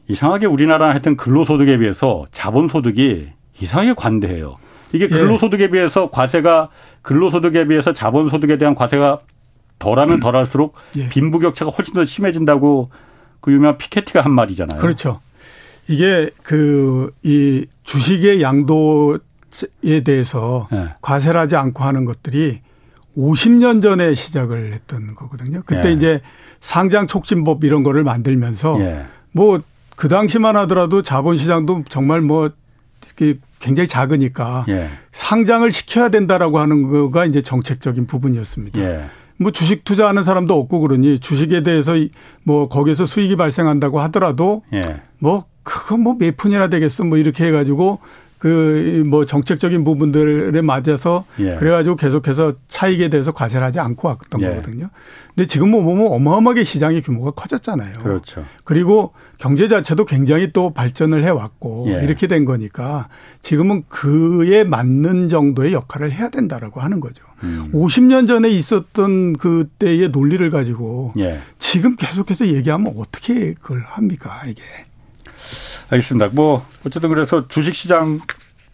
이상하게 0.08 0.48
우리나라는 0.48 0.94
하여튼 0.94 1.16
근로소득에 1.16 1.78
비해서 1.78 2.26
자본소득이 2.32 3.30
이상하게 3.62 3.94
관대해요. 3.94 4.56
이게 4.94 5.06
예. 5.06 5.10
근로소득에 5.10 5.70
비해서 5.70 6.10
과세가 6.10 6.70
근로소득에 7.02 7.68
비해서 7.68 7.94
자본소득에 7.94 8.58
대한 8.58 8.76
과세가 8.76 9.20
덜하면 9.80 10.20
덜할수록 10.20 10.76
예. 10.98 11.10
빈부격차가 11.10 11.72
훨씬 11.72 11.94
더 11.94 12.06
심해진다고 12.06 12.90
그 13.40 13.52
유명한 13.52 13.78
피케티가 13.78 14.22
한 14.22 14.32
말이잖아요. 14.34 14.80
그렇죠. 14.80 15.20
이게 15.88 16.30
그 16.44 17.12
이 17.24 17.66
주식의 17.84 18.42
양도 18.42 19.20
에 19.84 20.00
대해서 20.02 20.70
네. 20.72 20.88
과세를 21.02 21.38
하지 21.38 21.58
않고 21.58 21.84
하는 21.84 22.06
것들이 22.06 22.62
50년 23.18 23.82
전에 23.82 24.16
시작을 24.16 24.72
했던 24.72 25.14
거거든요. 25.14 25.62
그때 25.66 25.90
네. 25.90 25.94
이제 25.94 26.22
상장 26.62 27.06
촉진법 27.06 27.66
이런 27.66 27.84
거를 27.84 28.06
만들면서 28.06 28.78
네. 28.78 29.04
뭐그 29.34 30.08
당시만 30.10 30.56
하더라도 30.56 31.02
자본시장도 31.02 31.84
정말 31.90 32.22
뭐 32.22 32.52
굉장히 33.62 33.88
작으니까 33.88 34.66
상장을 35.12 35.72
시켜야 35.72 36.10
된다라고 36.10 36.60
하는 36.60 36.90
거가 36.92 37.26
이제 37.26 37.42
정책적인 37.42 38.08
부분이었습니다. 38.08 38.82
뭐 39.38 39.52
주식 39.52 39.84
투자하는 39.86 40.24
사람도 40.24 40.54
없고 40.54 40.82
그러니 40.82 41.20
주식에 41.20 41.64
대해서 41.64 41.94
뭐 42.44 42.68
거기에서 42.68 43.06
수익이 43.06 43.36
발생한다고 43.38 44.00
하더라도 44.02 44.64
뭐 45.20 45.46
그거 45.64 45.98
뭐 45.98 46.16
몇 46.18 46.36
푼이나 46.38 46.68
되겠어? 46.70 47.04
뭐 47.06 47.18
이렇게 47.18 47.46
해가지고 47.46 48.00
그 48.42 49.04
뭐 49.06 49.26
정책적인 49.26 49.84
부분들에 49.84 50.62
맞아서 50.62 51.26
예. 51.40 51.56
그래가지고 51.56 51.96
계속해서 51.96 52.54
차익에 52.68 53.10
대해서 53.10 53.32
과세를 53.32 53.66
하지 53.66 53.80
않고 53.80 54.08
왔던 54.08 54.42
예. 54.42 54.48
거거든요. 54.48 54.90
근데 55.36 55.46
지금 55.48 55.70
뭐 55.70 55.84
보면 55.84 56.08
어마어마하게 56.08 56.64
시장의 56.64 57.04
규모가 57.04 57.32
커졌잖아요. 57.32 58.00
그렇죠. 58.00 58.44
그리고 58.64 59.14
경제 59.38 59.68
자체도 59.68 60.06
굉장히 60.06 60.52
또 60.54 60.72
발전을 60.74 61.24
해왔고 61.24 61.86
예. 61.90 62.04
이렇게 62.04 62.28
된 62.28 62.46
거니까 62.46 63.10
지금은 63.42 63.84
그에 63.90 64.64
맞는 64.64 65.30
정도의 65.30 65.74
역할을 65.74 66.12
해야 66.12 66.30
된다라고 66.30 66.82
하는 66.82 67.00
거죠. 67.00 67.24
음. 67.44 67.70
50년 67.74 68.28
전에 68.28 68.50
있었던 68.50 69.34
그때의 69.34 70.10
논리를 70.10 70.50
가지고 70.50 71.14
예. 71.20 71.40
지금 71.60 71.96
계속해서 71.96 72.48
얘기하면 72.48 72.94
어떻게 72.98 73.54
그걸 73.54 73.82
합니까 73.82 74.42
이게. 74.48 74.64
알겠습니다. 75.92 76.30
뭐 76.34 76.66
어쨌든 76.86 77.10
그래서 77.10 77.48
주식시장 77.48 78.20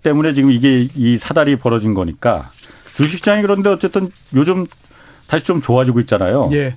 때문에 0.04 0.34
지금 0.34 0.52
이게 0.52 0.88
이 0.96 1.18
사달이 1.18 1.58
벌어진 1.58 1.94
거니까 1.94 2.50
주식시장이 2.96 3.42
그런데 3.42 3.70
어쨌든 3.70 4.10
요즘 4.36 4.66
다시 5.28 5.46
좀 5.46 5.62
좋아지고 5.62 6.00
있잖아요. 6.02 6.50
예. 6.54 6.76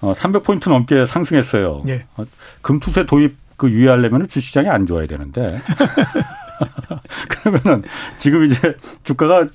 어, 0.00 0.12
300포인트 0.14 0.70
넘게 0.70 1.06
상승했어요. 1.06 1.82
예. 1.88 2.06
어, 2.16 2.24
금투세 2.62 3.06
도입 3.06 3.36
그 3.56 3.70
유예하려면 3.70 4.26
주식시장이 4.26 4.68
안 4.68 4.86
좋아야 4.86 5.06
되는데. 5.06 5.46
그러면은 7.28 7.82
지금 8.16 8.44
이제 8.44 8.76
주가가 9.02 9.46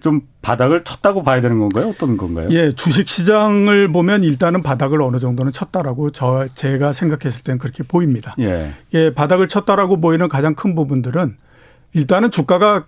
좀 0.00 0.22
바닥을 0.42 0.84
쳤다고 0.84 1.22
봐야 1.22 1.40
되는 1.40 1.58
건가요? 1.58 1.88
어떤 1.88 2.16
건가요? 2.16 2.48
예, 2.50 2.72
주식 2.72 3.08
시장을 3.08 3.92
보면 3.92 4.24
일단은 4.24 4.62
바닥을 4.62 5.02
어느 5.02 5.18
정도는 5.18 5.52
쳤다라고 5.52 6.10
저 6.10 6.46
제가 6.54 6.92
생각했을 6.92 7.44
때는 7.44 7.58
그렇게 7.58 7.82
보입니다. 7.82 8.34
예. 8.38 8.72
예, 8.94 9.14
바닥을 9.14 9.48
쳤다라고 9.48 10.00
보이는 10.00 10.28
가장 10.28 10.54
큰 10.54 10.74
부분들은 10.74 11.36
일단은 11.92 12.30
주가가 12.30 12.86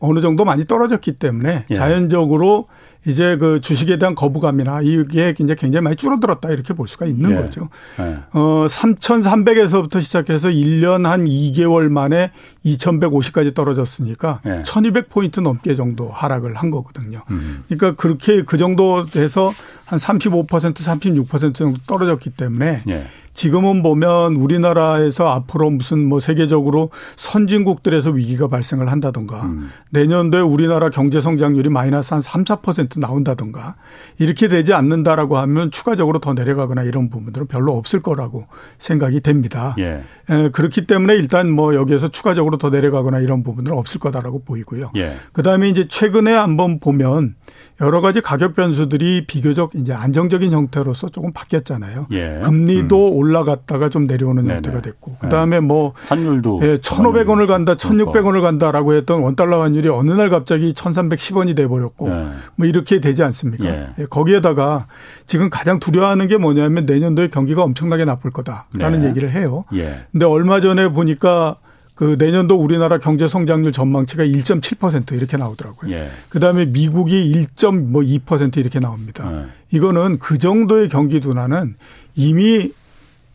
어느 0.00 0.20
정도 0.20 0.44
많이 0.44 0.66
떨어졌기 0.66 1.12
때문에 1.16 1.64
예. 1.70 1.74
자연적으로 1.74 2.68
이제 3.04 3.36
그 3.36 3.60
주식에 3.60 3.98
대한 3.98 4.14
거부감이나 4.14 4.80
이게 4.82 5.34
이제 5.38 5.54
굉장히 5.54 5.82
많이 5.82 5.96
줄어들었다 5.96 6.50
이렇게 6.50 6.72
볼 6.72 6.86
수가 6.86 7.06
있는 7.06 7.30
네. 7.30 7.36
거죠. 7.36 7.68
네. 7.98 8.16
어, 8.32 8.66
3,300에서부터 8.68 10.00
시작해서 10.00 10.48
1년 10.48 11.04
한 11.04 11.24
2개월 11.24 11.88
만에 11.88 12.30
2,150까지 12.64 13.54
떨어졌으니까 13.54 14.40
네. 14.44 14.62
1,200포인트 14.62 15.42
넘게 15.42 15.74
정도 15.74 16.08
하락을 16.08 16.54
한 16.54 16.70
거거든요. 16.70 17.22
음. 17.30 17.64
그러니까 17.68 18.00
그렇게 18.00 18.42
그 18.42 18.56
정도 18.56 19.06
돼서 19.06 19.52
한 19.84 19.98
35%, 19.98 20.46
36% 20.48 21.54
정도 21.54 21.78
떨어졌기 21.86 22.30
때문에 22.30 22.82
네. 22.86 23.06
지금은 23.34 23.82
보면 23.82 24.34
우리나라에서 24.36 25.28
앞으로 25.28 25.70
무슨 25.70 26.06
뭐 26.06 26.20
세계적으로 26.20 26.90
선진국들에서 27.16 28.10
위기가 28.10 28.48
발생을 28.48 28.90
한다던가 28.90 29.42
음. 29.44 29.70
내년도에 29.90 30.40
우리나라 30.40 30.90
경제 30.90 31.20
성장률이 31.20 31.70
마이너스 31.70 32.14
한 32.14 32.20
3, 32.20 32.44
4% 32.44 33.00
나온다던가 33.00 33.76
이렇게 34.18 34.48
되지 34.48 34.74
않는다라고 34.74 35.38
하면 35.38 35.70
추가적으로 35.70 36.18
더 36.18 36.34
내려가거나 36.34 36.82
이런 36.82 37.08
부분들은 37.08 37.46
별로 37.46 37.76
없을 37.76 38.02
거라고 38.02 38.44
생각이 38.78 39.20
됩니다. 39.20 39.74
예. 39.78 40.02
에, 40.28 40.50
그렇기 40.50 40.86
때문에 40.86 41.14
일단 41.14 41.50
뭐 41.50 41.74
여기에서 41.74 42.08
추가적으로 42.08 42.58
더 42.58 42.70
내려가거나 42.70 43.20
이런 43.20 43.42
부분들은 43.42 43.76
없을 43.76 44.00
거다라고 44.00 44.42
보이고요. 44.44 44.92
예. 44.96 45.14
그다음에 45.32 45.68
이제 45.68 45.88
최근에 45.88 46.32
한번 46.32 46.80
보면 46.80 47.34
여러 47.80 48.00
가지 48.00 48.20
가격 48.20 48.54
변수들이 48.54 49.26
비교적 49.26 49.72
이제 49.74 49.92
안정적인 49.92 50.52
형태로서 50.52 51.08
조금 51.08 51.32
바뀌었잖아요. 51.32 52.06
예. 52.12 52.40
금리도 52.44 53.08
음. 53.08 53.18
올라갔다가 53.22 53.88
좀 53.88 54.06
내려오는 54.06 54.42
네네. 54.42 54.54
형태가 54.56 54.82
됐고 54.82 55.16
그다음에 55.20 55.60
뭐 55.60 55.92
환율도 56.08 56.60
예, 56.62 56.74
1,500원을 56.76 57.46
간다, 57.46 57.74
1,600원을 57.74 58.42
간다라고 58.42 58.94
했던 58.94 59.20
원달러 59.20 59.62
환율이 59.62 59.88
어느 59.88 60.10
날 60.12 60.28
갑자기 60.30 60.72
1,310원이 60.72 61.54
돼 61.56 61.68
버렸고 61.68 62.10
예. 62.10 62.28
뭐 62.56 62.66
이렇게 62.66 63.00
되지 63.00 63.22
않습니까? 63.22 63.64
예. 63.64 63.88
예. 63.98 64.04
거기에다가 64.06 64.86
지금 65.26 65.50
가장 65.50 65.78
두려워하는 65.78 66.28
게 66.28 66.36
뭐냐면 66.36 66.84
내년도에 66.86 67.28
경기가 67.28 67.62
엄청나게 67.62 68.04
나쁠 68.04 68.30
거다라는 68.32 69.02
네. 69.02 69.08
얘기를 69.08 69.30
해요. 69.30 69.64
예. 69.74 70.06
근데 70.10 70.26
얼마 70.26 70.60
전에 70.60 70.88
보니까 70.88 71.56
그 71.94 72.16
내년도 72.18 72.56
우리나라 72.56 72.98
경제 72.98 73.28
성장률 73.28 73.70
전망치가 73.72 74.24
1.7% 74.24 75.12
이렇게 75.12 75.36
나오더라고요. 75.36 75.92
예. 75.92 76.08
그다음에 76.30 76.66
미국이 76.66 77.32
1.2% 77.56 78.56
이렇게 78.56 78.80
나옵니다. 78.80 79.30
예. 79.32 79.46
이거는 79.76 80.18
그 80.18 80.38
정도의 80.38 80.88
경기 80.88 81.20
둔화는 81.20 81.76
이미 82.16 82.72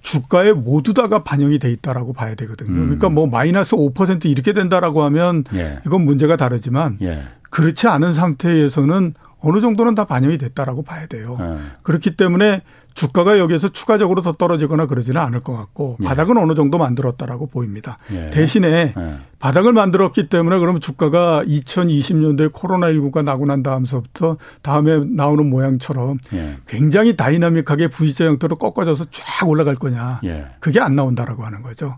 주가에 0.08 0.54
모두 0.54 0.94
다가 0.94 1.24
반영이 1.24 1.60
돼 1.60 1.70
있다라고 1.70 2.14
봐야 2.14 2.34
되거든요. 2.36 2.72
음. 2.72 2.86
그러니까 2.86 3.10
뭐 3.10 3.28
마이너스 3.28 3.76
5% 3.76 4.26
이렇게 4.26 4.54
된다라고 4.54 5.04
하면 5.04 5.44
예. 5.54 5.80
이건 5.86 6.06
문제가 6.06 6.38
다르지만 6.38 6.98
예. 7.02 7.24
그렇지 7.50 7.88
않은 7.90 8.14
상태에서는 8.14 9.14
어느 9.40 9.60
정도는 9.60 9.96
다 9.96 10.06
반영이 10.06 10.38
됐다라고 10.38 10.84
봐야 10.84 11.08
돼요. 11.08 11.38
예. 11.42 11.58
그렇기 11.84 12.16
때문에 12.16 12.62
주가가 12.98 13.38
여기에서 13.38 13.68
추가적으로 13.68 14.24
더 14.24 14.32
떨어지거나 14.32 14.88
그러지는 14.88 15.22
않을 15.22 15.42
것 15.42 15.56
같고 15.56 15.98
예. 16.02 16.06
바닥은 16.08 16.36
어느 16.36 16.56
정도 16.56 16.80
만들었다라고 16.80 17.46
보입니다. 17.46 18.00
예. 18.12 18.32
대신에 18.32 18.96
예. 18.98 19.18
바닥을 19.38 19.72
만들었기 19.72 20.30
때문에 20.30 20.58
그러면 20.58 20.82
주가가 20.82 21.44
2020년도에 21.46 22.52
코로나19가 22.52 23.24
나고 23.24 23.46
난 23.46 23.62
다음서부터 23.62 24.38
다음에 24.64 24.98
나오는 25.06 25.48
모양처럼 25.48 26.18
예. 26.34 26.58
굉장히 26.66 27.16
다이나믹하게 27.16 27.90
V자 27.90 28.26
형태로 28.26 28.56
꺾어져서 28.56 29.06
쫙 29.12 29.48
올라갈 29.48 29.76
거냐. 29.76 30.22
예. 30.24 30.48
그게 30.60 30.80
안 30.80 30.96
나온다라고 30.96 31.46
하는 31.46 31.62
거죠. 31.62 31.98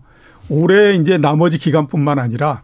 올해 0.50 0.92
이제 0.96 1.16
나머지 1.16 1.56
기간뿐만 1.56 2.18
아니라 2.18 2.60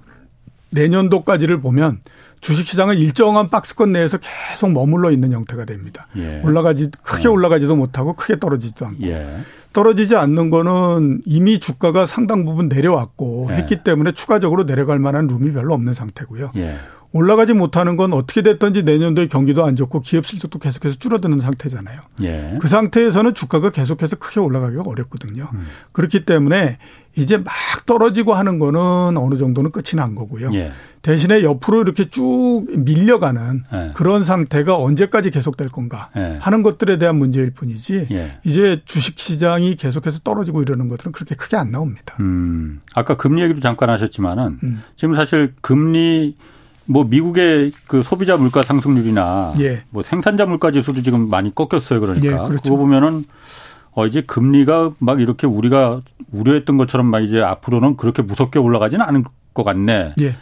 내년도까지를 0.73 1.63
보면 1.63 2.01
주식시장은 2.47 2.99
일정한 2.99 3.51
박스권 3.51 3.91
내에서 3.91 4.19
계속 4.19 4.71
머물러 4.71 5.11
있는 5.11 5.33
형태가 5.33 5.65
됩니다. 5.65 6.07
예. 6.17 6.41
올라가지 6.45 6.89
크게 7.03 7.25
네. 7.25 7.29
올라가지도 7.29 7.75
못하고 7.75 8.13
크게 8.13 8.39
떨어지지도 8.39 8.87
않고 8.87 9.03
예. 9.03 9.39
떨어지지 9.73 10.15
않는 10.15 10.51
거는 10.51 11.23
이미 11.27 11.59
주가가 11.59 12.07
상당 12.07 12.45
부분 12.45 12.69
내려왔고 12.69 13.49
예. 13.51 13.57
했기 13.57 13.83
때문에 13.83 14.13
추가적으로 14.13 14.65
내려갈 14.65 15.01
만한 15.01 15.27
룸이 15.27 15.53
별로 15.55 15.75
없는 15.75 15.93
상태고요. 15.93 16.53
예. 17.15 17.19
올라가지 17.19 17.55
못하는 17.55 17.97
건 17.97 18.13
어떻게 18.13 18.43
됐든지 18.43 18.83
내년도에 18.83 19.27
경기도 19.29 19.65
안 19.65 19.77
좋고 19.77 20.01
기업 20.01 20.27
실적도 20.27 20.59
계속해서 20.59 20.97
줄어드는 20.99 21.41
상태잖아요. 21.41 22.01
예. 22.23 22.59
그 22.61 22.69
상태에서는 22.69 23.35
주가가 23.35 23.71
계속해서 23.71 24.17
크게 24.17 24.41
올라가기가 24.41 24.83
어렵거든요. 24.87 25.49
음. 25.53 25.67
그렇기 25.93 26.25
때문에 26.25 26.79
이제 27.17 27.39
막 27.39 27.47
떨어지고 27.87 28.35
하는 28.35 28.59
거는 28.59 29.17
어느 29.17 29.37
정도는 29.39 29.73
끝이 29.73 29.97
난 29.97 30.15
거고요. 30.15 30.51
예. 30.55 30.71
대신에 31.01 31.43
옆으로 31.43 31.83
이렇게 31.83 32.11
쭉 32.11 32.67
밀려가는 32.69 33.63
예. 33.73 33.93
그런 33.95 34.25
상태가 34.25 34.77
언제까지 34.77 35.31
계속될 35.31 35.69
건가 35.71 36.11
예. 36.17 36.39
하는 36.41 36.63
것들에 36.63 36.99
대한 36.99 37.17
문제일 37.17 37.53
뿐이지 37.53 38.09
예. 38.11 38.39
이제 38.45 38.83
주식 38.85 39.19
시장이 39.19 39.77
계속해서 39.77 40.21
떨어지고 40.21 40.63
이러는 40.63 40.89
것들은 40.89 41.13
그렇게 41.13 41.35
크게 41.35 41.57
안 41.57 41.71
나옵니다. 41.71 42.17
음. 42.21 42.81
아까 42.95 43.17
금리 43.17 43.43
얘기도 43.43 43.61
잠깐 43.61 43.89
하셨지만은 43.89 44.59
음. 44.63 44.83
지금 44.97 45.15
사실 45.15 45.55
금리 45.63 46.37
뭐 46.87 47.05
미국의 47.05 47.73
그 47.87 48.03
소비자 48.03 48.37
물가 48.37 48.63
상승률이나 48.63 49.55
예. 49.61 49.83
뭐 49.91 50.03
생산자 50.03 50.47
물가 50.47 50.71
지수도 50.71 51.03
지금 51.03 51.29
많이 51.29 51.55
꺾였어요. 51.55 52.01
그러니까 52.01 52.27
예, 52.27 52.31
그렇죠. 52.49 52.63
그거 52.63 52.77
보면은 52.77 53.25
어 53.93 54.07
이제 54.07 54.21
금리가 54.23 54.93
막 54.99 55.21
이렇게 55.21 55.47
우리가 55.47 56.03
우려했던 56.33 56.77
것처럼 56.77 57.07
막 57.07 57.21
이제 57.21 57.41
앞으로는 57.41 57.97
그렇게 57.97 58.23
무섭게 58.23 58.59
올라가지는 58.59 59.05
않을 59.05 59.25
것 59.55 59.65
같네. 59.65 60.15
예. 60.21 60.37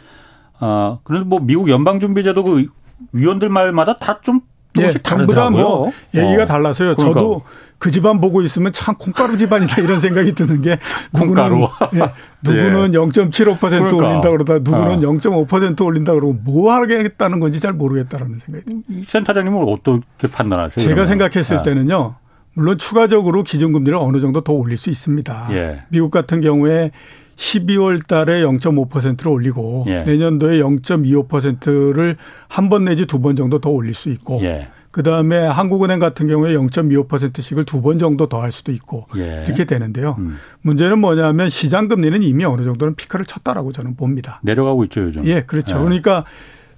아 0.59 0.99
그런데 1.03 1.27
뭐 1.27 1.39
미국 1.39 1.69
연방준비제도 1.69 2.43
그 2.43 2.67
위원들 3.11 3.49
말마다 3.49 3.97
다 3.97 4.19
좀 4.21 4.41
예, 4.79 4.93
전부 5.03 5.33
다뭐 5.33 5.91
얘기가 6.13 6.43
어. 6.43 6.45
달라서요. 6.45 6.95
그러니까. 6.95 7.19
저도 7.19 7.41
그 7.77 7.91
집안 7.91 8.21
보고 8.21 8.41
있으면 8.41 8.71
참 8.71 8.95
콩가루 8.95 9.37
집안이다 9.37 9.81
이런 9.81 9.99
생각이 9.99 10.33
드는 10.33 10.61
게 10.61 10.79
누구는 11.13 11.61
예, 11.95 12.11
누구는 12.41 12.93
예. 12.93 12.97
0.75% 12.97 13.59
그러니까. 13.59 13.95
올린다 13.95 14.29
그러다 14.29 14.53
누구는 14.59 15.05
어. 15.05 15.11
0.5% 15.11 15.85
올린다 15.85 16.13
그러고 16.13 16.33
뭐 16.33 16.71
하겠다는 16.73 17.39
건지 17.39 17.59
잘 17.59 17.73
모르겠다라는 17.73 18.39
생각이 18.39 18.65
듭니다. 18.65 19.05
센터장님은 19.07 19.63
어떻게 19.67 20.27
판단하세요? 20.31 20.81
제가 20.81 20.95
그러면? 20.95 21.07
생각했을 21.07 21.57
예. 21.59 21.63
때는요. 21.63 22.15
물론 22.53 22.77
추가적으로 22.77 23.43
기준금리를 23.43 23.97
어느 23.97 24.21
정도 24.21 24.39
더 24.41 24.53
올릴 24.53 24.77
수 24.77 24.89
있습니다. 24.89 25.47
예. 25.51 25.83
미국 25.89 26.09
같은 26.11 26.39
경우에 26.39 26.91
12월 27.35 28.05
달에 28.07 28.41
0.5%를 28.43 29.27
올리고 29.31 29.85
예. 29.87 30.03
내년도에 30.03 30.59
0.25%를 30.59 32.17
한 32.47 32.69
번 32.69 32.85
내지 32.85 33.05
두 33.05 33.19
번 33.19 33.35
정도 33.35 33.59
더 33.59 33.69
올릴 33.69 33.93
수 33.93 34.09
있고 34.09 34.39
예. 34.43 34.69
그다음에 34.91 35.37
한국은행 35.39 35.99
같은 35.99 36.27
경우에 36.27 36.53
0.25%씩을 36.53 37.65
두 37.65 37.81
번 37.81 37.99
정도 37.99 38.27
더 38.27 38.41
할 38.41 38.51
수도 38.51 38.71
있고 38.71 39.07
예. 39.17 39.43
이렇게 39.45 39.65
되는데요. 39.65 40.15
음. 40.19 40.37
문제는 40.61 40.99
뭐냐면 40.99 41.49
시장 41.49 41.87
금리는 41.89 42.23
이미 42.23 42.45
어느 42.45 42.63
정도는 42.63 42.95
피크를 42.95 43.25
쳤다라고 43.25 43.71
저는 43.73 43.95
봅니다. 43.95 44.39
내려가고 44.43 44.83
있죠, 44.85 45.01
요즘. 45.01 45.25
예, 45.25 45.41
그렇죠. 45.41 45.77
예. 45.77 45.81
그러니까 45.83 46.23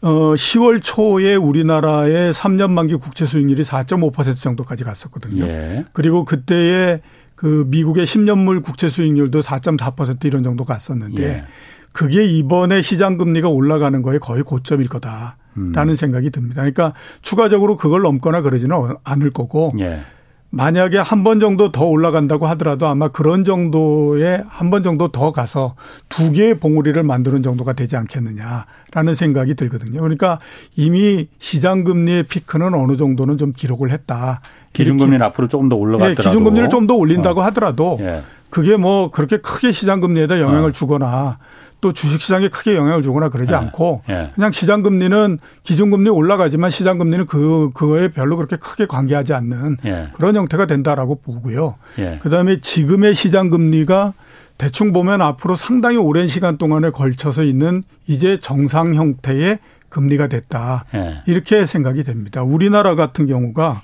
어 0.02 0.10
10월 0.36 0.82
초에 0.84 1.36
우리나라의 1.36 2.34
3년 2.34 2.72
만기 2.72 2.96
국채 2.96 3.26
수익률이 3.26 3.64
4.5% 3.64 4.36
정도까지 4.36 4.84
갔었거든요. 4.84 5.46
예. 5.46 5.86
그리고 5.94 6.24
그때의 6.26 7.02
그 7.38 7.66
미국의 7.68 8.06
10년물 8.06 8.64
국채 8.64 8.90
수익률도 8.90 9.42
4.4% 9.42 10.26
이런 10.26 10.44
정도 10.44 10.66
갔었는데 10.66 11.24
예. 11.24 11.46
그게 11.94 12.26
이번에 12.26 12.82
시장 12.82 13.18
금리가 13.18 13.48
올라가는 13.48 14.02
거에 14.02 14.18
거의 14.18 14.44
고점일 14.44 14.90
거다라는 14.90 15.36
음. 15.56 15.96
생각이 15.96 16.32
듭니다. 16.32 16.62
그러니까 16.62 16.94
추가적으로 17.22 17.78
그걸 17.78 18.02
넘거나 18.02 18.42
그러지는 18.42 18.76
않을 19.04 19.32
거고 19.32 19.74
예. 19.80 20.02
만약에 20.50 20.98
한 20.98 21.24
번 21.24 21.40
정도 21.40 21.72
더 21.72 21.86
올라간다고 21.86 22.48
하더라도 22.48 22.88
아마 22.88 23.10
그런 23.10 23.44
정도의 23.44 24.44
한번 24.48 24.82
정도 24.82 25.10
더 25.10 25.32
가서 25.32 25.76
두 26.10 26.32
개의 26.32 26.60
봉우리를 26.60 27.02
만드는 27.04 27.44
정도가 27.44 27.74
되지 27.74 27.98
않겠느냐라는 27.98 29.16
생각이 29.16 29.56
들거든요. 29.56 30.00
그러니까 30.00 30.40
이미 30.76 31.28
시장 31.40 31.84
금리의 31.84 32.24
피크는 32.24 32.74
어느 32.74 32.96
정도는 32.96 33.38
좀 33.38 33.52
기록을 33.52 33.92
했다. 33.92 34.40
기준금리는 34.74 35.22
앞으로 35.26 35.48
조금 35.48 35.70
더 35.70 35.76
올라갔더라도 35.76 36.22
예, 36.24 36.30
기준금리를 36.30 36.70
좀 36.70 36.88
더 36.88 36.96
올린다고 36.96 37.42
어. 37.42 37.44
하더라도 37.46 37.98
예. 38.00 38.22
그게 38.50 38.78
뭐 38.78 39.12
그렇게 39.12 39.38
크게 39.38 39.72
시장 39.74 40.00
금리에다 40.00 40.40
영향을 40.40 40.70
어. 40.70 40.72
주거나 40.72 41.40
또 41.80 41.94
주식시장에 41.94 42.48
크게 42.48 42.76
영향을 42.76 43.04
주거나 43.04 43.30
그러지 43.30 43.54
예. 43.54 43.58
않고 43.58 44.02
예. 44.10 44.32
그냥 44.36 44.52
시장 44.52 44.82
금리는 44.82 45.40
기준 45.64 45.92
금리 45.92 46.10
올라가지만 46.10 46.70
시장 46.70 46.98
금리는 46.98 47.26
그 47.28 47.70
그거에 47.74 48.10
별로 48.10 48.36
그렇게 48.36 48.56
크게 48.56 48.88
관계하지 48.88 49.34
않는 49.34 49.78
예. 49.86 50.08
그런 50.14 50.36
형태가 50.36 50.66
된다라고 50.66 51.22
보고요. 51.22 51.76
예. 52.00 52.20
그다음에 52.22 52.62
지금의 52.62 53.14
시장 53.14 53.50
금리가 53.50 54.14
대충 54.58 54.92
보면 54.92 55.22
앞으로 55.22 55.56
상당히 55.56 55.98
오랜 55.98 56.28
시간 56.28 56.58
동안에 56.58 56.90
걸쳐서 56.90 57.44
있는 57.44 57.84
이제 58.08 58.38
정상 58.38 58.96
형태의 58.96 59.60
금리가 59.90 60.28
됐다. 60.28 60.86
예. 60.96 61.22
이렇게 61.28 61.66
생각이 61.66 62.04
됩니다. 62.04 62.42
우리나라 62.42 62.96
같은 62.96 63.28
경우가 63.28 63.84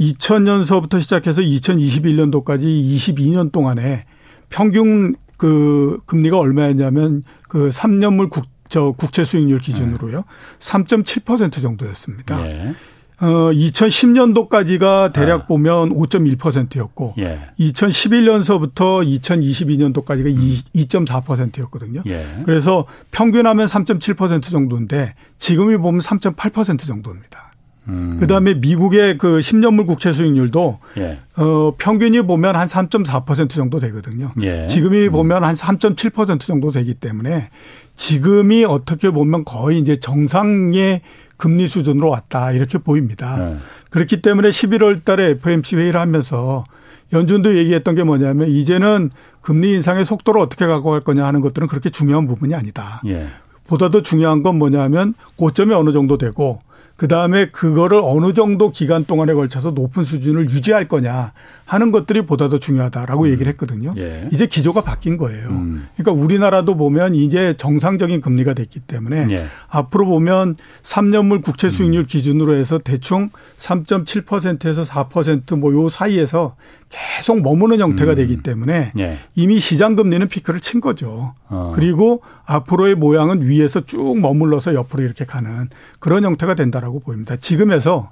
2000년서부터 0.00 1.00
시작해서 1.00 1.40
2021년도까지 1.40 2.62
22년 2.62 3.52
동안에 3.52 4.04
평균 4.48 5.14
그 5.42 5.98
금리가 6.06 6.38
얼마였냐면 6.38 7.24
그 7.48 7.68
3년물 7.70 8.30
국, 8.30 8.44
저 8.68 8.92
국채 8.92 9.24
수익률 9.24 9.58
기준으로요. 9.58 10.18
네. 10.18 10.22
3.7% 10.60 11.60
정도였습니다. 11.60 12.36
네. 12.36 12.74
어 13.20 13.26
2010년도까지가 13.50 15.12
대략 15.12 15.42
아. 15.42 15.46
보면 15.46 15.90
5.1%였고 15.96 17.14
예. 17.18 17.40
2011년서부터 17.58 19.04
2022년도까지가 19.20 20.62
2.4%였거든요. 20.76 22.04
예. 22.06 22.24
그래서 22.44 22.86
평균하면 23.10 23.66
3.7% 23.66 24.42
정도인데 24.44 25.14
지금이 25.38 25.76
보면 25.78 26.00
3.8% 26.00 26.86
정도입니다. 26.86 27.51
음. 27.88 28.18
그다음에 28.20 28.54
미국의 28.54 29.18
그 29.18 29.40
10년물 29.40 29.86
국채 29.86 30.12
수익률도 30.12 30.78
예. 30.98 31.18
어 31.36 31.74
평균이 31.76 32.22
보면 32.22 32.54
한 32.54 32.68
3.4% 32.68 33.50
정도 33.50 33.80
되거든요. 33.80 34.32
예. 34.40 34.66
지금이 34.66 35.08
음. 35.08 35.12
보면 35.12 35.44
한 35.44 35.54
3.7% 35.54 36.40
정도 36.40 36.70
되기 36.70 36.94
때문에 36.94 37.50
지금이 37.96 38.64
어떻게 38.64 39.10
보면 39.10 39.44
거의 39.44 39.78
이제 39.78 39.96
정상의 39.96 41.02
금리 41.36 41.66
수준으로 41.66 42.08
왔다 42.08 42.52
이렇게 42.52 42.78
보입니다. 42.78 43.44
네. 43.44 43.56
그렇기 43.90 44.22
때문에 44.22 44.50
11월 44.50 45.04
달에 45.04 45.30
FOMC 45.30 45.76
회의를 45.76 46.00
하면서 46.00 46.64
연준도 47.12 47.58
얘기했던 47.58 47.94
게 47.94 48.04
뭐냐면 48.04 48.48
이제는 48.48 49.10
금리 49.40 49.74
인상의 49.74 50.04
속도를 50.06 50.40
어떻게 50.40 50.66
갖고 50.66 50.90
갈 50.90 51.00
거냐 51.00 51.26
하는 51.26 51.40
것들은 51.40 51.68
그렇게 51.68 51.90
중요한 51.90 52.26
부분이 52.26 52.54
아니다. 52.54 53.02
예. 53.06 53.26
보다 53.66 53.90
더 53.90 54.02
중요한 54.02 54.42
건 54.42 54.56
뭐냐면 54.56 55.14
고점이 55.36 55.74
어느 55.74 55.92
정도 55.92 56.16
되고 56.16 56.60
그 57.02 57.08
다음에 57.08 57.46
그거를 57.46 58.00
어느 58.00 58.32
정도 58.32 58.70
기간 58.70 59.04
동안에 59.04 59.34
걸쳐서 59.34 59.72
높은 59.72 60.04
수준을 60.04 60.50
유지할 60.50 60.86
거냐 60.86 61.32
하는 61.72 61.90
것들이 61.90 62.26
보다 62.26 62.50
더 62.50 62.58
중요하다라고 62.58 63.22
음. 63.22 63.30
얘기를 63.30 63.50
했거든요. 63.52 63.94
예. 63.96 64.28
이제 64.30 64.46
기조가 64.46 64.82
바뀐 64.82 65.16
거예요. 65.16 65.48
음. 65.48 65.88
그러니까 65.96 66.22
우리나라도 66.22 66.76
보면 66.76 67.14
이제 67.14 67.54
정상적인 67.56 68.20
금리가 68.20 68.52
됐기 68.52 68.80
때문에 68.80 69.28
예. 69.30 69.46
앞으로 69.68 70.04
보면 70.04 70.54
3년물 70.82 71.42
국채 71.42 71.70
수익률 71.70 72.02
음. 72.02 72.06
기준으로 72.06 72.56
해서 72.56 72.78
대충 72.78 73.30
3.7%에서 73.56 74.82
4%뭐 74.82 75.72
요 75.72 75.88
사이에서 75.88 76.56
계속 76.90 77.40
머무는 77.40 77.80
형태가 77.80 78.12
음. 78.12 78.16
되기 78.16 78.42
때문에 78.42 78.92
예. 78.98 79.18
이미 79.34 79.58
시장 79.58 79.96
금리는 79.96 80.28
피크를 80.28 80.60
친 80.60 80.82
거죠. 80.82 81.32
어. 81.48 81.72
그리고 81.74 82.20
앞으로의 82.44 82.96
모양은 82.96 83.48
위에서 83.48 83.80
쭉 83.80 84.18
머물러서 84.20 84.74
옆으로 84.74 85.04
이렇게 85.04 85.24
가는 85.24 85.70
그런 86.00 86.22
형태가 86.22 86.54
된다라고 86.54 87.00
보입니다. 87.00 87.36
지금에서 87.36 88.10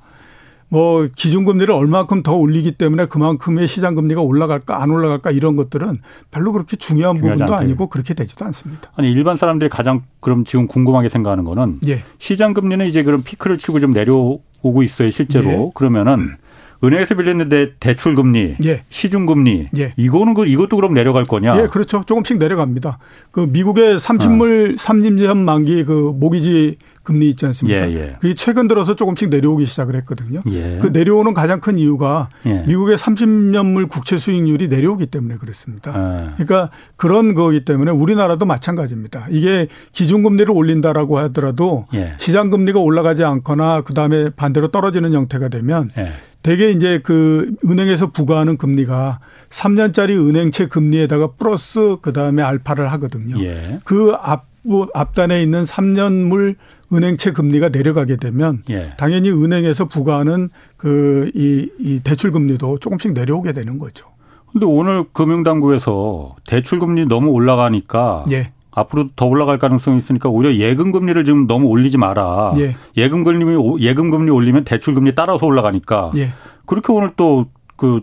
뭐 0.70 1.08
기준금리를 1.14 1.72
얼마큼 1.74 2.22
더 2.22 2.34
올리기 2.36 2.72
때문에 2.72 3.06
그만큼의 3.06 3.66
시장금리가 3.66 4.22
올라갈까 4.22 4.82
안 4.82 4.90
올라갈까 4.90 5.32
이런 5.32 5.56
것들은 5.56 5.98
별로 6.30 6.52
그렇게 6.52 6.76
중요한 6.76 7.20
부분도 7.20 7.54
아니고 7.54 7.88
그렇게 7.88 8.14
되지도 8.14 8.44
않습니다. 8.46 8.90
아니 8.96 9.10
일반 9.10 9.36
사람들이 9.36 9.68
가장 9.68 10.02
그럼 10.20 10.44
지금 10.44 10.68
궁금하게 10.68 11.08
생각하는 11.08 11.44
거는 11.44 11.80
예. 11.88 12.02
시장금리는 12.18 12.86
이제 12.86 13.02
그럼 13.02 13.22
피크를 13.24 13.58
치고 13.58 13.80
좀 13.80 13.92
내려오고 13.92 14.82
있어요 14.84 15.10
실제로 15.10 15.50
예. 15.50 15.70
그러면은 15.74 16.36
은행에서 16.82 17.14
빌렸는데 17.14 17.74
대출 17.78 18.14
금리, 18.14 18.56
예. 18.64 18.84
시중 18.88 19.26
금리, 19.26 19.66
예. 19.76 19.92
이거는 19.96 20.32
그 20.32 20.46
이것도 20.46 20.76
그럼 20.76 20.94
내려갈 20.94 21.24
거냐? 21.24 21.60
예, 21.60 21.66
그렇죠. 21.66 22.02
조금씩 22.06 22.38
내려갑니다. 22.38 22.98
그 23.30 23.46
미국의 23.50 23.98
30물 23.98 24.72
어. 24.72 24.76
3년 24.76 25.36
만기 25.36 25.84
그 25.84 26.12
모기지 26.14 26.76
금리 27.10 27.28
있지 27.28 27.44
않습니까? 27.46 27.90
예, 27.90 27.94
예. 27.94 28.16
그게 28.20 28.34
최근 28.34 28.68
들어서 28.68 28.94
조금씩 28.94 29.30
내려오기 29.30 29.66
시작을 29.66 29.96
했거든요. 29.96 30.42
예. 30.48 30.78
그 30.80 30.86
내려오는 30.92 31.34
가장 31.34 31.60
큰 31.60 31.76
이유가 31.76 32.28
예. 32.46 32.62
미국의 32.68 32.96
30년물 32.96 33.88
국채 33.88 34.16
수익률이 34.16 34.68
내려오기 34.68 35.06
때문에 35.06 35.34
그렇습니다. 35.38 35.90
아. 35.92 36.34
그러니까 36.36 36.70
그런 36.94 37.34
거기 37.34 37.64
때문에 37.64 37.90
우리나라도 37.90 38.46
마찬가지입니다. 38.46 39.26
이게 39.30 39.66
기준금리를 39.90 40.52
올린다라고 40.52 41.18
하더라도 41.18 41.86
예. 41.94 42.14
시장금리가 42.18 42.78
올라가지 42.78 43.24
않거나 43.24 43.82
그다음에 43.82 44.30
반대로 44.30 44.68
떨어지는 44.68 45.12
형태가 45.12 45.48
되면 45.48 45.90
예. 45.98 46.12
대개 46.44 46.70
이제 46.70 47.00
그 47.02 47.50
은행에서 47.64 48.12
부과하는 48.12 48.56
금리가 48.56 49.18
3년짜리 49.50 50.12
은행채 50.12 50.68
금리에다가 50.68 51.32
플러스 51.32 51.96
그다음에 52.00 52.42
알파를 52.42 52.90
하거든요. 52.92 53.36
그 53.84 54.14
앞, 54.20 54.46
앞단에 54.94 55.42
있는 55.42 55.64
3년물 55.64 56.54
은행채 56.92 57.32
금리가 57.32 57.68
내려가게 57.68 58.16
되면 58.16 58.62
예. 58.70 58.92
당연히 58.96 59.30
은행에서 59.30 59.86
부과하는 59.86 60.50
그이 60.76 61.70
이 61.78 62.00
대출 62.02 62.32
금리도 62.32 62.78
조금씩 62.78 63.12
내려오게 63.12 63.52
되는 63.52 63.78
거죠. 63.78 64.06
근데 64.52 64.66
오늘 64.66 65.04
금융당국에서 65.12 66.34
대출 66.46 66.80
금리 66.80 67.06
너무 67.06 67.30
올라가니까 67.30 68.24
예. 68.32 68.50
앞으로 68.72 69.08
더 69.16 69.26
올라갈 69.26 69.58
가능성이 69.58 69.98
있으니까 69.98 70.28
오히려 70.28 70.54
예금 70.54 70.92
금리를 70.92 71.24
지금 71.24 71.46
너무 71.46 71.68
올리지 71.68 71.98
마라. 71.98 72.52
예. 72.58 72.76
예금 72.96 73.24
금리 73.24 73.44
예금 73.80 74.10
금리 74.10 74.30
올리면 74.30 74.64
대출 74.64 74.94
금리 74.94 75.14
따라서 75.14 75.46
올라가니까 75.46 76.12
예. 76.16 76.32
그렇게 76.66 76.92
오늘 76.92 77.10
또그 77.16 78.00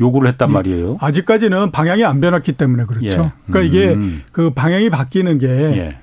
요구를 0.00 0.28
했단 0.30 0.50
예. 0.50 0.52
말이에요. 0.52 0.98
아직까지는 1.00 1.72
방향이 1.72 2.04
안 2.04 2.20
변했기 2.20 2.52
때문에 2.52 2.84
그렇죠. 2.84 3.06
예. 3.06 3.32
그러니까 3.50 3.60
음. 3.60 3.64
이게 3.64 4.22
그 4.30 4.50
방향이 4.50 4.90
바뀌는 4.90 5.38
게 5.38 5.48
예. 5.48 5.98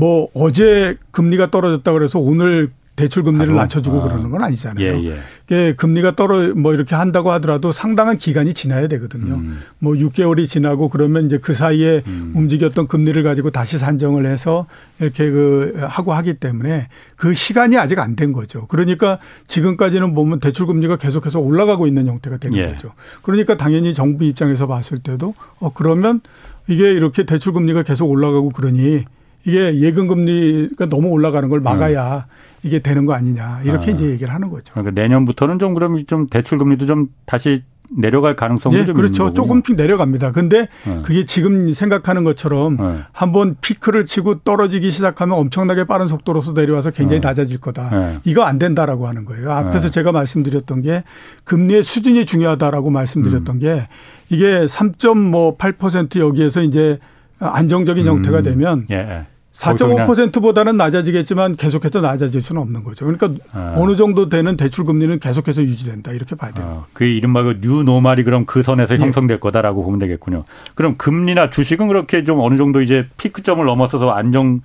뭐 0.00 0.28
어제 0.32 0.96
금리가 1.10 1.50
떨어졌다 1.50 1.92
그래서 1.92 2.18
오늘 2.18 2.70
대출 2.96 3.22
금리를 3.22 3.54
낮춰주고 3.54 4.00
아. 4.00 4.02
그러는 4.02 4.30
건 4.30 4.42
아니잖아요. 4.42 5.04
예, 5.04 5.16
예. 5.52 5.72
금리가 5.74 6.16
떨어 6.16 6.54
뭐 6.54 6.74
이렇게 6.74 6.94
한다고 6.94 7.30
하더라도 7.32 7.72
상당한 7.72 8.18
기간이 8.18 8.52
지나야 8.52 8.88
되거든요. 8.88 9.34
음. 9.34 9.60
뭐 9.78 9.94
6개월이 9.94 10.46
지나고 10.46 10.88
그러면 10.88 11.26
이제 11.26 11.38
그 11.38 11.54
사이에 11.54 12.02
음. 12.06 12.32
움직였던 12.34 12.88
금리를 12.88 13.22
가지고 13.22 13.50
다시 13.50 13.78
산정을 13.78 14.26
해서 14.26 14.66
이렇게 15.00 15.30
그 15.30 15.74
하고 15.80 16.12
하기 16.14 16.34
때문에 16.34 16.88
그 17.16 17.32
시간이 17.32 17.78
아직 17.78 17.98
안 17.98 18.16
된 18.16 18.32
거죠. 18.32 18.66
그러니까 18.66 19.18
지금까지는 19.46 20.14
보면 20.14 20.38
대출 20.40 20.66
금리가 20.66 20.96
계속해서 20.96 21.40
올라가고 21.40 21.86
있는 21.86 22.06
형태가 22.06 22.36
되는 22.38 22.56
예. 22.58 22.66
거죠. 22.66 22.92
그러니까 23.22 23.56
당연히 23.56 23.94
정부 23.94 24.24
입장에서 24.24 24.66
봤을 24.66 24.98
때도 24.98 25.34
어 25.58 25.72
그러면 25.72 26.20
이게 26.68 26.92
이렇게 26.92 27.24
대출 27.24 27.52
금리가 27.54 27.82
계속 27.82 28.10
올라가고 28.10 28.50
그러니 28.50 29.04
이게 29.44 29.80
예금 29.80 30.08
금리가 30.08 30.86
너무 30.88 31.08
올라가는 31.08 31.48
걸 31.48 31.60
막아야 31.60 32.26
음. 32.28 32.50
이게 32.62 32.80
되는 32.80 33.06
거 33.06 33.14
아니냐 33.14 33.62
이렇게 33.64 33.90
아. 33.90 33.94
이제 33.94 34.04
얘기를 34.10 34.32
하는 34.32 34.50
거죠. 34.50 34.72
그러니까 34.74 35.00
내년부터는 35.00 35.58
좀 35.58 35.74
그럼 35.74 36.04
좀 36.06 36.26
대출 36.28 36.58
금리도 36.58 36.86
좀 36.86 37.08
다시 37.24 37.62
내려갈 37.90 38.36
가능성이 38.36 38.76
네, 38.76 38.84
좀 38.84 38.94
그렇죠. 38.94 39.32
조금씩 39.32 39.74
내려갑니다. 39.76 40.32
근데 40.32 40.68
네. 40.86 41.00
그게 41.02 41.24
지금 41.24 41.72
생각하는 41.72 42.22
것처럼 42.24 42.76
네. 42.76 42.98
한번 43.12 43.56
피크를 43.60 44.04
치고 44.04 44.40
떨어지기 44.40 44.90
시작하면 44.90 45.36
엄청나게 45.38 45.84
빠른 45.84 46.06
속도로서 46.06 46.52
내려와서 46.52 46.92
굉장히 46.92 47.20
네. 47.20 47.26
낮아질 47.26 47.60
거다. 47.60 47.90
네. 47.90 48.18
이거 48.24 48.44
안 48.44 48.58
된다라고 48.58 49.08
하는 49.08 49.24
거예요. 49.24 49.50
앞에서 49.50 49.88
네. 49.88 49.90
제가 49.90 50.12
말씀드렸던 50.12 50.82
게 50.82 51.02
금리의 51.44 51.82
수준이 51.82 52.26
중요하다라고 52.26 52.90
말씀드렸던 52.90 53.56
음. 53.56 53.60
게 53.60 53.88
이게 54.28 54.64
3.8% 54.66 56.20
여기에서 56.20 56.62
이제 56.62 56.98
안정적인 57.40 58.06
음. 58.06 58.16
형태가 58.16 58.42
되면 58.42 58.86
예. 58.90 59.26
4.5%보다는 59.60 60.76
낮아지겠지만 60.76 61.54
계속해서 61.56 62.00
낮아질 62.00 62.40
수는 62.40 62.62
없는 62.62 62.82
거죠. 62.82 63.04
그러니까 63.04 63.30
아. 63.52 63.74
어느 63.76 63.94
정도 63.96 64.28
되는 64.28 64.56
대출 64.56 64.84
금리는 64.84 65.18
계속해서 65.18 65.62
유지된다 65.62 66.12
이렇게 66.12 66.34
봐야 66.34 66.50
돼요. 66.52 66.84
아, 66.84 66.86
그 66.94 67.04
이른바 67.04 67.42
그 67.42 67.58
뉴노말이 67.60 68.24
그럼 68.24 68.46
그 68.46 68.62
선에서 68.62 68.94
예. 68.94 68.98
형성될 68.98 69.38
거다라고 69.38 69.84
보면 69.84 69.98
되겠군요. 69.98 70.44
그럼 70.74 70.96
금리나 70.96 71.50
주식은 71.50 71.88
그렇게 71.88 72.24
좀 72.24 72.40
어느 72.40 72.56
정도 72.56 72.80
이제 72.80 73.06
피크점을 73.18 73.64
넘어서서 73.64 74.10
안정 74.10 74.60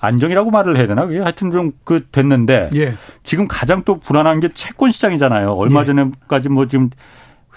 안정이라고 0.00 0.50
말을 0.50 0.76
해야 0.76 0.86
되나? 0.86 1.06
그게 1.06 1.18
하여튼 1.18 1.50
좀 1.50 1.72
그 1.84 2.06
됐는데 2.12 2.70
예. 2.76 2.94
지금 3.22 3.48
가장 3.48 3.82
또 3.84 3.98
불안한 3.98 4.40
게 4.40 4.50
채권 4.54 4.90
시장이잖아요. 4.92 5.50
얼마 5.52 5.80
예. 5.80 5.86
전에까지 5.86 6.48
뭐 6.48 6.66
지금 6.66 6.90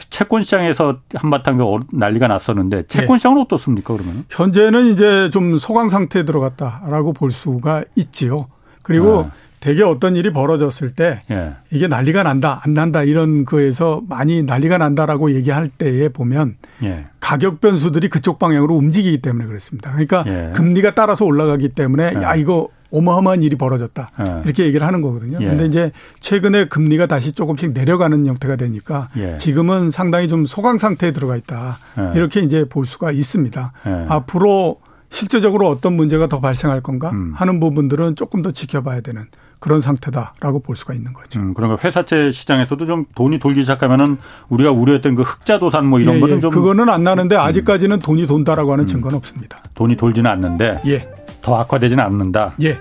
채권 0.09 0.43
시장에서 0.43 0.99
한바탕 1.13 1.57
그 1.57 1.63
난리가 1.93 2.27
났었는데 2.27 2.87
채권 2.87 3.15
네. 3.15 3.19
시장은 3.19 3.35
네. 3.37 3.41
어떻습니까 3.43 3.93
그러면? 3.93 4.25
현재는 4.29 4.87
이제 4.93 5.29
좀 5.29 5.57
소강 5.57 5.89
상태에 5.89 6.25
들어갔다라고 6.25 7.13
볼 7.13 7.31
수가 7.31 7.83
있지요. 7.95 8.47
그리고 8.81 9.23
네. 9.23 9.29
대개 9.61 9.83
어떤 9.83 10.15
일이 10.15 10.33
벌어졌을 10.33 10.91
때 10.91 11.21
네. 11.29 11.53
이게 11.69 11.87
난리가 11.87 12.23
난다 12.23 12.61
안 12.65 12.73
난다 12.73 13.03
이런 13.03 13.45
거에서 13.45 14.01
많이 14.09 14.41
난리가 14.43 14.79
난다라고 14.79 15.33
얘기할 15.35 15.69
때에 15.69 16.09
보면 16.09 16.55
예. 16.83 17.05
가격 17.19 17.61
변수들이 17.61 18.09
그쪽 18.09 18.39
방향으로 18.39 18.75
움직이기 18.75 19.21
때문에 19.21 19.45
그렇습니다. 19.45 19.91
그러니까 19.91 20.23
예. 20.25 20.51
금리가 20.55 20.95
따라서 20.95 21.25
올라가기 21.25 21.69
때문에 21.69 22.15
야 22.23 22.33
이거 22.35 22.69
어마어마한 22.91 23.43
일이 23.43 23.55
벌어졌다. 23.55 24.11
예. 24.19 24.41
이렇게 24.45 24.65
얘기를 24.65 24.85
하는 24.85 25.01
거거든요. 25.01 25.37
예. 25.41 25.45
근데 25.45 25.65
이제 25.65 25.91
최근에 26.19 26.65
금리가 26.65 27.07
다시 27.07 27.31
조금씩 27.31 27.71
내려가는 27.71 28.25
형태가 28.25 28.55
되니까 28.57 29.09
예. 29.17 29.37
지금은 29.37 29.91
상당히 29.91 30.27
좀 30.27 30.45
소강 30.45 30.77
상태에 30.77 31.11
들어가 31.11 31.35
있다. 31.35 31.79
예. 31.97 32.11
이렇게 32.15 32.41
이제 32.41 32.65
볼 32.65 32.85
수가 32.85 33.11
있습니다. 33.11 33.71
예. 33.87 34.05
앞으로 34.09 34.77
실제적으로 35.09 35.67
어떤 35.67 35.93
문제가 35.93 36.27
더 36.27 36.39
발생할 36.39 36.81
건가 36.81 37.09
음. 37.11 37.33
하는 37.35 37.59
부분들은 37.59 38.15
조금 38.15 38.41
더 38.41 38.51
지켜봐야 38.51 39.01
되는 39.01 39.25
그런 39.59 39.79
상태다라고 39.79 40.61
볼 40.61 40.75
수가 40.75 40.93
있는 40.95 41.13
거죠. 41.13 41.39
음, 41.39 41.53
그러니까 41.53 41.85
회사채 41.85 42.31
시장에서도 42.31 42.83
좀 42.85 43.05
돈이 43.13 43.37
돌기 43.37 43.61
시작하면은 43.61 44.17
우리가 44.49 44.71
우려했던 44.71 45.13
그 45.15 45.21
흑자도산 45.21 45.85
뭐 45.85 45.99
이런 45.99 46.15
예, 46.15 46.19
거는 46.19 46.41
좀 46.41 46.49
그거는 46.49 46.89
안 46.89 47.03
나는데 47.03 47.35
아직까지는 47.35 47.99
돈이 47.99 48.25
돈다라고 48.25 48.71
하는 48.71 48.85
음. 48.85 48.87
증거는 48.87 49.17
없습니다. 49.17 49.59
돈이 49.75 49.97
돌지는 49.97 50.31
않는데 50.31 50.81
예. 50.87 51.07
더 51.41 51.59
악화되지는 51.59 52.03
않는다. 52.03 52.53
예. 52.61 52.79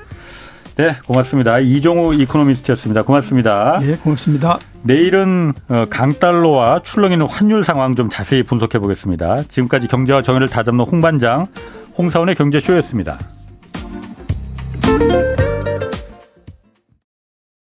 네, 0.77 0.97
고맙습니다. 1.07 1.59
이종우 1.59 2.15
이코노미스트였습니다. 2.15 3.03
고맙습니다. 3.03 3.81
예, 3.83 3.97
고맙습니다. 3.97 4.59
내일은 4.83 5.53
어, 5.69 5.87
강달러와 5.91 6.81
출렁이는 6.83 7.27
환율 7.27 7.65
상황 7.65 7.95
좀 7.95 8.09
자세히 8.09 8.43
분석해 8.43 8.79
보겠습니다. 8.79 9.43
지금까지 9.49 9.89
경제와 9.89 10.23
정의를 10.23 10.49
다잡는 10.49 10.85
홍반장 10.85 11.49
홍사원의 11.99 12.35
경제쇼였습니다. 12.35 13.19